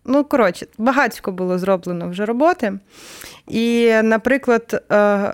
Ну, 0.06 0.24
коротше, 0.24 0.68
багатько 0.78 1.32
було 1.32 1.58
зроблено 1.58 2.10
вже 2.10 2.26
роботи. 2.26 2.74
І, 3.48 3.94
наприклад, 4.04 4.84
е, 4.92 5.34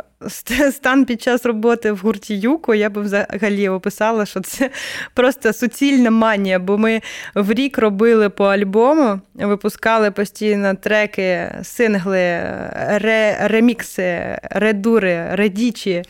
стан 0.71 1.05
під 1.05 1.21
час 1.21 1.45
роботи 1.45 1.91
в 1.91 1.97
гурті 1.97 2.37
Юко, 2.39 2.75
я 2.75 2.89
би 2.89 3.01
взагалі 3.01 3.69
описала, 3.69 4.25
що 4.25 4.39
це 4.39 4.69
просто 5.13 5.53
суцільна 5.53 6.11
манія, 6.11 6.59
бо 6.59 6.77
ми 6.77 7.01
в 7.35 7.53
рік 7.53 7.77
робили 7.77 8.29
по 8.29 8.45
альбому, 8.45 9.19
випускали 9.35 10.11
постійно 10.11 10.75
треки, 10.75 11.51
сингли, 11.63 12.41
ре, 12.87 13.37
ремікси, 13.41 14.39
редури, 14.43 15.25
редічі, 15.31 16.03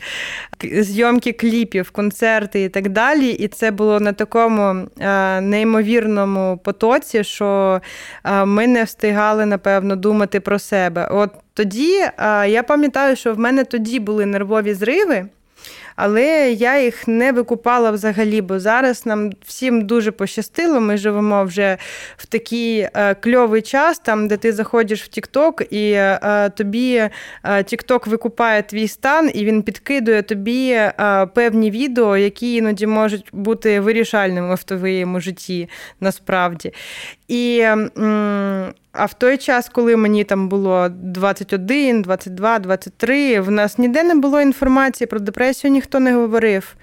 зйомки 0.62 1.32
кліпів, 1.32 1.90
концерти 1.90 2.62
і 2.62 2.68
так 2.68 2.88
далі. 2.88 3.30
І 3.30 3.48
це 3.48 3.70
було 3.70 4.00
на 4.00 4.12
такому 4.12 4.88
е, 5.00 5.40
неймовірному 5.40 6.60
потоці, 6.64 7.24
що 7.24 7.80
е, 8.24 8.44
ми 8.44 8.66
не 8.66 8.84
встигали, 8.84 9.46
напевно, 9.46 9.96
думати 9.96 10.40
про 10.40 10.58
себе. 10.58 11.08
От 11.10 11.30
тоді 11.60 11.92
я 12.48 12.64
пам'ятаю, 12.68 13.16
що 13.16 13.34
в 13.34 13.38
мене 13.38 13.64
тоді 13.64 14.00
були 14.00 14.26
нервові 14.26 14.74
зриви 14.74 15.26
але 16.02 16.52
я 16.52 16.82
їх 16.82 17.08
не 17.08 17.32
викупала 17.32 17.90
взагалі, 17.90 18.40
бо 18.40 18.60
зараз 18.60 19.06
нам 19.06 19.30
всім 19.46 19.86
дуже 19.86 20.10
пощастило. 20.10 20.80
Ми 20.80 20.96
живемо 20.96 21.44
вже 21.44 21.76
в 22.16 22.26
такий 22.26 22.80
е, 22.80 23.14
кльовий 23.14 23.62
час, 23.62 23.98
там, 23.98 24.28
де 24.28 24.36
ти 24.36 24.52
заходиш 24.52 25.02
в 25.02 25.08
Тікток, 25.08 25.62
і 25.70 25.90
е, 25.92 26.50
тобі 26.56 27.08
Тікток 27.64 28.06
викупає 28.06 28.62
твій 28.62 28.88
стан, 28.88 29.30
і 29.34 29.44
він 29.44 29.62
підкидує 29.62 30.22
тобі 30.22 30.70
е, 30.70 31.26
певні 31.34 31.70
відео, 31.70 32.16
які 32.16 32.54
іноді 32.54 32.86
можуть 32.86 33.28
бути 33.32 33.80
вирішальними 33.80 34.54
в 34.54 34.62
твоєму 34.62 35.20
житті 35.20 35.68
насправді. 36.00 36.72
І 37.28 37.66
а 38.92 39.04
в 39.06 39.14
той 39.14 39.36
час, 39.36 39.68
коли 39.68 39.96
мені 39.96 40.24
там 40.24 40.48
було 40.48 40.88
21, 40.88 42.02
22, 42.02 42.58
23, 42.58 43.40
в 43.40 43.50
нас 43.50 43.78
ніде 43.78 44.02
не 44.02 44.14
було 44.14 44.40
інформації 44.40 45.06
про 45.08 45.20
депресію, 45.20 45.70
ніхто 45.70 46.00
не 46.00 46.14
говорив. 46.14 46.74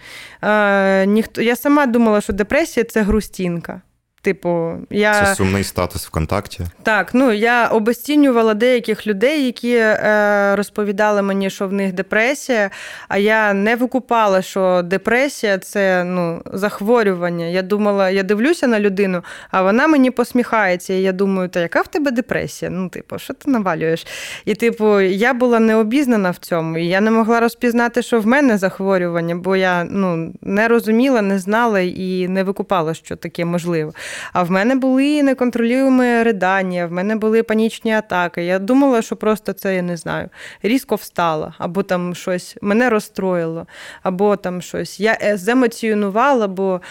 Е, 0.41 1.05
ніхто, 1.05 1.41
Я 1.41 1.55
сама 1.55 1.86
думала, 1.86 2.22
що 2.22 2.34
депресія 2.34 2.84
це 2.84 3.01
грустінка. 3.01 3.82
Типу, 4.28 4.74
я... 4.90 5.26
Це 5.26 5.36
сумний 5.36 5.64
статус 5.64 6.08
ВКонтакті. 6.08 6.60
Так, 6.84 7.14
ну 7.14 7.32
я 7.32 7.68
обесцінювала 7.68 8.54
деяких 8.54 9.08
людей, 9.08 9.46
які 9.46 9.76
е, 9.76 10.56
розповідали 10.56 11.22
мені, 11.22 11.50
що 11.50 11.68
в 11.68 11.74
них 11.74 11.94
депресія, 11.94 12.70
а 13.08 13.18
я 13.18 13.54
не 13.54 13.76
викупала, 13.76 14.42
що 14.42 14.82
депресія 14.86 15.58
це 15.58 16.04
ну, 16.04 16.42
захворювання. 16.54 17.46
Я 17.46 17.62
думала, 17.62 18.10
я 18.10 18.24
дивлюся 18.24 18.68
на 18.68 18.80
людину, 18.80 19.24
а 19.52 19.62
вона 19.62 19.88
мені 19.88 20.12
посміхається. 20.12 20.94
І 20.94 21.02
я 21.02 21.12
думаю, 21.12 21.50
та 21.50 21.60
яка 21.60 21.82
в 21.82 21.88
тебе 21.88 22.12
депресія? 22.12 22.72
Ну, 22.72 22.90
типу, 22.90 23.20
що 23.20 23.34
ти 23.34 23.52
навалюєш? 23.52 24.08
І, 24.46 24.56
типу, 24.56 25.00
я 25.00 25.34
була 25.34 25.60
необізнана 25.60 26.32
в 26.32 26.38
цьому, 26.38 26.78
і 26.78 26.88
я 26.88 27.02
не 27.02 27.12
могла 27.12 27.40
розпізнати, 27.40 28.02
що 28.02 28.20
в 28.20 28.28
мене 28.28 28.58
захворювання, 28.58 29.36
бо 29.36 29.56
я 29.56 29.84
ну, 29.84 30.34
не 30.42 30.68
розуміла, 30.68 31.22
не 31.22 31.40
знала 31.40 31.80
і 31.80 32.28
не 32.28 32.44
викупала, 32.44 32.94
що 32.94 33.16
таке 33.16 33.46
можливо. 33.46 33.94
А 34.34 34.43
в 34.43 34.51
мене 34.51 34.76
були 34.76 35.24
неконтролюємо 35.24 36.24
ридання, 36.24 36.86
в 36.86 36.91
мене 36.91 37.15
були 37.15 37.43
панічні 37.43 37.93
атаки. 37.93 38.43
Я 38.43 38.59
думала, 38.59 39.01
що 39.01 39.15
просто 39.15 39.53
це 39.53 39.76
я 39.76 39.82
не 39.82 39.97
знаю, 39.97 40.30
різко 40.63 40.95
встала, 40.95 41.53
або 41.57 41.84
там 41.84 42.15
щось 42.15 42.57
мене 42.61 42.89
розстроїло, 42.89 43.68
або 44.03 44.36
там 44.36 44.61
щось. 44.61 44.99
Я 44.99 45.18
е, 45.22 45.38
земоціонувала, 45.38 46.45
або, 46.45 46.82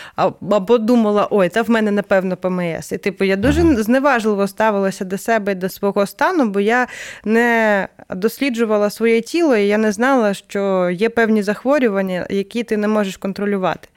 або 0.51 0.79
думала, 0.79 1.29
ой, 1.31 1.49
та 1.49 1.63
в 1.63 1.71
мене, 1.71 1.91
напевно, 1.91 2.37
ПМС. 2.37 2.93
І 2.93 2.99
типу, 2.99 3.25
я 3.25 3.37
дуже 3.37 3.61
ага. 3.61 3.83
зневажливо 3.83 4.47
ставилася 4.47 5.05
до 5.05 5.19
себе 5.19 5.53
і 5.53 5.55
до 5.55 5.69
свого 5.69 6.07
стану, 6.07 6.47
бо 6.49 6.61
я 6.61 6.87
не 7.25 7.89
досліджувала 8.11 8.91
своє 8.91 9.21
тіло, 9.21 9.57
і 9.57 9.67
я 9.67 9.79
не 9.79 9.93
знала, 9.93 10.35
що 10.35 10.91
є 10.91 11.09
певні 11.09 11.43
захворювання, 11.43 12.27
які 12.31 12.63
ти 12.63 12.77
не 12.77 12.89
можеш 12.89 13.17
контролювати. 13.17 13.89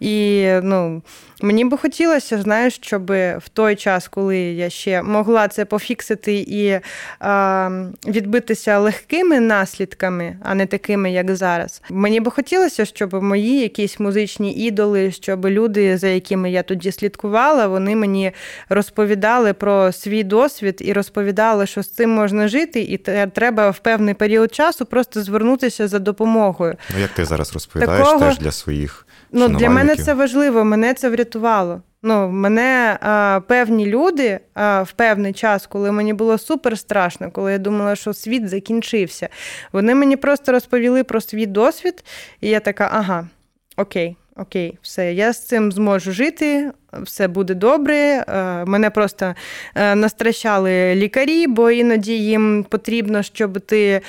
І 0.00 0.46
ну. 0.62 1.02
Мені 1.42 1.64
би 1.64 1.78
хотілося, 1.78 2.42
знаєш, 2.42 2.78
щоб 2.82 3.06
в 3.12 3.48
той 3.52 3.76
час, 3.76 4.08
коли 4.08 4.38
я 4.38 4.70
ще 4.70 5.02
могла 5.02 5.48
це 5.48 5.64
пофіксити 5.64 6.34
і 6.34 6.80
а, 7.20 7.70
відбитися 8.06 8.78
легкими 8.78 9.40
наслідками, 9.40 10.36
а 10.42 10.54
не 10.54 10.66
такими, 10.66 11.12
як 11.12 11.36
зараз. 11.36 11.82
Мені 11.90 12.20
би 12.20 12.30
хотілося, 12.30 12.84
щоб 12.84 13.22
мої 13.22 13.60
якісь 13.60 14.00
музичні 14.00 14.52
ідоли, 14.52 15.12
щоб 15.12 15.46
люди, 15.46 15.98
за 15.98 16.08
якими 16.08 16.50
я 16.50 16.62
тоді 16.62 16.92
слідкувала, 16.92 17.66
вони 17.66 17.96
мені 17.96 18.32
розповідали 18.68 19.52
про 19.52 19.92
свій 19.92 20.22
досвід 20.22 20.76
і 20.80 20.92
розповідали, 20.92 21.66
що 21.66 21.82
з 21.82 21.88
цим 21.88 22.10
можна 22.10 22.48
жити, 22.48 22.80
і 22.80 22.98
треба 23.32 23.70
в 23.70 23.78
певний 23.78 24.14
період 24.14 24.54
часу 24.54 24.84
просто 24.84 25.22
звернутися 25.22 25.88
за 25.88 25.98
допомогою. 25.98 26.74
Ну 26.94 27.00
як 27.00 27.10
ти 27.10 27.24
зараз 27.24 27.52
розповідаєш 27.52 28.06
Такого... 28.06 28.24
теж 28.24 28.38
для 28.38 28.52
своїх. 28.52 29.06
Ну, 29.36 29.48
Для 29.48 29.70
мене 29.70 29.96
це 29.96 30.14
важливо, 30.14 30.64
мене 30.64 30.94
це 30.94 31.10
врятувало. 31.10 31.82
Ну, 32.02 32.30
Мене 32.30 32.98
а, 33.00 33.40
певні 33.48 33.86
люди 33.86 34.40
а, 34.54 34.82
в 34.82 34.92
певний 34.92 35.32
час, 35.32 35.66
коли 35.66 35.92
мені 35.92 36.12
було 36.12 36.38
супер 36.38 36.78
страшно, 36.78 37.30
коли 37.30 37.52
я 37.52 37.58
думала, 37.58 37.96
що 37.96 38.14
світ 38.14 38.48
закінчився, 38.48 39.28
вони 39.72 39.94
мені 39.94 40.16
просто 40.16 40.52
розповіли 40.52 41.04
про 41.04 41.20
свій 41.20 41.46
досвід, 41.46 42.04
і 42.40 42.48
я 42.48 42.60
така, 42.60 42.88
ага, 42.92 43.28
окей 43.76 44.16
окей, 44.36 44.78
все, 44.82 45.14
я 45.14 45.32
з 45.32 45.46
цим 45.46 45.72
зможу 45.72 46.12
жити, 46.12 46.72
все 47.02 47.28
буде 47.28 47.54
добре. 47.54 47.96
Е, 47.96 48.24
мене 48.64 48.90
просто 48.90 49.34
е, 49.74 49.94
настращали 49.94 50.94
лікарі, 50.94 51.46
бо 51.46 51.70
іноді 51.70 52.18
їм 52.18 52.66
потрібно, 52.68 53.22
щоб 53.22 53.60
ти 53.60 54.00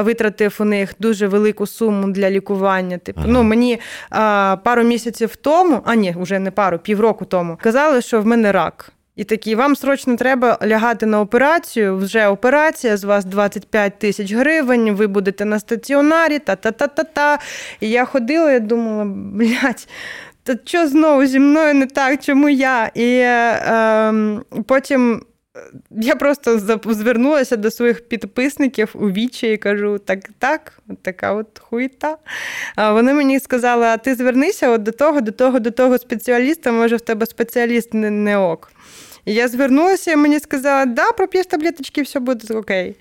витратив 0.00 0.56
у 0.60 0.64
них 0.64 0.94
дуже 0.98 1.26
велику 1.26 1.66
суму 1.66 2.08
для 2.10 2.30
лікування. 2.30 2.98
Типу, 2.98 3.20
ага. 3.20 3.28
ну 3.32 3.42
мені 3.42 3.80
пару 4.64 4.82
місяців 4.82 5.36
тому, 5.36 5.80
а 5.84 5.94
ні, 5.94 6.14
вже 6.18 6.38
не 6.38 6.50
пару, 6.50 6.78
півроку 6.78 7.24
тому, 7.24 7.58
казали, 7.62 8.02
що 8.02 8.20
в 8.20 8.26
мене 8.26 8.52
рак. 8.52 8.92
І 9.16 9.24
такі, 9.24 9.54
вам 9.54 9.76
срочно 9.76 10.16
треба 10.16 10.58
лягати 10.64 11.06
на 11.06 11.20
операцію. 11.20 11.96
Вже 11.96 12.26
операція, 12.26 12.96
з 12.96 13.04
вас 13.04 13.24
25 13.24 13.98
тисяч 13.98 14.32
гривень, 14.32 14.90
ви 14.90 15.06
будете 15.06 15.44
на 15.44 15.58
стаціонарі, 15.58 16.38
та-та-та-та-та. 16.38 17.38
І 17.80 17.90
я 17.90 18.04
ходила 18.04 18.52
і 18.52 18.60
думала, 18.60 19.04
блядь, 19.08 19.88
та 20.46 20.56
що 20.64 20.88
знову 20.88 21.26
зі 21.26 21.38
мною 21.38 21.74
не 21.74 21.86
так, 21.86 22.24
чому 22.24 22.48
я? 22.48 22.90
І 22.94 23.18
е, 23.18 24.12
потім. 24.66 25.22
Я 25.90 26.16
просто 26.16 26.58
звернулася 26.84 27.56
до 27.56 27.70
своїх 27.70 28.08
підписників 28.08 28.90
у 28.94 29.10
вічі 29.10 29.52
і 29.52 29.56
кажу: 29.56 29.98
так, 29.98 30.18
так, 30.38 30.72
така 31.02 31.32
от 31.32 31.58
хуйта. 31.58 32.16
А 32.76 32.92
вони 32.92 33.14
мені 33.14 33.40
сказали: 33.40 33.86
а 33.86 33.96
ти 33.96 34.14
звернися 34.14 34.70
от 34.70 34.82
до 34.82 34.92
того, 34.92 35.20
до 35.20 35.32
того, 35.32 35.58
до 35.58 35.70
того 35.70 35.98
спеціаліста, 35.98 36.72
може, 36.72 36.96
в 36.96 37.00
тебе 37.00 37.26
спеціаліст 37.26 37.94
не, 37.94 38.10
не 38.10 38.38
ок. 38.38 38.72
І 39.24 39.34
я 39.34 39.48
звернулася, 39.48 40.12
і 40.12 40.16
мені 40.16 40.40
сказали, 40.40 40.86
да, 40.86 41.12
проп'єш 41.12 41.46
таблеточки, 41.46 42.02
все 42.02 42.20
буде 42.20 42.54
окей. 42.54 42.96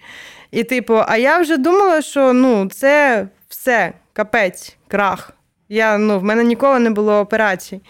І, 0.52 0.64
типу, 0.64 1.02
а 1.08 1.18
я 1.18 1.40
вже 1.40 1.58
думала, 1.58 2.02
що 2.02 2.34
ну, 2.34 2.70
це 2.70 3.28
все. 3.50 3.94
капець, 4.14 4.76
крах. 4.88 5.35
Я, 5.70 5.98
ну, 5.98 6.20
В 6.20 6.24
мене 6.24 6.44
ніколи 6.44 6.80
не 6.80 6.90
було 6.90 7.20
операцій. 7.20 7.82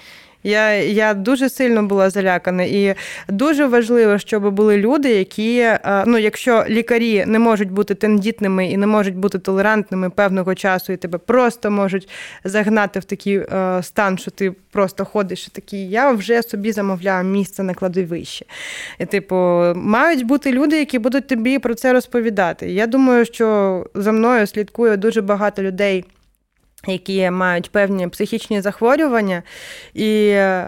Я 0.46 0.74
я 0.74 1.14
дуже 1.14 1.50
сильно 1.50 1.84
була 1.84 2.10
залякана, 2.10 2.64
і 2.64 2.96
дуже 3.30 3.66
важливо, 3.66 4.18
щоб 4.18 4.54
були 4.54 4.78
люди, 4.78 5.10
які 5.10 5.58
е, 5.60 6.04
ну, 6.08 6.18
якщо 6.18 6.66
лікарі 6.70 7.26
не 7.26 7.40
можуть 7.40 7.72
бути 7.72 7.96
тендітними 7.96 8.68
і 8.68 8.78
не 8.78 8.88
можуть 8.88 9.16
бути 9.16 9.40
толерантними 9.40 10.10
певного 10.10 10.56
часу, 10.56 10.94
і 10.94 10.98
тебе 10.98 11.18
просто 11.18 11.72
можуть 11.72 12.10
загнати 12.44 13.00
в 13.00 13.04
такий 13.04 13.38
е, 13.38 13.80
стан, 13.84 14.18
що 14.18 14.32
ти 14.32 14.52
просто 14.72 15.06
ходиш 15.06 15.48
і 15.48 15.52
такий, 15.52 15.90
я 15.90 16.12
вже 16.12 16.42
собі 16.42 16.72
замовляю 16.72 17.24
місце 17.24 17.64
на 17.64 17.74
кладовище. 17.74 18.46
І, 19.00 19.06
Типу, 19.06 19.36
мають 19.76 20.26
бути 20.26 20.52
люди, 20.52 20.80
які 20.80 21.00
будуть 21.00 21.28
тобі 21.28 21.60
про 21.60 21.76
це 21.76 21.94
розповідати. 21.94 22.72
Я 22.72 22.88
думаю, 22.88 23.26
що 23.26 23.86
за 23.96 24.12
мною 24.12 24.48
слідкує 24.48 24.98
дуже 24.98 25.22
багато 25.22 25.64
людей 25.64 26.06
які 26.88 27.30
мають 27.32 27.72
певні 27.72 28.08
психічні 28.08 28.62
захворювання. 28.62 29.44
І 29.94 30.10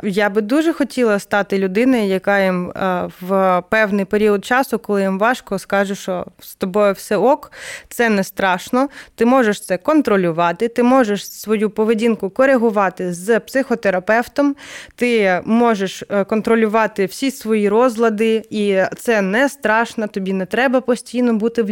я 0.03 0.29
би 0.33 0.41
дуже 0.41 0.73
хотіла 0.73 1.19
стати 1.19 1.57
людиною, 1.57 2.03
яка 2.03 2.39
їм 2.39 2.69
е, 2.69 3.09
в 3.21 3.61
певний 3.69 4.05
період 4.05 4.45
часу, 4.45 4.79
коли 4.79 5.01
їм 5.01 5.19
важко, 5.19 5.59
скаже, 5.59 5.95
що 5.95 6.25
з 6.39 6.55
тобою 6.55 6.93
все 6.93 7.17
ок, 7.17 7.51
це 7.89 8.09
не 8.09 8.23
страшно. 8.23 8.89
Ти 9.15 9.25
можеш 9.25 9.61
це 9.65 9.77
контролювати, 9.77 10.67
ти 10.67 10.83
можеш 10.83 11.31
свою 11.31 11.69
поведінку 11.69 12.29
коригувати 12.29 13.13
з 13.13 13.39
психотерапевтом, 13.39 14.55
ти 14.95 15.41
можеш 15.45 16.03
е, 16.09 16.23
контролювати 16.23 17.05
всі 17.05 17.31
свої 17.31 17.69
розлади, 17.69 18.43
і 18.49 18.79
це 18.97 19.21
не 19.21 19.49
страшно. 19.49 20.07
Тобі 20.07 20.33
не 20.33 20.45
треба 20.45 20.81
постійно 20.81 21.33
бути 21.33 21.63
в 21.63 21.69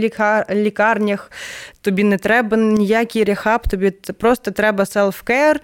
лікарнях, 0.52 1.32
тобі 1.82 2.04
не 2.04 2.18
треба 2.18 2.58
ніякий 2.58 3.24
рехаб, 3.24 3.68
тобі 3.68 3.94
це 4.04 4.14
просто 4.14 4.35
просто 4.36 4.52
треба 4.52 4.84
селф-кер, 4.84 5.60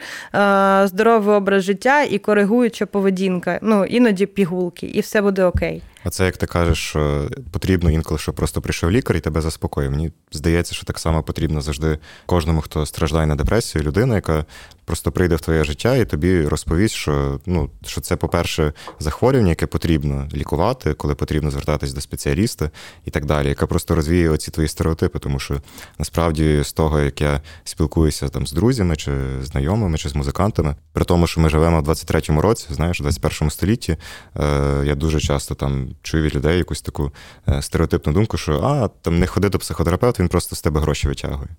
здоровий 0.88 1.36
образ 1.36 1.64
життя 1.64 2.02
і 2.04 2.20
коригуюча 2.20 2.86
поведінка. 2.86 3.60
Ну 3.62 3.86
іноді 3.86 4.26
пігулки, 4.26 4.88
і 4.88 5.00
все 5.00 5.22
буде 5.22 5.46
окей. 5.46 5.82
А 6.04 6.10
це 6.10 6.26
як 6.26 6.38
ти 6.38 6.46
кажеш, 6.46 6.78
що 6.78 7.30
потрібно 7.52 7.92
інколи, 7.92 8.18
щоб 8.18 8.36
просто 8.36 8.62
прийшов 8.62 8.92
лікар 8.92 9.18
і 9.18 9.20
тебе 9.20 9.42
заспокоїв. 9.42 9.92
Мені 9.92 10.12
здається, 10.32 10.76
що 10.76 10.86
так 10.86 11.00
само 11.00 11.24
потрібно 11.24 11.62
завжди 11.62 12.00
кожному, 12.26 12.62
хто 12.62 12.86
страждає 12.86 13.28
на 13.28 13.36
депресію, 13.36 13.84
людина, 13.84 14.16
яка 14.16 14.46
просто 14.86 15.12
прийде 15.12 15.36
в 15.36 15.40
твоє 15.40 15.64
життя 15.64 15.96
і 15.96 16.06
тобі 16.06 16.42
розповість, 16.42 16.96
що 16.96 17.40
ну, 17.46 17.70
що 17.86 18.02
це, 18.02 18.16
по-перше, 18.16 18.74
захворювання, 19.00 19.50
яке 19.50 19.66
потрібно 19.66 20.28
лікувати, 20.34 20.94
коли 20.94 21.16
потрібно 21.16 21.52
звертатись 21.52 21.94
до 21.94 22.02
спеціаліста 22.02 22.72
і 23.06 23.12
так 23.12 23.26
далі, 23.26 23.48
яка 23.48 23.68
просто 23.68 23.96
розвіє 23.96 24.30
оці 24.30 24.52
твої 24.52 24.70
стереотипи, 24.70 25.20
тому 25.20 25.40
що 25.40 25.62
насправді 26.00 26.64
з 26.64 26.74
того, 26.74 27.00
як 27.00 27.22
я 27.22 27.42
спілкуюся 27.64 28.30
там 28.30 28.48
з 28.48 28.52
друзями 28.52 28.96
чи 28.96 29.12
знайомими, 29.42 29.98
чи 29.98 30.10
з 30.10 30.16
музикантами, 30.16 30.76
при 30.94 31.06
тому, 31.06 31.28
що 31.28 31.42
ми 31.42 31.50
живемо 31.50 31.82
в 31.82 31.90
23-му 31.90 32.42
році, 32.42 32.68
знаєш, 32.70 33.00
у 33.00 33.04
21 33.04 33.50
столітті, 33.50 33.98
е, 34.36 34.84
я 34.86 34.96
дуже 34.96 35.20
часто 35.20 35.56
там 35.56 35.91
чую 36.02 36.24
від 36.24 36.36
людей 36.36 36.58
якусь 36.58 36.82
таку 36.82 37.12
е, 37.50 37.62
стереотипну 37.62 38.14
думку, 38.14 38.38
що 38.38 38.62
а 38.64 38.88
там 38.88 39.20
не 39.20 39.28
ходи 39.28 39.50
до 39.50 39.60
психотерапевта, 39.60 40.24
він 40.24 40.30
просто 40.30 40.56
з 40.56 40.62
тебе 40.62 40.82
гроші 40.82 41.08
витягує. 41.08 41.50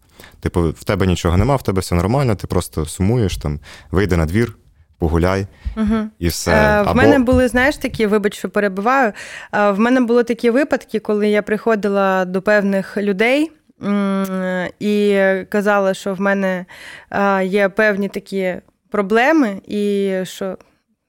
Типу, 0.41 0.71
в 0.71 0.85
тебе 0.85 1.07
нічого 1.07 1.37
нема, 1.37 1.57
в 1.57 1.63
тебе 1.63 1.81
все 1.81 1.95
нормально, 1.95 2.35
ти 2.35 2.47
просто 2.47 2.87
сумуєш 2.87 3.37
там, 3.37 3.61
вийди 3.91 4.17
на 4.17 4.27
двір. 4.27 4.57
Погуляй 4.99 5.47
угу. 5.77 5.97
і 6.19 6.29
все. 6.29 6.51
Е, 6.51 6.83
в 6.83 6.89
Або... 6.89 6.95
мене 6.95 7.19
були, 7.19 7.49
знаєш, 7.49 7.77
такі, 7.77 8.07
вибач, 8.07 8.39
що 8.39 8.49
перебуваю. 8.49 9.13
Е, 9.53 9.71
в 9.71 9.79
мене 9.79 10.01
були 10.01 10.25
такі 10.25 10.51
випадки, 10.51 11.01
коли 11.01 11.29
я 11.29 11.43
приходила 11.43 12.25
до 12.25 12.43
певних 12.43 12.97
людей 12.97 13.51
і 14.81 15.19
казала, 15.49 15.95
що 15.95 16.15
в 16.15 16.21
мене 16.21 16.67
є 17.45 17.69
певні 17.69 18.09
такі 18.09 18.57
проблеми, 18.91 19.61
і 19.67 20.13
що, 20.23 20.59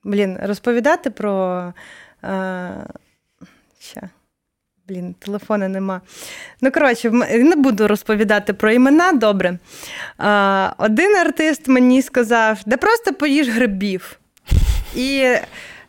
блін, 0.04 0.38
розповідати 0.42 1.10
про 1.10 1.74
Ща. 3.92 4.10
Блін, 4.88 5.14
телефона 5.14 5.68
нема. 5.68 6.02
Ну, 6.62 6.72
коротше, 6.72 7.12
не 7.32 7.56
буду 7.56 7.88
розповідати 7.88 8.54
про 8.54 8.72
імена 8.72 9.12
добре. 9.12 9.58
А, 10.18 10.74
Один 10.78 11.16
артист 11.16 11.68
мені 11.68 12.02
сказав, 12.02 12.60
да 12.66 12.78
просто 12.78 13.14
поїж 13.14 13.50
грибів. 13.50 14.20
І 14.96 15.36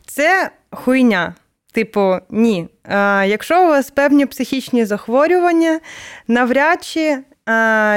це 0.07 0.51
хуйня. 0.71 1.35
Типу, 1.73 2.19
ні. 2.31 2.69
А, 2.85 3.25
Якщо 3.29 3.65
у 3.65 3.69
вас 3.69 3.91
певні 3.91 4.27
психічні 4.27 4.85
захворювання, 4.85 5.81
навряд 6.29 6.85
чи 6.85 7.19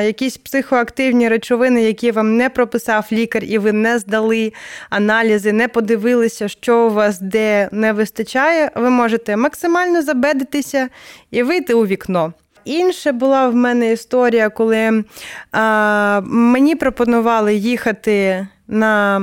якісь 0.06 0.38
психоактивні 0.38 1.30
речовини, 1.30 1.84
які 1.84 2.12
вам 2.12 2.38
не 2.38 2.50
прописав 2.50 3.08
лікар, 3.12 3.44
і 3.44 3.58
ви 3.58 3.72
не 3.72 4.00
здали 4.00 4.54
аналізи, 4.90 5.52
не 5.52 5.68
подивилися, 5.68 6.48
що 6.48 6.78
у 6.78 6.90
вас 6.90 7.20
де 7.20 7.70
не 7.72 7.94
вистачає, 7.94 8.72
ви 8.76 8.90
можете 8.90 9.38
максимально 9.38 10.02
забедитися 10.02 10.90
і 11.32 11.44
вийти 11.44 11.74
у 11.74 11.86
вікно. 11.86 12.34
Інша 12.66 13.12
була 13.12 13.48
в 13.48 13.56
мене 13.56 13.92
історія, 13.92 14.50
коли 14.50 15.04
а, 15.52 16.22
мені 16.26 16.76
пропонували 16.76 17.56
їхати 17.56 18.48
на 18.68 19.22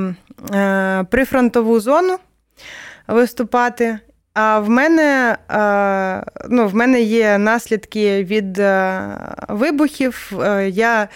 а, 0.51 1.03
прифронтову 1.11 1.79
зону 1.79 2.17
виступати. 3.07 3.99
А 4.35 4.59
в 4.59 4.69
мене 4.69 5.37
ну, 6.49 6.67
в 6.67 6.75
мене 6.75 7.01
є 7.01 7.37
наслідки 7.37 8.23
від 8.23 8.59
е, 8.59 9.01
вибухів. 9.49 10.31
Е, 10.43 10.69
я 10.69 11.07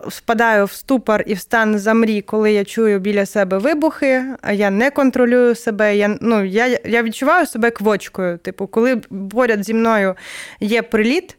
впадаю 0.00 0.64
в 0.64 0.72
ступор 0.72 1.22
і 1.26 1.34
в 1.34 1.40
стан 1.40 1.78
замрі, 1.78 2.22
коли 2.22 2.52
я 2.52 2.64
чую 2.64 3.00
біля 3.00 3.26
себе 3.26 3.58
вибухи, 3.58 4.24
я 4.52 4.70
не 4.70 4.90
контролюю 4.90 5.54
себе. 5.54 5.96
Я 5.96 6.16
ну, 6.20 6.44
я, 6.44 6.78
я 6.84 7.02
відчуваю 7.02 7.46
себе 7.46 7.70
квочкою. 7.70 8.38
Типу, 8.38 8.66
коли 8.66 8.96
поряд 9.30 9.64
зі 9.64 9.74
мною 9.74 10.14
є 10.60 10.82
приліт. 10.82 11.36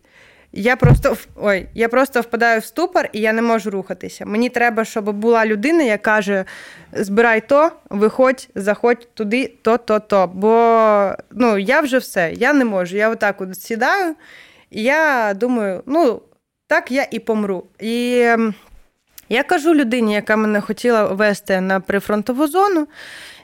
Я 0.56 0.76
просто 0.76 1.18
ой, 1.36 1.70
я 1.74 1.89
просто 1.89 2.22
впадаю 2.22 2.62
в 2.62 2.66
ступор 2.66 3.10
і 3.12 3.20
я 3.20 3.34
не 3.34 3.41
можу 3.41 3.70
рухатися. 3.70 4.26
Мені 4.26 4.49
треба, 4.49 4.86
щоб 4.86 5.14
була 5.14 5.45
людина, 5.45 5.84
яка 5.84 6.04
каже: 6.04 6.45
збирай 6.91 7.41
то, 7.47 7.72
виходь, 7.89 8.49
заходь 8.56 9.08
туди, 9.14 9.47
то, 9.62 9.78
то, 9.78 9.99
то. 9.99 10.28
Бо 10.34 11.16
ну, 11.32 11.58
я 11.58 11.82
вже 11.82 11.97
все, 11.97 12.34
я 12.36 12.54
не 12.54 12.66
можу. 12.66 12.97
Я 12.97 13.10
отак 13.10 13.41
от 13.41 13.60
сідаю, 13.60 14.16
і 14.70 14.84
я 14.84 15.34
думаю, 15.34 15.84
ну, 15.86 16.22
так 16.68 16.91
я 16.91 17.08
і 17.12 17.20
помру. 17.20 17.64
І 17.80 18.28
я 19.34 19.43
кажу 19.43 19.75
людині, 19.75 20.13
яка 20.13 20.36
мене 20.36 20.61
хотіла 20.61 21.03
вести 21.05 21.61
на 21.61 21.79
прифронтову 21.79 22.47
зону. 22.47 22.88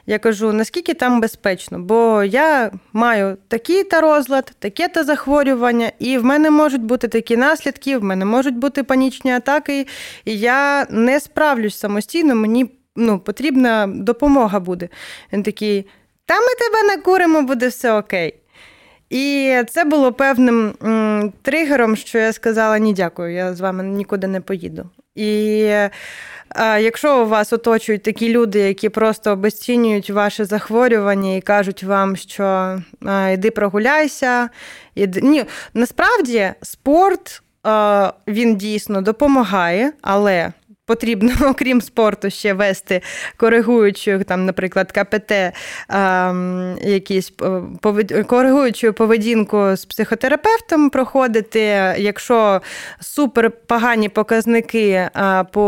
Я 0.06 0.18
кажу, 0.18 0.52
наскільки 0.52 0.94
там 0.94 1.20
безпечно, 1.20 1.78
бо 1.78 2.22
я 2.22 2.70
маю 2.92 3.36
такий 3.48 3.84
та 3.84 4.00
розлад, 4.00 4.52
таке 4.58 4.88
та 4.88 5.04
захворювання, 5.04 5.92
і 5.98 6.18
в 6.18 6.24
мене 6.24 6.50
можуть 6.50 6.82
бути 6.82 7.08
такі 7.08 7.36
наслідки, 7.36 7.98
в 7.98 8.04
мене 8.04 8.24
можуть 8.24 8.56
бути 8.56 8.82
панічні 8.82 9.32
атаки, 9.32 9.86
і 10.24 10.38
я 10.38 10.86
не 10.90 11.20
справлюсь 11.20 11.78
самостійно, 11.78 12.34
мені 12.34 12.70
ну, 12.96 13.18
потрібна 13.18 13.86
допомога 13.86 14.60
буде. 14.60 14.88
Він 15.32 15.42
такий, 15.42 15.86
та 16.26 16.34
ми 16.34 16.46
тебе 16.58 16.96
накуримо, 16.96 17.42
буде 17.42 17.68
все 17.68 17.98
окей. 17.98 18.34
І 19.10 19.54
це 19.68 19.84
було 19.84 20.12
певним 20.12 20.72
тригером, 21.42 21.96
що 21.96 22.18
я 22.18 22.32
сказала: 22.32 22.78
ні, 22.78 22.94
дякую, 22.94 23.34
я 23.34 23.54
з 23.54 23.60
вами 23.60 23.82
нікуди 23.84 24.26
не 24.26 24.40
поїду. 24.40 24.90
І 25.14 25.88
Якщо 26.58 27.22
у 27.22 27.28
вас 27.28 27.52
оточують 27.52 28.02
такі 28.02 28.28
люди, 28.28 28.58
які 28.58 28.88
просто 28.88 29.30
обесцінюють 29.30 30.10
ваше 30.10 30.44
захворювання 30.44 31.36
і 31.36 31.40
кажуть 31.40 31.82
вам, 31.82 32.16
що 32.16 32.78
йди 33.32 33.50
прогуляйся, 33.50 34.48
іди... 34.94 35.20
Ні, 35.20 35.44
насправді 35.74 36.50
спорт 36.62 37.42
він 38.28 38.56
дійсно 38.56 39.02
допомагає, 39.02 39.92
але 40.02 40.52
потрібно, 40.90 41.32
окрім 41.50 41.80
спорту, 41.80 42.30
ще 42.30 42.54
вести 42.54 43.02
коригуючу, 43.36 44.24
там, 44.24 44.46
наприклад, 44.46 44.92
КПТ, 44.92 45.32
якісь 46.82 47.32
повед... 47.80 48.26
коригуючу 48.26 48.92
поведінку 48.92 49.76
з 49.76 49.84
психотерапевтом 49.84 50.90
проходити. 50.90 51.60
Якщо 51.98 52.62
супер 53.00 53.50
погані 53.50 54.08
показники 54.08 55.08
а, 55.12 55.44
по 55.44 55.62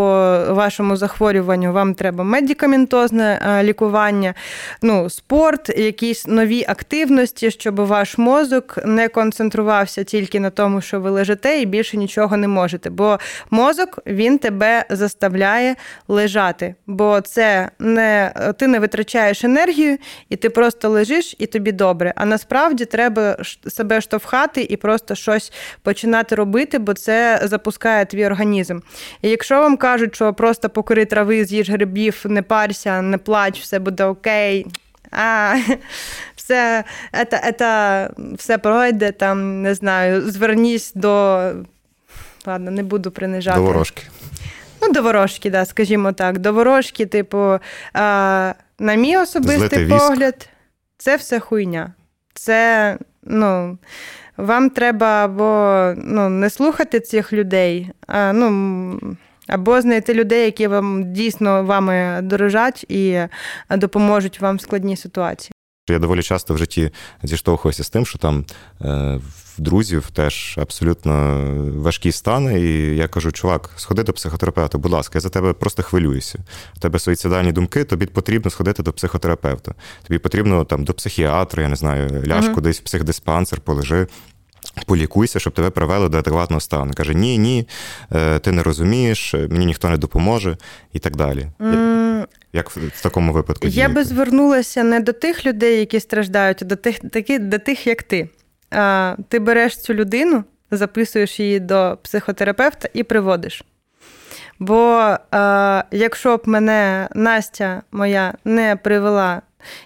вашому 0.48 0.96
захворюванню, 0.96 1.72
вам 1.72 1.94
треба 1.94 2.24
медикаментозне 2.24 3.40
а, 3.42 3.62
лікування, 3.62 4.34
ну, 4.82 5.10
спорт, 5.10 5.68
якісь 5.78 6.26
нові 6.26 6.64
активності, 6.68 7.50
щоб 7.50 7.74
ваш 7.74 8.18
мозок 8.18 8.78
не 8.84 9.08
концентрувався 9.08 10.04
тільки 10.04 10.40
на 10.40 10.50
тому, 10.50 10.80
що 10.80 11.00
ви 11.00 11.10
лежите, 11.10 11.60
і 11.60 11.66
більше 11.66 11.96
нічого 11.96 12.36
не 12.36 12.48
можете. 12.48 12.90
Бо 12.90 13.18
мозок 13.50 13.98
він 14.06 14.38
тебе 14.38 14.84
за 14.90 15.11
заставляє 15.12 15.76
лежати. 16.08 16.74
Бо 16.86 17.20
це 17.20 17.70
не 17.78 18.32
ти 18.58 18.66
не 18.66 18.78
витрачаєш 18.78 19.44
енергію, 19.44 19.98
і 20.28 20.36
ти 20.36 20.50
просто 20.50 20.88
лежиш, 20.88 21.36
і 21.38 21.46
тобі 21.46 21.72
добре. 21.72 22.12
А 22.16 22.24
насправді 22.24 22.84
треба 22.84 23.36
себе 23.68 24.00
штовхати 24.00 24.62
і 24.62 24.76
просто 24.76 25.14
щось 25.14 25.52
починати 25.82 26.34
робити, 26.34 26.78
бо 26.78 26.94
це 26.94 27.40
запускає 27.44 28.04
твій 28.04 28.26
організм. 28.26 28.78
І 29.22 29.28
якщо 29.28 29.60
вам 29.60 29.76
кажуть, 29.76 30.14
що 30.14 30.34
просто 30.34 30.68
покори 30.68 31.04
трави, 31.04 31.44
з'їж 31.44 31.70
грибів, 31.70 32.22
не 32.24 32.42
парся, 32.42 33.02
не 33.02 33.18
плач, 33.18 33.60
все 33.60 33.78
буде 33.78 34.04
окей. 34.04 34.66
А, 35.10 35.56
все 36.36 36.84
это, 37.12 37.36
это, 37.36 38.14
все 38.38 38.58
пройде, 38.58 39.12
там, 39.12 39.62
не 39.62 39.74
знаю, 39.74 40.30
звернісь 40.30 40.92
до. 40.94 41.52
Ладно, 42.46 42.70
не 42.70 42.82
буду 42.82 43.10
принижати. 43.10 43.58
До 43.58 43.64
ворожки. 43.64 44.02
Ну, 44.82 44.92
до 44.92 45.02
ворожки, 45.02 45.50
да, 45.50 45.64
скажімо 45.64 46.12
так. 46.12 46.38
До 46.38 46.52
ворожки, 46.52 47.06
типу, 47.06 47.58
а, 47.92 48.54
на 48.78 48.94
мій 48.94 49.16
особистий 49.16 49.58
Злити 49.58 49.86
погляд, 49.86 50.34
віск. 50.38 50.48
це 50.98 51.16
все 51.16 51.40
хуйня. 51.40 51.92
Це, 52.34 52.96
ну, 53.22 53.78
вам 54.36 54.70
треба 54.70 55.24
або 55.24 55.92
ну, 55.96 56.28
не 56.28 56.50
слухати 56.50 57.00
цих 57.00 57.32
людей, 57.32 57.90
а, 58.06 58.32
ну, 58.32 59.00
або 59.46 59.80
знайти 59.80 60.14
людей, 60.14 60.44
які 60.44 60.66
вам 60.66 61.12
дійсно 61.12 61.64
вами 61.64 62.20
дорожать 62.22 62.84
і 62.88 63.18
допоможуть 63.70 64.40
вам 64.40 64.56
в 64.56 64.60
складній 64.60 64.96
ситуації. 64.96 65.52
Я 65.90 65.98
доволі 65.98 66.22
часто 66.22 66.54
в 66.54 66.58
житті 66.58 66.90
зіштовхуюся 67.22 67.84
з 67.84 67.90
тим, 67.90 68.06
що 68.06 68.18
там 68.18 68.44
е, 68.80 69.20
в 69.56 69.60
друзів 69.60 70.10
теж 70.10 70.58
абсолютно 70.58 71.44
важкі 71.76 72.12
стани. 72.12 72.60
І 72.60 72.96
я 72.96 73.08
кажу, 73.08 73.32
чувак, 73.32 73.70
сходи 73.76 74.02
до 74.02 74.12
психотерапевта, 74.12 74.78
будь 74.78 74.92
ласка, 74.92 75.12
я 75.14 75.20
за 75.20 75.28
тебе 75.28 75.52
просто 75.52 75.82
хвилююся. 75.82 76.38
У 76.76 76.80
тебе 76.80 76.98
суїцидальні 76.98 77.52
думки, 77.52 77.84
тобі 77.84 78.06
потрібно 78.06 78.50
сходити 78.50 78.82
до 78.82 78.92
психотерапевта. 78.92 79.74
Тобі 80.06 80.18
потрібно 80.18 80.64
там 80.64 80.84
до 80.84 80.94
психіатра, 80.94 81.62
я 81.62 81.68
не 81.68 81.76
знаю, 81.76 82.24
ляшку 82.26 82.54
uh-huh. 82.54 82.60
десь 82.60 82.80
в 82.80 82.82
психдиспансер, 82.82 83.60
полежи. 83.60 84.06
Полікуйся, 84.86 85.38
щоб 85.38 85.52
тебе 85.52 85.70
привели 85.70 86.08
до 86.08 86.18
адекватного 86.18 86.60
стану. 86.60 86.92
Каже: 86.94 87.14
ні, 87.14 87.38
ні, 87.38 87.68
е, 88.12 88.38
ти 88.38 88.52
не 88.52 88.62
розумієш, 88.62 89.34
мені 89.34 89.66
ніхто 89.66 89.88
не 89.88 89.96
допоможе 89.96 90.56
і 90.92 90.98
так 90.98 91.16
далі. 91.16 91.48
Mm. 91.60 92.26
Як 92.52 92.70
в 92.70 93.02
такому 93.02 93.32
випадку? 93.32 93.68
Я 93.68 93.88
би 93.88 94.04
звернулася 94.04 94.82
не 94.82 95.00
до 95.00 95.12
тих 95.12 95.46
людей, 95.46 95.78
які 95.78 96.00
страждають, 96.00 96.62
а 96.62 96.64
до 96.64 96.76
тих, 96.76 96.98
такі, 96.98 97.38
до 97.38 97.58
тих, 97.58 97.86
як 97.86 98.02
ти. 98.02 98.28
А, 98.70 99.16
Ти 99.28 99.38
береш 99.38 99.76
цю 99.76 99.94
людину, 99.94 100.44
записуєш 100.70 101.40
її 101.40 101.60
до 101.60 101.98
психотерапевта 102.02 102.88
і 102.94 103.02
приводиш. 103.02 103.64
Бо 104.58 105.16
а, 105.30 105.84
якщо 105.90 106.36
б 106.36 106.42
мене 106.44 107.08
Настя 107.14 107.82
моя 107.92 108.34
не 108.44 108.76
привела 108.76 109.42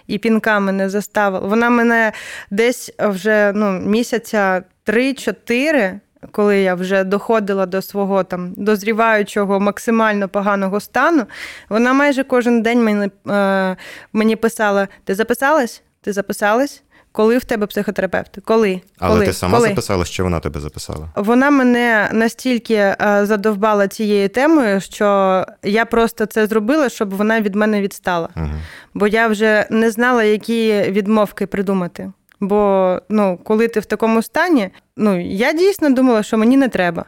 і 0.07 0.17
пінками 0.17 0.71
не 0.71 0.89
заставила. 0.89 1.47
Вона 1.47 1.69
мене 1.69 2.11
десь 2.51 2.91
вже 2.99 3.51
ну, 3.55 3.71
місяця 3.71 4.63
3-4, 4.85 5.99
коли 6.31 6.59
я 6.59 6.75
вже 6.75 7.03
доходила 7.03 7.65
до 7.65 7.81
свого 7.81 8.23
там 8.23 8.53
дозріваючого 8.57 9.59
максимально 9.59 10.29
поганого 10.29 10.79
стану, 10.79 11.25
вона 11.69 11.93
майже 11.93 12.23
кожен 12.23 12.61
день 12.61 12.83
мені, 12.83 13.11
е, 13.29 13.75
мені 14.13 14.35
писала: 14.35 14.87
Ти 15.03 15.15
записалась? 15.15 15.81
Ти 16.01 16.13
записалась? 16.13 16.83
Коли 17.11 17.37
в 17.37 17.45
тебе 17.45 17.65
психотерапевт? 17.65 18.37
Коли? 18.45 18.81
Але 18.99 19.13
Коли? 19.13 19.25
ти 19.25 19.33
сама 19.33 19.57
Коли? 19.57 19.69
записала, 19.69 20.05
що 20.05 20.23
вона 20.23 20.39
тебе 20.39 20.59
записала? 20.59 21.09
Вона 21.15 21.49
мене 21.49 22.09
настільки 22.13 22.73
е, 22.73 22.97
задовбала 23.23 23.87
цією 23.87 24.29
темою, 24.29 24.81
що 24.81 25.45
я 25.63 25.85
просто 25.85 26.25
це 26.25 26.47
зробила, 26.47 26.89
щоб 26.89 27.15
вона 27.15 27.41
від 27.41 27.55
мене 27.55 27.81
відстала. 27.81 28.29
Угу. 28.35 28.49
Бо 28.93 29.07
я 29.07 29.27
вже 29.27 29.67
не 29.69 29.91
знала, 29.91 30.23
які 30.23 30.81
відмовки 30.81 31.47
придумати. 31.47 32.11
Бо 32.39 33.01
ну, 33.09 33.39
коли 33.43 33.67
ти 33.67 33.79
в 33.79 33.85
такому 33.85 34.21
стані, 34.21 34.69
ну 34.97 35.21
я 35.21 35.53
дійсно 35.53 35.89
думала, 35.89 36.23
що 36.23 36.37
мені 36.37 36.57
не 36.57 36.67
треба. 36.67 37.05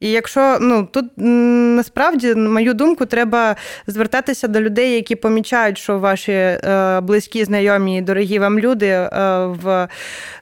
І 0.00 0.10
якщо 0.10 0.58
ну 0.60 0.88
тут 0.92 1.04
насправді, 1.16 2.34
на 2.34 2.50
мою 2.50 2.74
думку, 2.74 3.06
треба 3.06 3.56
звертатися 3.86 4.48
до 4.48 4.60
людей, 4.60 4.94
які 4.94 5.16
помічають, 5.16 5.78
що 5.78 5.98
ваші 5.98 6.32
е, 6.32 7.00
близькі, 7.00 7.44
знайомі, 7.44 7.98
і 7.98 8.00
дорогі 8.00 8.38
вам 8.38 8.58
люди 8.58 8.86
е, 8.86 9.08
в 9.46 9.88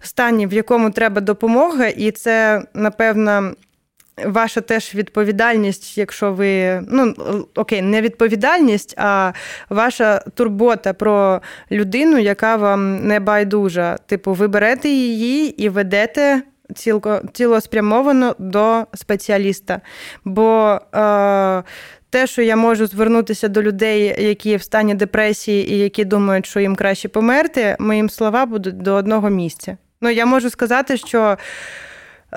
стані, 0.00 0.46
в 0.46 0.52
якому 0.52 0.90
треба 0.90 1.20
допомога, 1.20 1.86
і 1.86 2.10
це 2.10 2.62
напевно. 2.74 3.52
Ваша 4.24 4.60
теж 4.60 4.94
відповідальність, 4.94 5.98
якщо 5.98 6.32
ви 6.32 6.80
ну 6.88 7.14
окей, 7.54 7.82
не 7.82 8.02
відповідальність, 8.02 8.94
а 8.98 9.32
ваша 9.68 10.18
турбота 10.18 10.92
про 10.92 11.40
людину, 11.70 12.18
яка 12.18 12.56
вам 12.56 13.06
не 13.06 13.20
байдужа. 13.20 13.96
Типу, 14.06 14.32
ви 14.32 14.48
берете 14.48 14.88
її 14.88 15.62
і 15.64 15.68
ведете 15.68 16.42
цілко, 16.74 17.22
цілоспрямовано 17.32 18.34
до 18.38 18.84
спеціаліста. 18.94 19.80
Бо 20.24 20.80
е, 20.94 21.62
те, 22.10 22.26
що 22.26 22.42
я 22.42 22.56
можу 22.56 22.86
звернутися 22.86 23.48
до 23.48 23.62
людей, 23.62 24.26
які 24.26 24.56
в 24.56 24.62
стані 24.62 24.94
депресії 24.94 25.72
і 25.72 25.78
які 25.78 26.04
думають, 26.04 26.46
що 26.46 26.60
їм 26.60 26.76
краще 26.76 27.08
померти, 27.08 27.76
моїм 27.78 28.10
слова 28.10 28.46
будуть 28.46 28.78
до 28.78 28.94
одного 28.94 29.30
місця. 29.30 29.76
Ну, 30.00 30.10
я 30.10 30.26
можу 30.26 30.50
сказати, 30.50 30.96
що. 30.96 31.36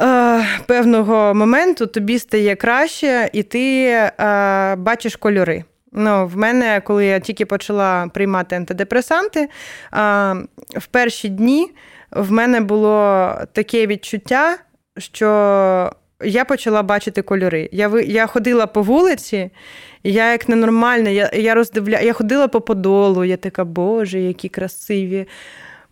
Е, 0.01 0.45
певного 0.65 1.33
моменту 1.33 1.87
тобі 1.87 2.19
стає 2.19 2.55
краще, 2.55 3.29
і 3.33 3.43
ти 3.43 3.85
е, 3.85 4.75
бачиш 4.75 5.15
кольори. 5.15 5.63
Ну, 5.91 6.27
В 6.27 6.37
мене, 6.37 6.81
коли 6.85 7.05
я 7.05 7.19
тільки 7.19 7.45
почала 7.45 8.07
приймати 8.13 8.55
антидепресанти, 8.55 9.39
е, 9.39 9.49
в 10.77 10.85
перші 10.91 11.29
дні 11.29 11.71
в 12.11 12.31
мене 12.31 12.61
було 12.61 13.33
таке 13.53 13.87
відчуття, 13.87 14.57
що 14.97 15.91
я 16.23 16.45
почала 16.45 16.83
бачити 16.83 17.21
кольори. 17.21 17.69
Я 17.71 17.91
я 17.99 18.27
ходила 18.27 18.67
по 18.67 18.81
вулиці, 18.81 19.51
я 20.03 20.31
як 20.31 20.49
ненормальна, 20.49 21.09
я 21.09 21.31
я 21.33 21.55
роздивля... 21.55 21.99
я 21.99 22.13
ходила 22.13 22.47
по 22.47 22.61
подолу, 22.61 23.23
я 23.23 23.37
така, 23.37 23.65
Боже, 23.65 24.19
які 24.19 24.49
красиві 24.49 25.27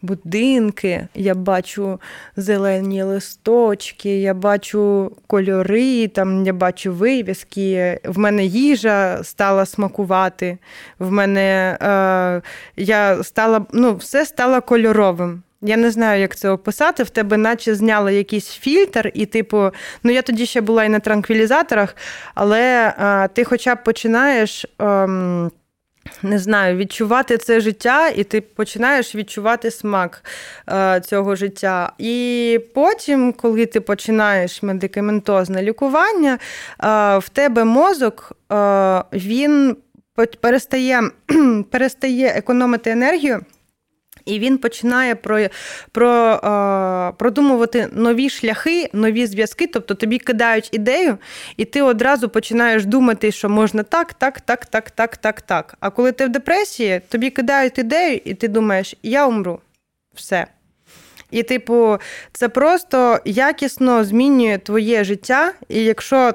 будинки, 0.01 1.07
я 1.15 1.35
бачу 1.35 1.99
зелені 2.35 3.03
листочки, 3.03 4.21
я 4.21 4.33
бачу 4.33 5.11
кольори, 5.27 6.07
там 6.07 6.45
я 6.45 6.53
бачу 6.53 6.93
вивіски. 6.93 7.99
В 8.03 8.17
мене 8.17 8.45
їжа 8.45 9.23
стала 9.23 9.65
смакувати. 9.65 10.57
В 10.99 11.11
мене 11.11 11.77
е, 11.81 12.41
я 12.77 13.23
стала, 13.23 13.65
ну, 13.73 13.95
все 13.95 14.25
стало 14.25 14.61
кольоровим. 14.61 15.43
Я 15.61 15.77
не 15.77 15.91
знаю, 15.91 16.21
як 16.21 16.35
це 16.35 16.49
описати. 16.49 17.03
В 17.03 17.09
тебе, 17.09 17.37
наче 17.37 17.75
зняли 17.75 18.15
якийсь 18.15 18.49
фільтр, 18.49 19.11
і, 19.13 19.25
типу, 19.25 19.71
ну 20.03 20.11
я 20.11 20.21
тоді 20.21 20.45
ще 20.45 20.61
була 20.61 20.83
і 20.83 20.89
на 20.89 20.99
транквілізаторах, 20.99 21.95
але 22.35 22.93
а, 22.97 23.27
ти 23.33 23.43
хоча 23.43 23.75
б 23.75 23.83
починаєш. 23.83 24.65
Ем, 24.79 25.51
не 26.23 26.39
знаю, 26.39 26.77
відчувати 26.77 27.37
це 27.37 27.59
життя, 27.59 28.09
і 28.09 28.23
ти 28.23 28.41
починаєш 28.41 29.15
відчувати 29.15 29.71
смак 29.71 30.23
е, 30.69 31.01
цього 31.05 31.35
життя. 31.35 31.91
І 31.97 32.59
потім, 32.75 33.33
коли 33.33 33.65
ти 33.65 33.81
починаєш 33.81 34.63
медикаментозне 34.63 35.63
лікування, 35.63 36.33
е, 36.33 36.37
в 37.17 37.29
тебе 37.29 37.63
мозок 37.63 38.31
е, 38.51 39.03
він 39.13 39.77
перестає, 40.41 41.01
перестає 41.71 42.27
економити 42.27 42.89
енергію. 42.89 43.45
І 44.27 44.39
він 44.39 44.57
починає 44.57 45.15
про, 45.15 45.47
про, 45.91 46.33
е, 46.33 47.13
продумувати 47.17 47.89
нові 47.93 48.29
шляхи, 48.29 48.89
нові 48.93 49.25
зв'язки. 49.25 49.67
Тобто 49.67 49.95
тобі 49.95 50.19
кидають 50.19 50.69
ідею, 50.71 51.17
і 51.57 51.65
ти 51.65 51.81
одразу 51.81 52.29
починаєш 52.29 52.85
думати, 52.85 53.31
що 53.31 53.49
можна 53.49 53.83
так, 53.83 54.13
так, 54.13 54.41
так, 54.41 54.65
так, 54.65 54.91
так, 54.91 55.17
так, 55.17 55.41
так. 55.41 55.75
А 55.79 55.89
коли 55.89 56.11
ти 56.11 56.25
в 56.25 56.29
депресії, 56.29 57.01
тобі 57.09 57.29
кидають 57.29 57.77
ідею, 57.77 58.21
і 58.25 58.33
ти 58.33 58.47
думаєш, 58.47 58.95
я 59.03 59.27
умру. 59.27 59.59
Все. 60.15 60.47
І, 61.31 61.43
типу, 61.43 61.97
це 62.31 62.49
просто 62.49 63.19
якісно 63.25 64.03
змінює 64.03 64.57
твоє 64.57 65.03
життя. 65.03 65.53
І 65.69 65.83
якщо 65.83 66.33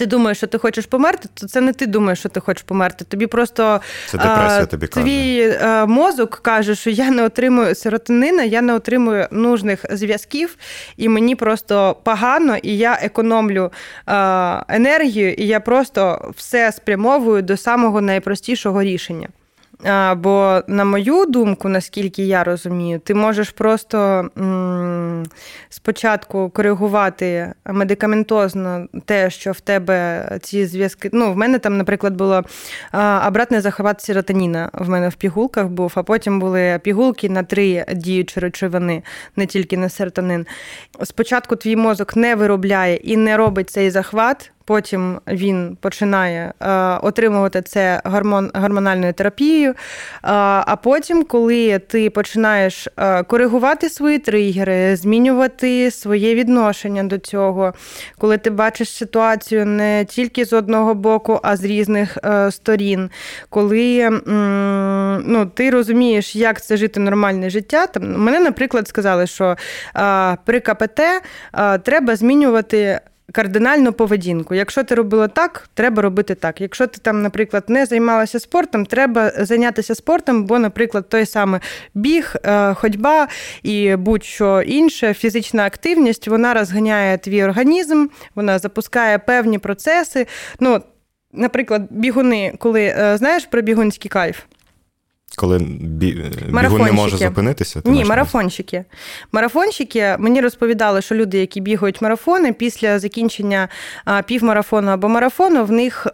ти 0.00 0.06
думаєш, 0.06 0.38
що 0.38 0.46
ти 0.46 0.58
хочеш 0.58 0.86
померти, 0.86 1.28
то 1.34 1.48
це 1.48 1.60
не 1.60 1.72
ти 1.72 1.86
думаєш, 1.86 2.18
що 2.18 2.28
ти 2.28 2.40
хочеш 2.40 2.62
померти. 2.62 3.04
Тобі 3.04 3.26
просто 3.26 3.80
це 4.06 4.18
депресія 4.18 4.66
тобі 4.66 4.86
каже. 4.86 5.04
твій 5.04 5.58
мозок 5.86 6.40
каже, 6.42 6.74
що 6.74 6.90
я 6.90 7.10
не 7.10 7.24
отримую 7.24 7.74
серотонина, 7.74 8.42
я 8.42 8.62
не 8.62 8.74
отримую 8.74 9.26
нужних 9.30 9.84
зв'язків, 9.90 10.56
і 10.96 11.08
мені 11.08 11.36
просто 11.36 11.96
погано, 12.02 12.56
і 12.56 12.78
я 12.78 12.98
економлю 13.02 13.72
енергію, 14.68 15.32
і 15.32 15.46
я 15.46 15.60
просто 15.60 16.32
все 16.36 16.72
спрямовую 16.72 17.42
до 17.42 17.56
самого 17.56 18.00
найпростішого 18.00 18.82
рішення. 18.82 19.28
Бо, 20.16 20.60
на 20.66 20.84
мою 20.84 21.26
думку, 21.26 21.68
наскільки 21.68 22.22
я 22.22 22.44
розумію, 22.44 22.98
ти 22.98 23.14
можеш 23.14 23.50
просто 23.50 24.28
м- 24.38 25.24
спочатку 25.68 26.50
коригувати 26.50 27.52
медикаментозно 27.64 28.86
те, 29.04 29.30
що 29.30 29.52
в 29.52 29.60
тебе 29.60 30.28
ці 30.42 30.66
зв'язки. 30.66 31.10
Ну, 31.12 31.32
в 31.32 31.36
мене 31.36 31.58
там, 31.58 31.76
наприклад, 31.78 32.14
було 32.14 32.42
обратний 33.26 33.60
захват 33.60 34.00
серотоніна 34.00 34.70
в 34.72 34.88
мене 34.88 35.08
в 35.08 35.14
пігулках 35.14 35.66
був, 35.66 35.92
а 35.94 36.02
потім 36.02 36.40
були 36.40 36.80
пігулки 36.82 37.28
на 37.28 37.42
три 37.42 37.84
діючі 37.94 38.40
речовини, 38.40 39.02
не 39.36 39.46
тільки 39.46 39.76
на 39.76 39.88
серотонин. 39.88 40.46
Спочатку 41.02 41.56
твій 41.56 41.76
мозок 41.76 42.16
не 42.16 42.34
виробляє 42.34 42.96
і 42.96 43.16
не 43.16 43.36
робить 43.36 43.70
цей 43.70 43.90
захват. 43.90 44.52
Потім 44.70 45.20
він 45.28 45.76
починає 45.80 46.52
е, 46.60 46.70
отримувати 47.02 47.62
це 47.62 48.00
гормон, 48.04 48.50
гормональною 48.54 49.12
терапією. 49.12 49.70
Е, 49.70 49.76
а 50.22 50.76
потім, 50.82 51.24
коли 51.24 51.78
ти 51.78 52.10
починаєш 52.10 52.88
е, 52.96 53.22
коригувати 53.22 53.88
свої 53.88 54.18
тригери, 54.18 54.96
змінювати 54.96 55.90
своє 55.90 56.34
відношення 56.34 57.02
до 57.02 57.18
цього, 57.18 57.74
коли 58.18 58.38
ти 58.38 58.50
бачиш 58.50 58.90
ситуацію 58.90 59.66
не 59.66 60.04
тільки 60.04 60.44
з 60.44 60.52
одного 60.52 60.94
боку, 60.94 61.40
а 61.42 61.56
з 61.56 61.64
різних 61.64 62.18
сторін, 62.50 63.10
коли 63.48 64.10
ну, 65.26 65.50
ти 65.54 65.70
розумієш, 65.70 66.36
як 66.36 66.62
це 66.62 66.76
жити 66.76 67.00
нормальне 67.00 67.50
життя. 67.50 67.86
Там 67.86 68.16
мене, 68.16 68.40
наприклад, 68.40 68.88
сказали, 68.88 69.26
що 69.26 69.56
при 70.44 70.60
КПТ 70.60 71.00
треба 71.82 72.16
змінювати 72.16 73.00
кардинальну 73.32 73.92
поведінку. 73.92 74.54
Якщо 74.54 74.84
ти 74.84 74.94
робила 74.94 75.28
так, 75.28 75.68
треба 75.74 76.02
робити 76.02 76.34
так. 76.34 76.60
Якщо 76.60 76.86
ти 76.86 76.98
там, 77.02 77.22
наприклад, 77.22 77.64
не 77.68 77.86
займалася 77.86 78.40
спортом, 78.40 78.86
треба 78.86 79.32
зайнятися 79.38 79.94
спортом, 79.94 80.44
бо, 80.44 80.58
наприклад, 80.58 81.08
той 81.08 81.26
самий 81.26 81.60
біг, 81.94 82.34
е, 82.44 82.74
ходьба 82.74 83.28
і 83.62 83.96
будь-що 83.96 84.62
інше, 84.62 85.14
фізична 85.14 85.66
активність, 85.66 86.28
вона 86.28 86.54
розганяє 86.54 87.18
твій 87.18 87.44
організм, 87.44 88.06
вона 88.34 88.58
запускає 88.58 89.18
певні 89.18 89.58
процеси. 89.58 90.26
Ну, 90.60 90.80
Наприклад, 91.32 91.82
бігуни, 91.90 92.54
коли 92.58 92.82
е, 92.82 93.16
знаєш 93.16 93.46
про 93.46 93.62
бігунський 93.62 94.08
кайф. 94.08 94.42
Коли 95.36 95.58
бі... 95.80 96.24
бігун 96.48 96.82
не 96.82 96.92
може 96.92 97.16
зупинитися? 97.16 97.82
Ні, 97.84 98.04
марафонщики. 98.04 98.84
Марафонщики 99.32 100.16
мені 100.18 100.40
розповідали, 100.40 101.02
що 101.02 101.14
люди, 101.14 101.38
які 101.38 101.60
бігають 101.60 102.02
марафони, 102.02 102.52
після 102.52 102.98
закінчення 102.98 103.68
півмарафону 104.26 104.90
або 104.90 105.08
марафону, 105.08 105.64
в 105.64 105.70
них 105.72 106.06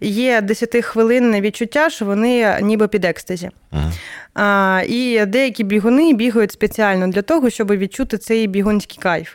є 0.00 0.40
10-хвилинне 0.40 1.40
відчуття, 1.40 1.90
що 1.90 2.04
вони 2.04 2.58
ніби 2.62 2.88
під 2.88 3.04
екстазі. 3.04 3.50
Ага. 3.70 3.92
А, 4.34 4.82
І 4.88 5.26
деякі 5.26 5.64
бігуни 5.64 6.12
бігають 6.12 6.52
спеціально 6.52 7.08
для 7.08 7.22
того, 7.22 7.50
щоб 7.50 7.70
відчути 7.70 8.18
цей 8.18 8.46
бігунський 8.46 8.98
кайф. 9.02 9.34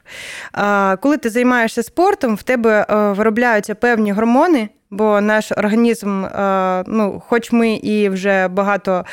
А, 0.51 0.95
Коли 1.01 1.17
ти 1.17 1.29
займаєшся 1.29 1.83
спортом, 1.83 2.35
в 2.35 2.43
тебе 2.43 2.85
виробляються 2.89 3.75
певні 3.75 4.11
гормони 4.11 4.69
бо 4.93 5.21
наш 5.21 5.51
організм, 5.51 6.25
е, 6.25 6.83
ну, 6.87 7.21
хоч 7.27 7.51
ми 7.51 7.73
і 7.73 8.09
вже 8.09 8.47
багато 8.47 9.05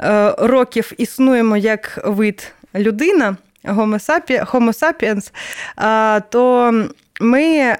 е, 0.00 0.34
років 0.38 0.92
існуємо 0.98 1.56
як 1.56 2.00
вид 2.04 2.52
людина, 2.74 3.36
Homo 3.64 4.72
sapiens, 4.72 5.32
е, 5.78 6.20
то 6.30 6.72
ми 7.22 7.42
е, 7.42 7.76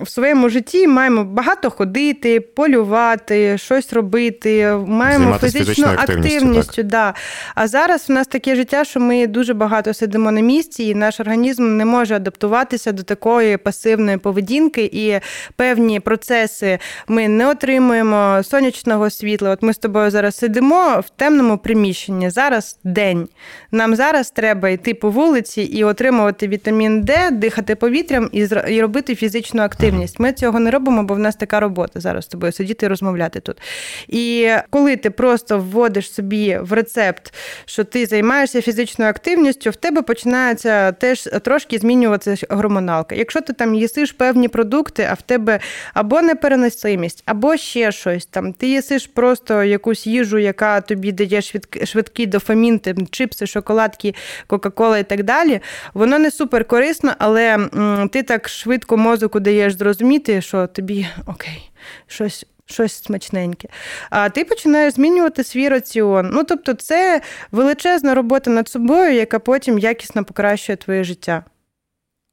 в 0.00 0.08
своєму 0.08 0.48
житті 0.48 0.88
маємо 0.88 1.24
багато 1.24 1.70
ходити, 1.70 2.40
полювати, 2.40 3.58
щось 3.58 3.92
робити, 3.92 4.72
маємо 4.86 5.38
фізичну 5.38 5.86
активністю. 5.86 6.82
Да. 6.82 7.14
А 7.54 7.68
зараз 7.68 8.08
в 8.08 8.12
нас 8.12 8.26
таке 8.26 8.56
життя, 8.56 8.84
що 8.84 9.00
ми 9.00 9.26
дуже 9.26 9.54
багато 9.54 9.94
сидимо 9.94 10.30
на 10.30 10.40
місці, 10.40 10.84
і 10.84 10.94
наш 10.94 11.20
організм 11.20 11.76
не 11.76 11.84
може 11.84 12.14
адаптуватися 12.14 12.92
до 12.92 13.02
такої 13.02 13.56
пасивної 13.56 14.16
поведінки, 14.16 14.90
і 14.92 15.20
певні 15.56 16.00
процеси 16.00 16.78
ми 17.08 17.28
не 17.28 17.50
отримуємо 17.50 18.42
сонячного 18.42 19.10
світла. 19.10 19.50
От 19.50 19.62
ми 19.62 19.72
з 19.72 19.78
тобою 19.78 20.10
зараз 20.10 20.36
сидимо 20.36 21.02
в 21.06 21.10
темному 21.16 21.58
приміщенні. 21.58 22.30
Зараз 22.30 22.78
день. 22.84 23.28
Нам 23.72 23.96
зараз 23.96 24.30
треба 24.30 24.68
йти 24.68 24.94
по 24.94 25.10
вулиці 25.10 25.62
і 25.62 25.84
отримувати 25.84 26.48
вітамін 26.48 27.02
Д, 27.02 27.30
дихати 27.30 27.74
повітря 27.74 28.07
повітрям 28.08 28.30
і 28.32 28.74
і 28.74 28.82
робити 28.82 29.14
фізичну 29.14 29.62
активність. 29.62 30.20
Ми 30.20 30.32
цього 30.32 30.60
не 30.60 30.70
робимо, 30.70 31.02
бо 31.02 31.14
в 31.14 31.18
нас 31.18 31.36
така 31.36 31.60
робота 31.60 32.00
зараз 32.00 32.24
з 32.24 32.28
тобою 32.28 32.52
сидіти 32.52 32.86
і 32.86 32.88
розмовляти 32.88 33.40
тут. 33.40 33.60
І 34.08 34.50
коли 34.70 34.96
ти 34.96 35.10
просто 35.10 35.58
вводиш 35.58 36.12
собі 36.12 36.58
в 36.60 36.72
рецепт, 36.72 37.34
що 37.64 37.84
ти 37.84 38.06
займаєшся 38.06 38.62
фізичною 38.62 39.10
активністю, 39.10 39.70
в 39.70 39.76
тебе 39.76 40.02
починається 40.02 40.92
теж 40.92 41.28
трошки 41.42 41.78
змінюватися 41.78 42.46
гормоналка. 42.50 43.14
Якщо 43.14 43.40
ти 43.40 43.52
там 43.52 43.74
їсиш 43.74 44.12
певні 44.12 44.48
продукти, 44.48 45.08
а 45.10 45.14
в 45.14 45.22
тебе 45.22 45.60
або 45.94 46.22
непереносимість, 46.22 47.22
або 47.26 47.56
ще 47.56 47.92
щось 47.92 48.26
там, 48.26 48.52
ти 48.52 48.68
їсиш 48.68 49.06
просто 49.06 49.64
якусь 49.64 50.06
їжу, 50.06 50.38
яка 50.38 50.80
тобі 50.80 51.12
дає 51.12 51.42
швидкий 51.84 52.26
дофамін, 52.26 52.80
чипси, 53.10 53.46
шоколадки, 53.46 54.14
Кока-Кола 54.46 54.98
і 54.98 55.04
так 55.04 55.22
далі, 55.22 55.60
воно 55.94 56.18
не 56.18 56.30
супер 56.30 56.64
корисно, 56.64 57.12
але 57.18 57.58
ти 58.06 58.22
так 58.22 58.48
швидко 58.48 58.96
мозоку 58.96 59.40
даєш 59.40 59.74
зрозуміти, 59.74 60.40
що 60.40 60.66
тобі 60.66 61.06
окей, 61.26 61.70
щось. 62.06 62.46
Щось 62.70 63.02
смачненьке. 63.02 63.68
А 64.10 64.28
ти 64.28 64.44
починаєш 64.44 64.94
змінювати 64.94 65.44
свій 65.44 65.68
раціон. 65.68 66.30
Ну, 66.32 66.44
тобто, 66.44 66.74
це 66.74 67.20
величезна 67.52 68.14
робота 68.14 68.50
над 68.50 68.68
собою, 68.68 69.14
яка 69.14 69.38
потім 69.38 69.78
якісно 69.78 70.24
покращує 70.24 70.76
твоє 70.76 71.04
життя. 71.04 71.44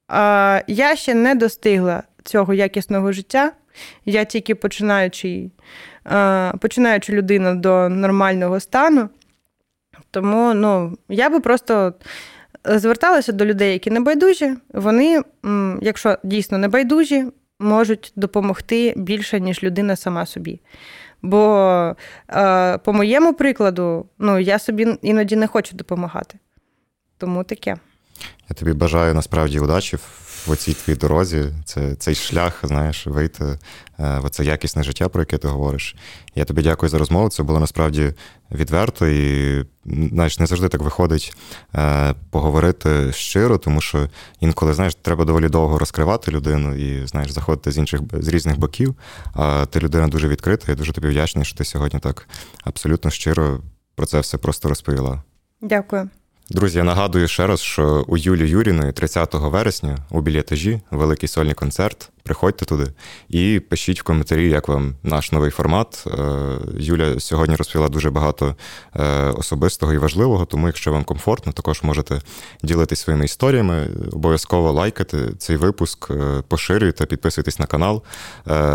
А, 0.08 0.60
Я 0.66 0.96
ще 0.96 1.14
не 1.14 1.34
достигла 1.34 2.02
цього 2.24 2.54
якісного 2.54 3.12
життя. 3.12 3.52
Я 4.04 4.24
тільки 4.24 4.54
починаючи, 4.54 5.50
починаючи 6.60 7.12
людина 7.12 7.54
до 7.54 7.88
нормального 7.88 8.60
стану. 8.60 9.08
Тому 10.10 10.54
ну, 10.54 10.98
я 11.08 11.30
би 11.30 11.40
просто 11.40 11.94
зверталася 12.66 13.32
до 13.32 13.44
людей, 13.44 13.72
які 13.72 13.90
не 13.90 14.00
байдужі. 14.00 14.54
Вони, 14.74 15.22
якщо 15.82 16.18
дійсно 16.24 16.58
не 16.58 16.68
байдужі, 16.68 17.24
можуть 17.58 18.12
допомогти 18.16 18.94
більше, 18.96 19.40
ніж 19.40 19.62
людина 19.62 19.96
сама 19.96 20.26
собі. 20.26 20.60
Бо, 21.22 21.96
по 22.84 22.92
моєму 22.92 23.34
прикладу, 23.34 24.06
ну, 24.18 24.38
я 24.38 24.58
собі 24.58 24.96
іноді 25.02 25.36
не 25.36 25.46
хочу 25.46 25.76
допомагати. 25.76 26.38
Тому 27.18 27.44
таке. 27.44 27.76
Я 28.48 28.54
тобі 28.54 28.72
бажаю 28.72 29.14
насправді 29.14 29.60
удачі 29.60 29.96
в 30.46 30.50
оцій 30.50 30.74
твоїй 30.74 30.98
дорозі. 30.98 31.44
Це 31.64 31.94
цей 31.94 32.14
шлях, 32.14 32.60
знаєш, 32.62 33.06
вийти 33.06 33.44
е, 33.44 33.58
в 33.98 34.30
це 34.30 34.44
якісне 34.44 34.82
життя, 34.82 35.08
про 35.08 35.22
яке 35.22 35.38
ти 35.38 35.48
говориш. 35.48 35.96
Я 36.34 36.44
тобі 36.44 36.62
дякую 36.62 36.90
за 36.90 36.98
розмову. 36.98 37.28
Це 37.28 37.42
було 37.42 37.60
насправді 37.60 38.12
відверто 38.50 39.06
і 39.06 39.64
знаєш, 39.84 40.38
не 40.38 40.46
завжди 40.46 40.68
так 40.68 40.80
виходить 40.80 41.36
е, 41.74 42.14
поговорити 42.30 43.12
щиро, 43.12 43.58
тому 43.58 43.80
що 43.80 44.08
інколи 44.40 44.74
знаєш, 44.74 44.94
треба 44.94 45.24
доволі 45.24 45.48
довго 45.48 45.78
розкривати 45.78 46.30
людину 46.30 46.74
і 46.74 47.06
знаєш, 47.06 47.30
заходити 47.30 47.72
з 47.72 47.78
інших 47.78 48.00
з 48.12 48.28
різних 48.28 48.58
боків. 48.58 48.94
А 49.34 49.66
ти 49.66 49.80
людина 49.80 50.08
дуже 50.08 50.28
відкрита. 50.28 50.64
Я 50.68 50.74
дуже 50.74 50.92
тобі 50.92 51.08
вдячний, 51.08 51.44
що 51.44 51.58
ти 51.58 51.64
сьогодні 51.64 52.00
так 52.00 52.28
абсолютно 52.64 53.10
щиро 53.10 53.60
про 53.94 54.06
це 54.06 54.20
все 54.20 54.38
просто 54.38 54.68
розповіла. 54.68 55.22
Дякую. 55.60 56.10
Друзі, 56.50 56.78
я 56.78 56.84
нагадую 56.84 57.28
ще 57.28 57.46
раз, 57.46 57.60
що 57.60 58.04
у 58.08 58.16
Юлі 58.16 58.50
Юріної 58.50 58.92
30 58.92 59.34
вересня 59.34 59.98
у 60.10 60.20
білетажі 60.20 60.80
великий 60.90 61.28
сольний 61.28 61.54
концерт. 61.54 62.10
Приходьте 62.22 62.64
туди 62.64 62.86
і 63.28 63.60
пишіть 63.60 64.00
в 64.00 64.02
коментарі, 64.02 64.50
як 64.50 64.68
вам 64.68 64.94
наш 65.02 65.32
новий 65.32 65.50
формат. 65.50 66.04
Е, 66.06 66.58
Юля 66.78 67.20
сьогодні 67.20 67.56
розповіла 67.56 67.88
дуже 67.88 68.10
багато 68.10 68.56
е, 68.96 69.04
особистого 69.30 69.92
і 69.92 69.98
важливого, 69.98 70.44
тому 70.44 70.66
якщо 70.66 70.92
вам 70.92 71.04
комфортно, 71.04 71.52
також 71.52 71.82
можете 71.82 72.20
ділитися 72.62 73.02
своїми 73.02 73.24
історіями. 73.24 73.88
Обов'язково 74.12 74.72
лайкати 74.72 75.32
цей 75.38 75.56
випуск, 75.56 76.10
е, 76.10 76.42
поширюйте, 76.48 77.06
підписуйтесь 77.06 77.58
на 77.58 77.66
канал. 77.66 78.02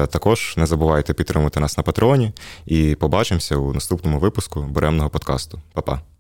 Також 0.10 0.54
не 0.58 0.66
забувайте 0.66 1.14
підтримувати 1.14 1.60
нас 1.60 1.78
на 1.78 1.84
Патреоні 1.84 2.34
і 2.66 2.96
побачимося 2.96 3.56
у 3.56 3.74
наступному 3.74 4.20
випуску 4.20 4.62
буремного 4.62 5.10
подкасту. 5.10 5.62
Па-па! 5.74 6.11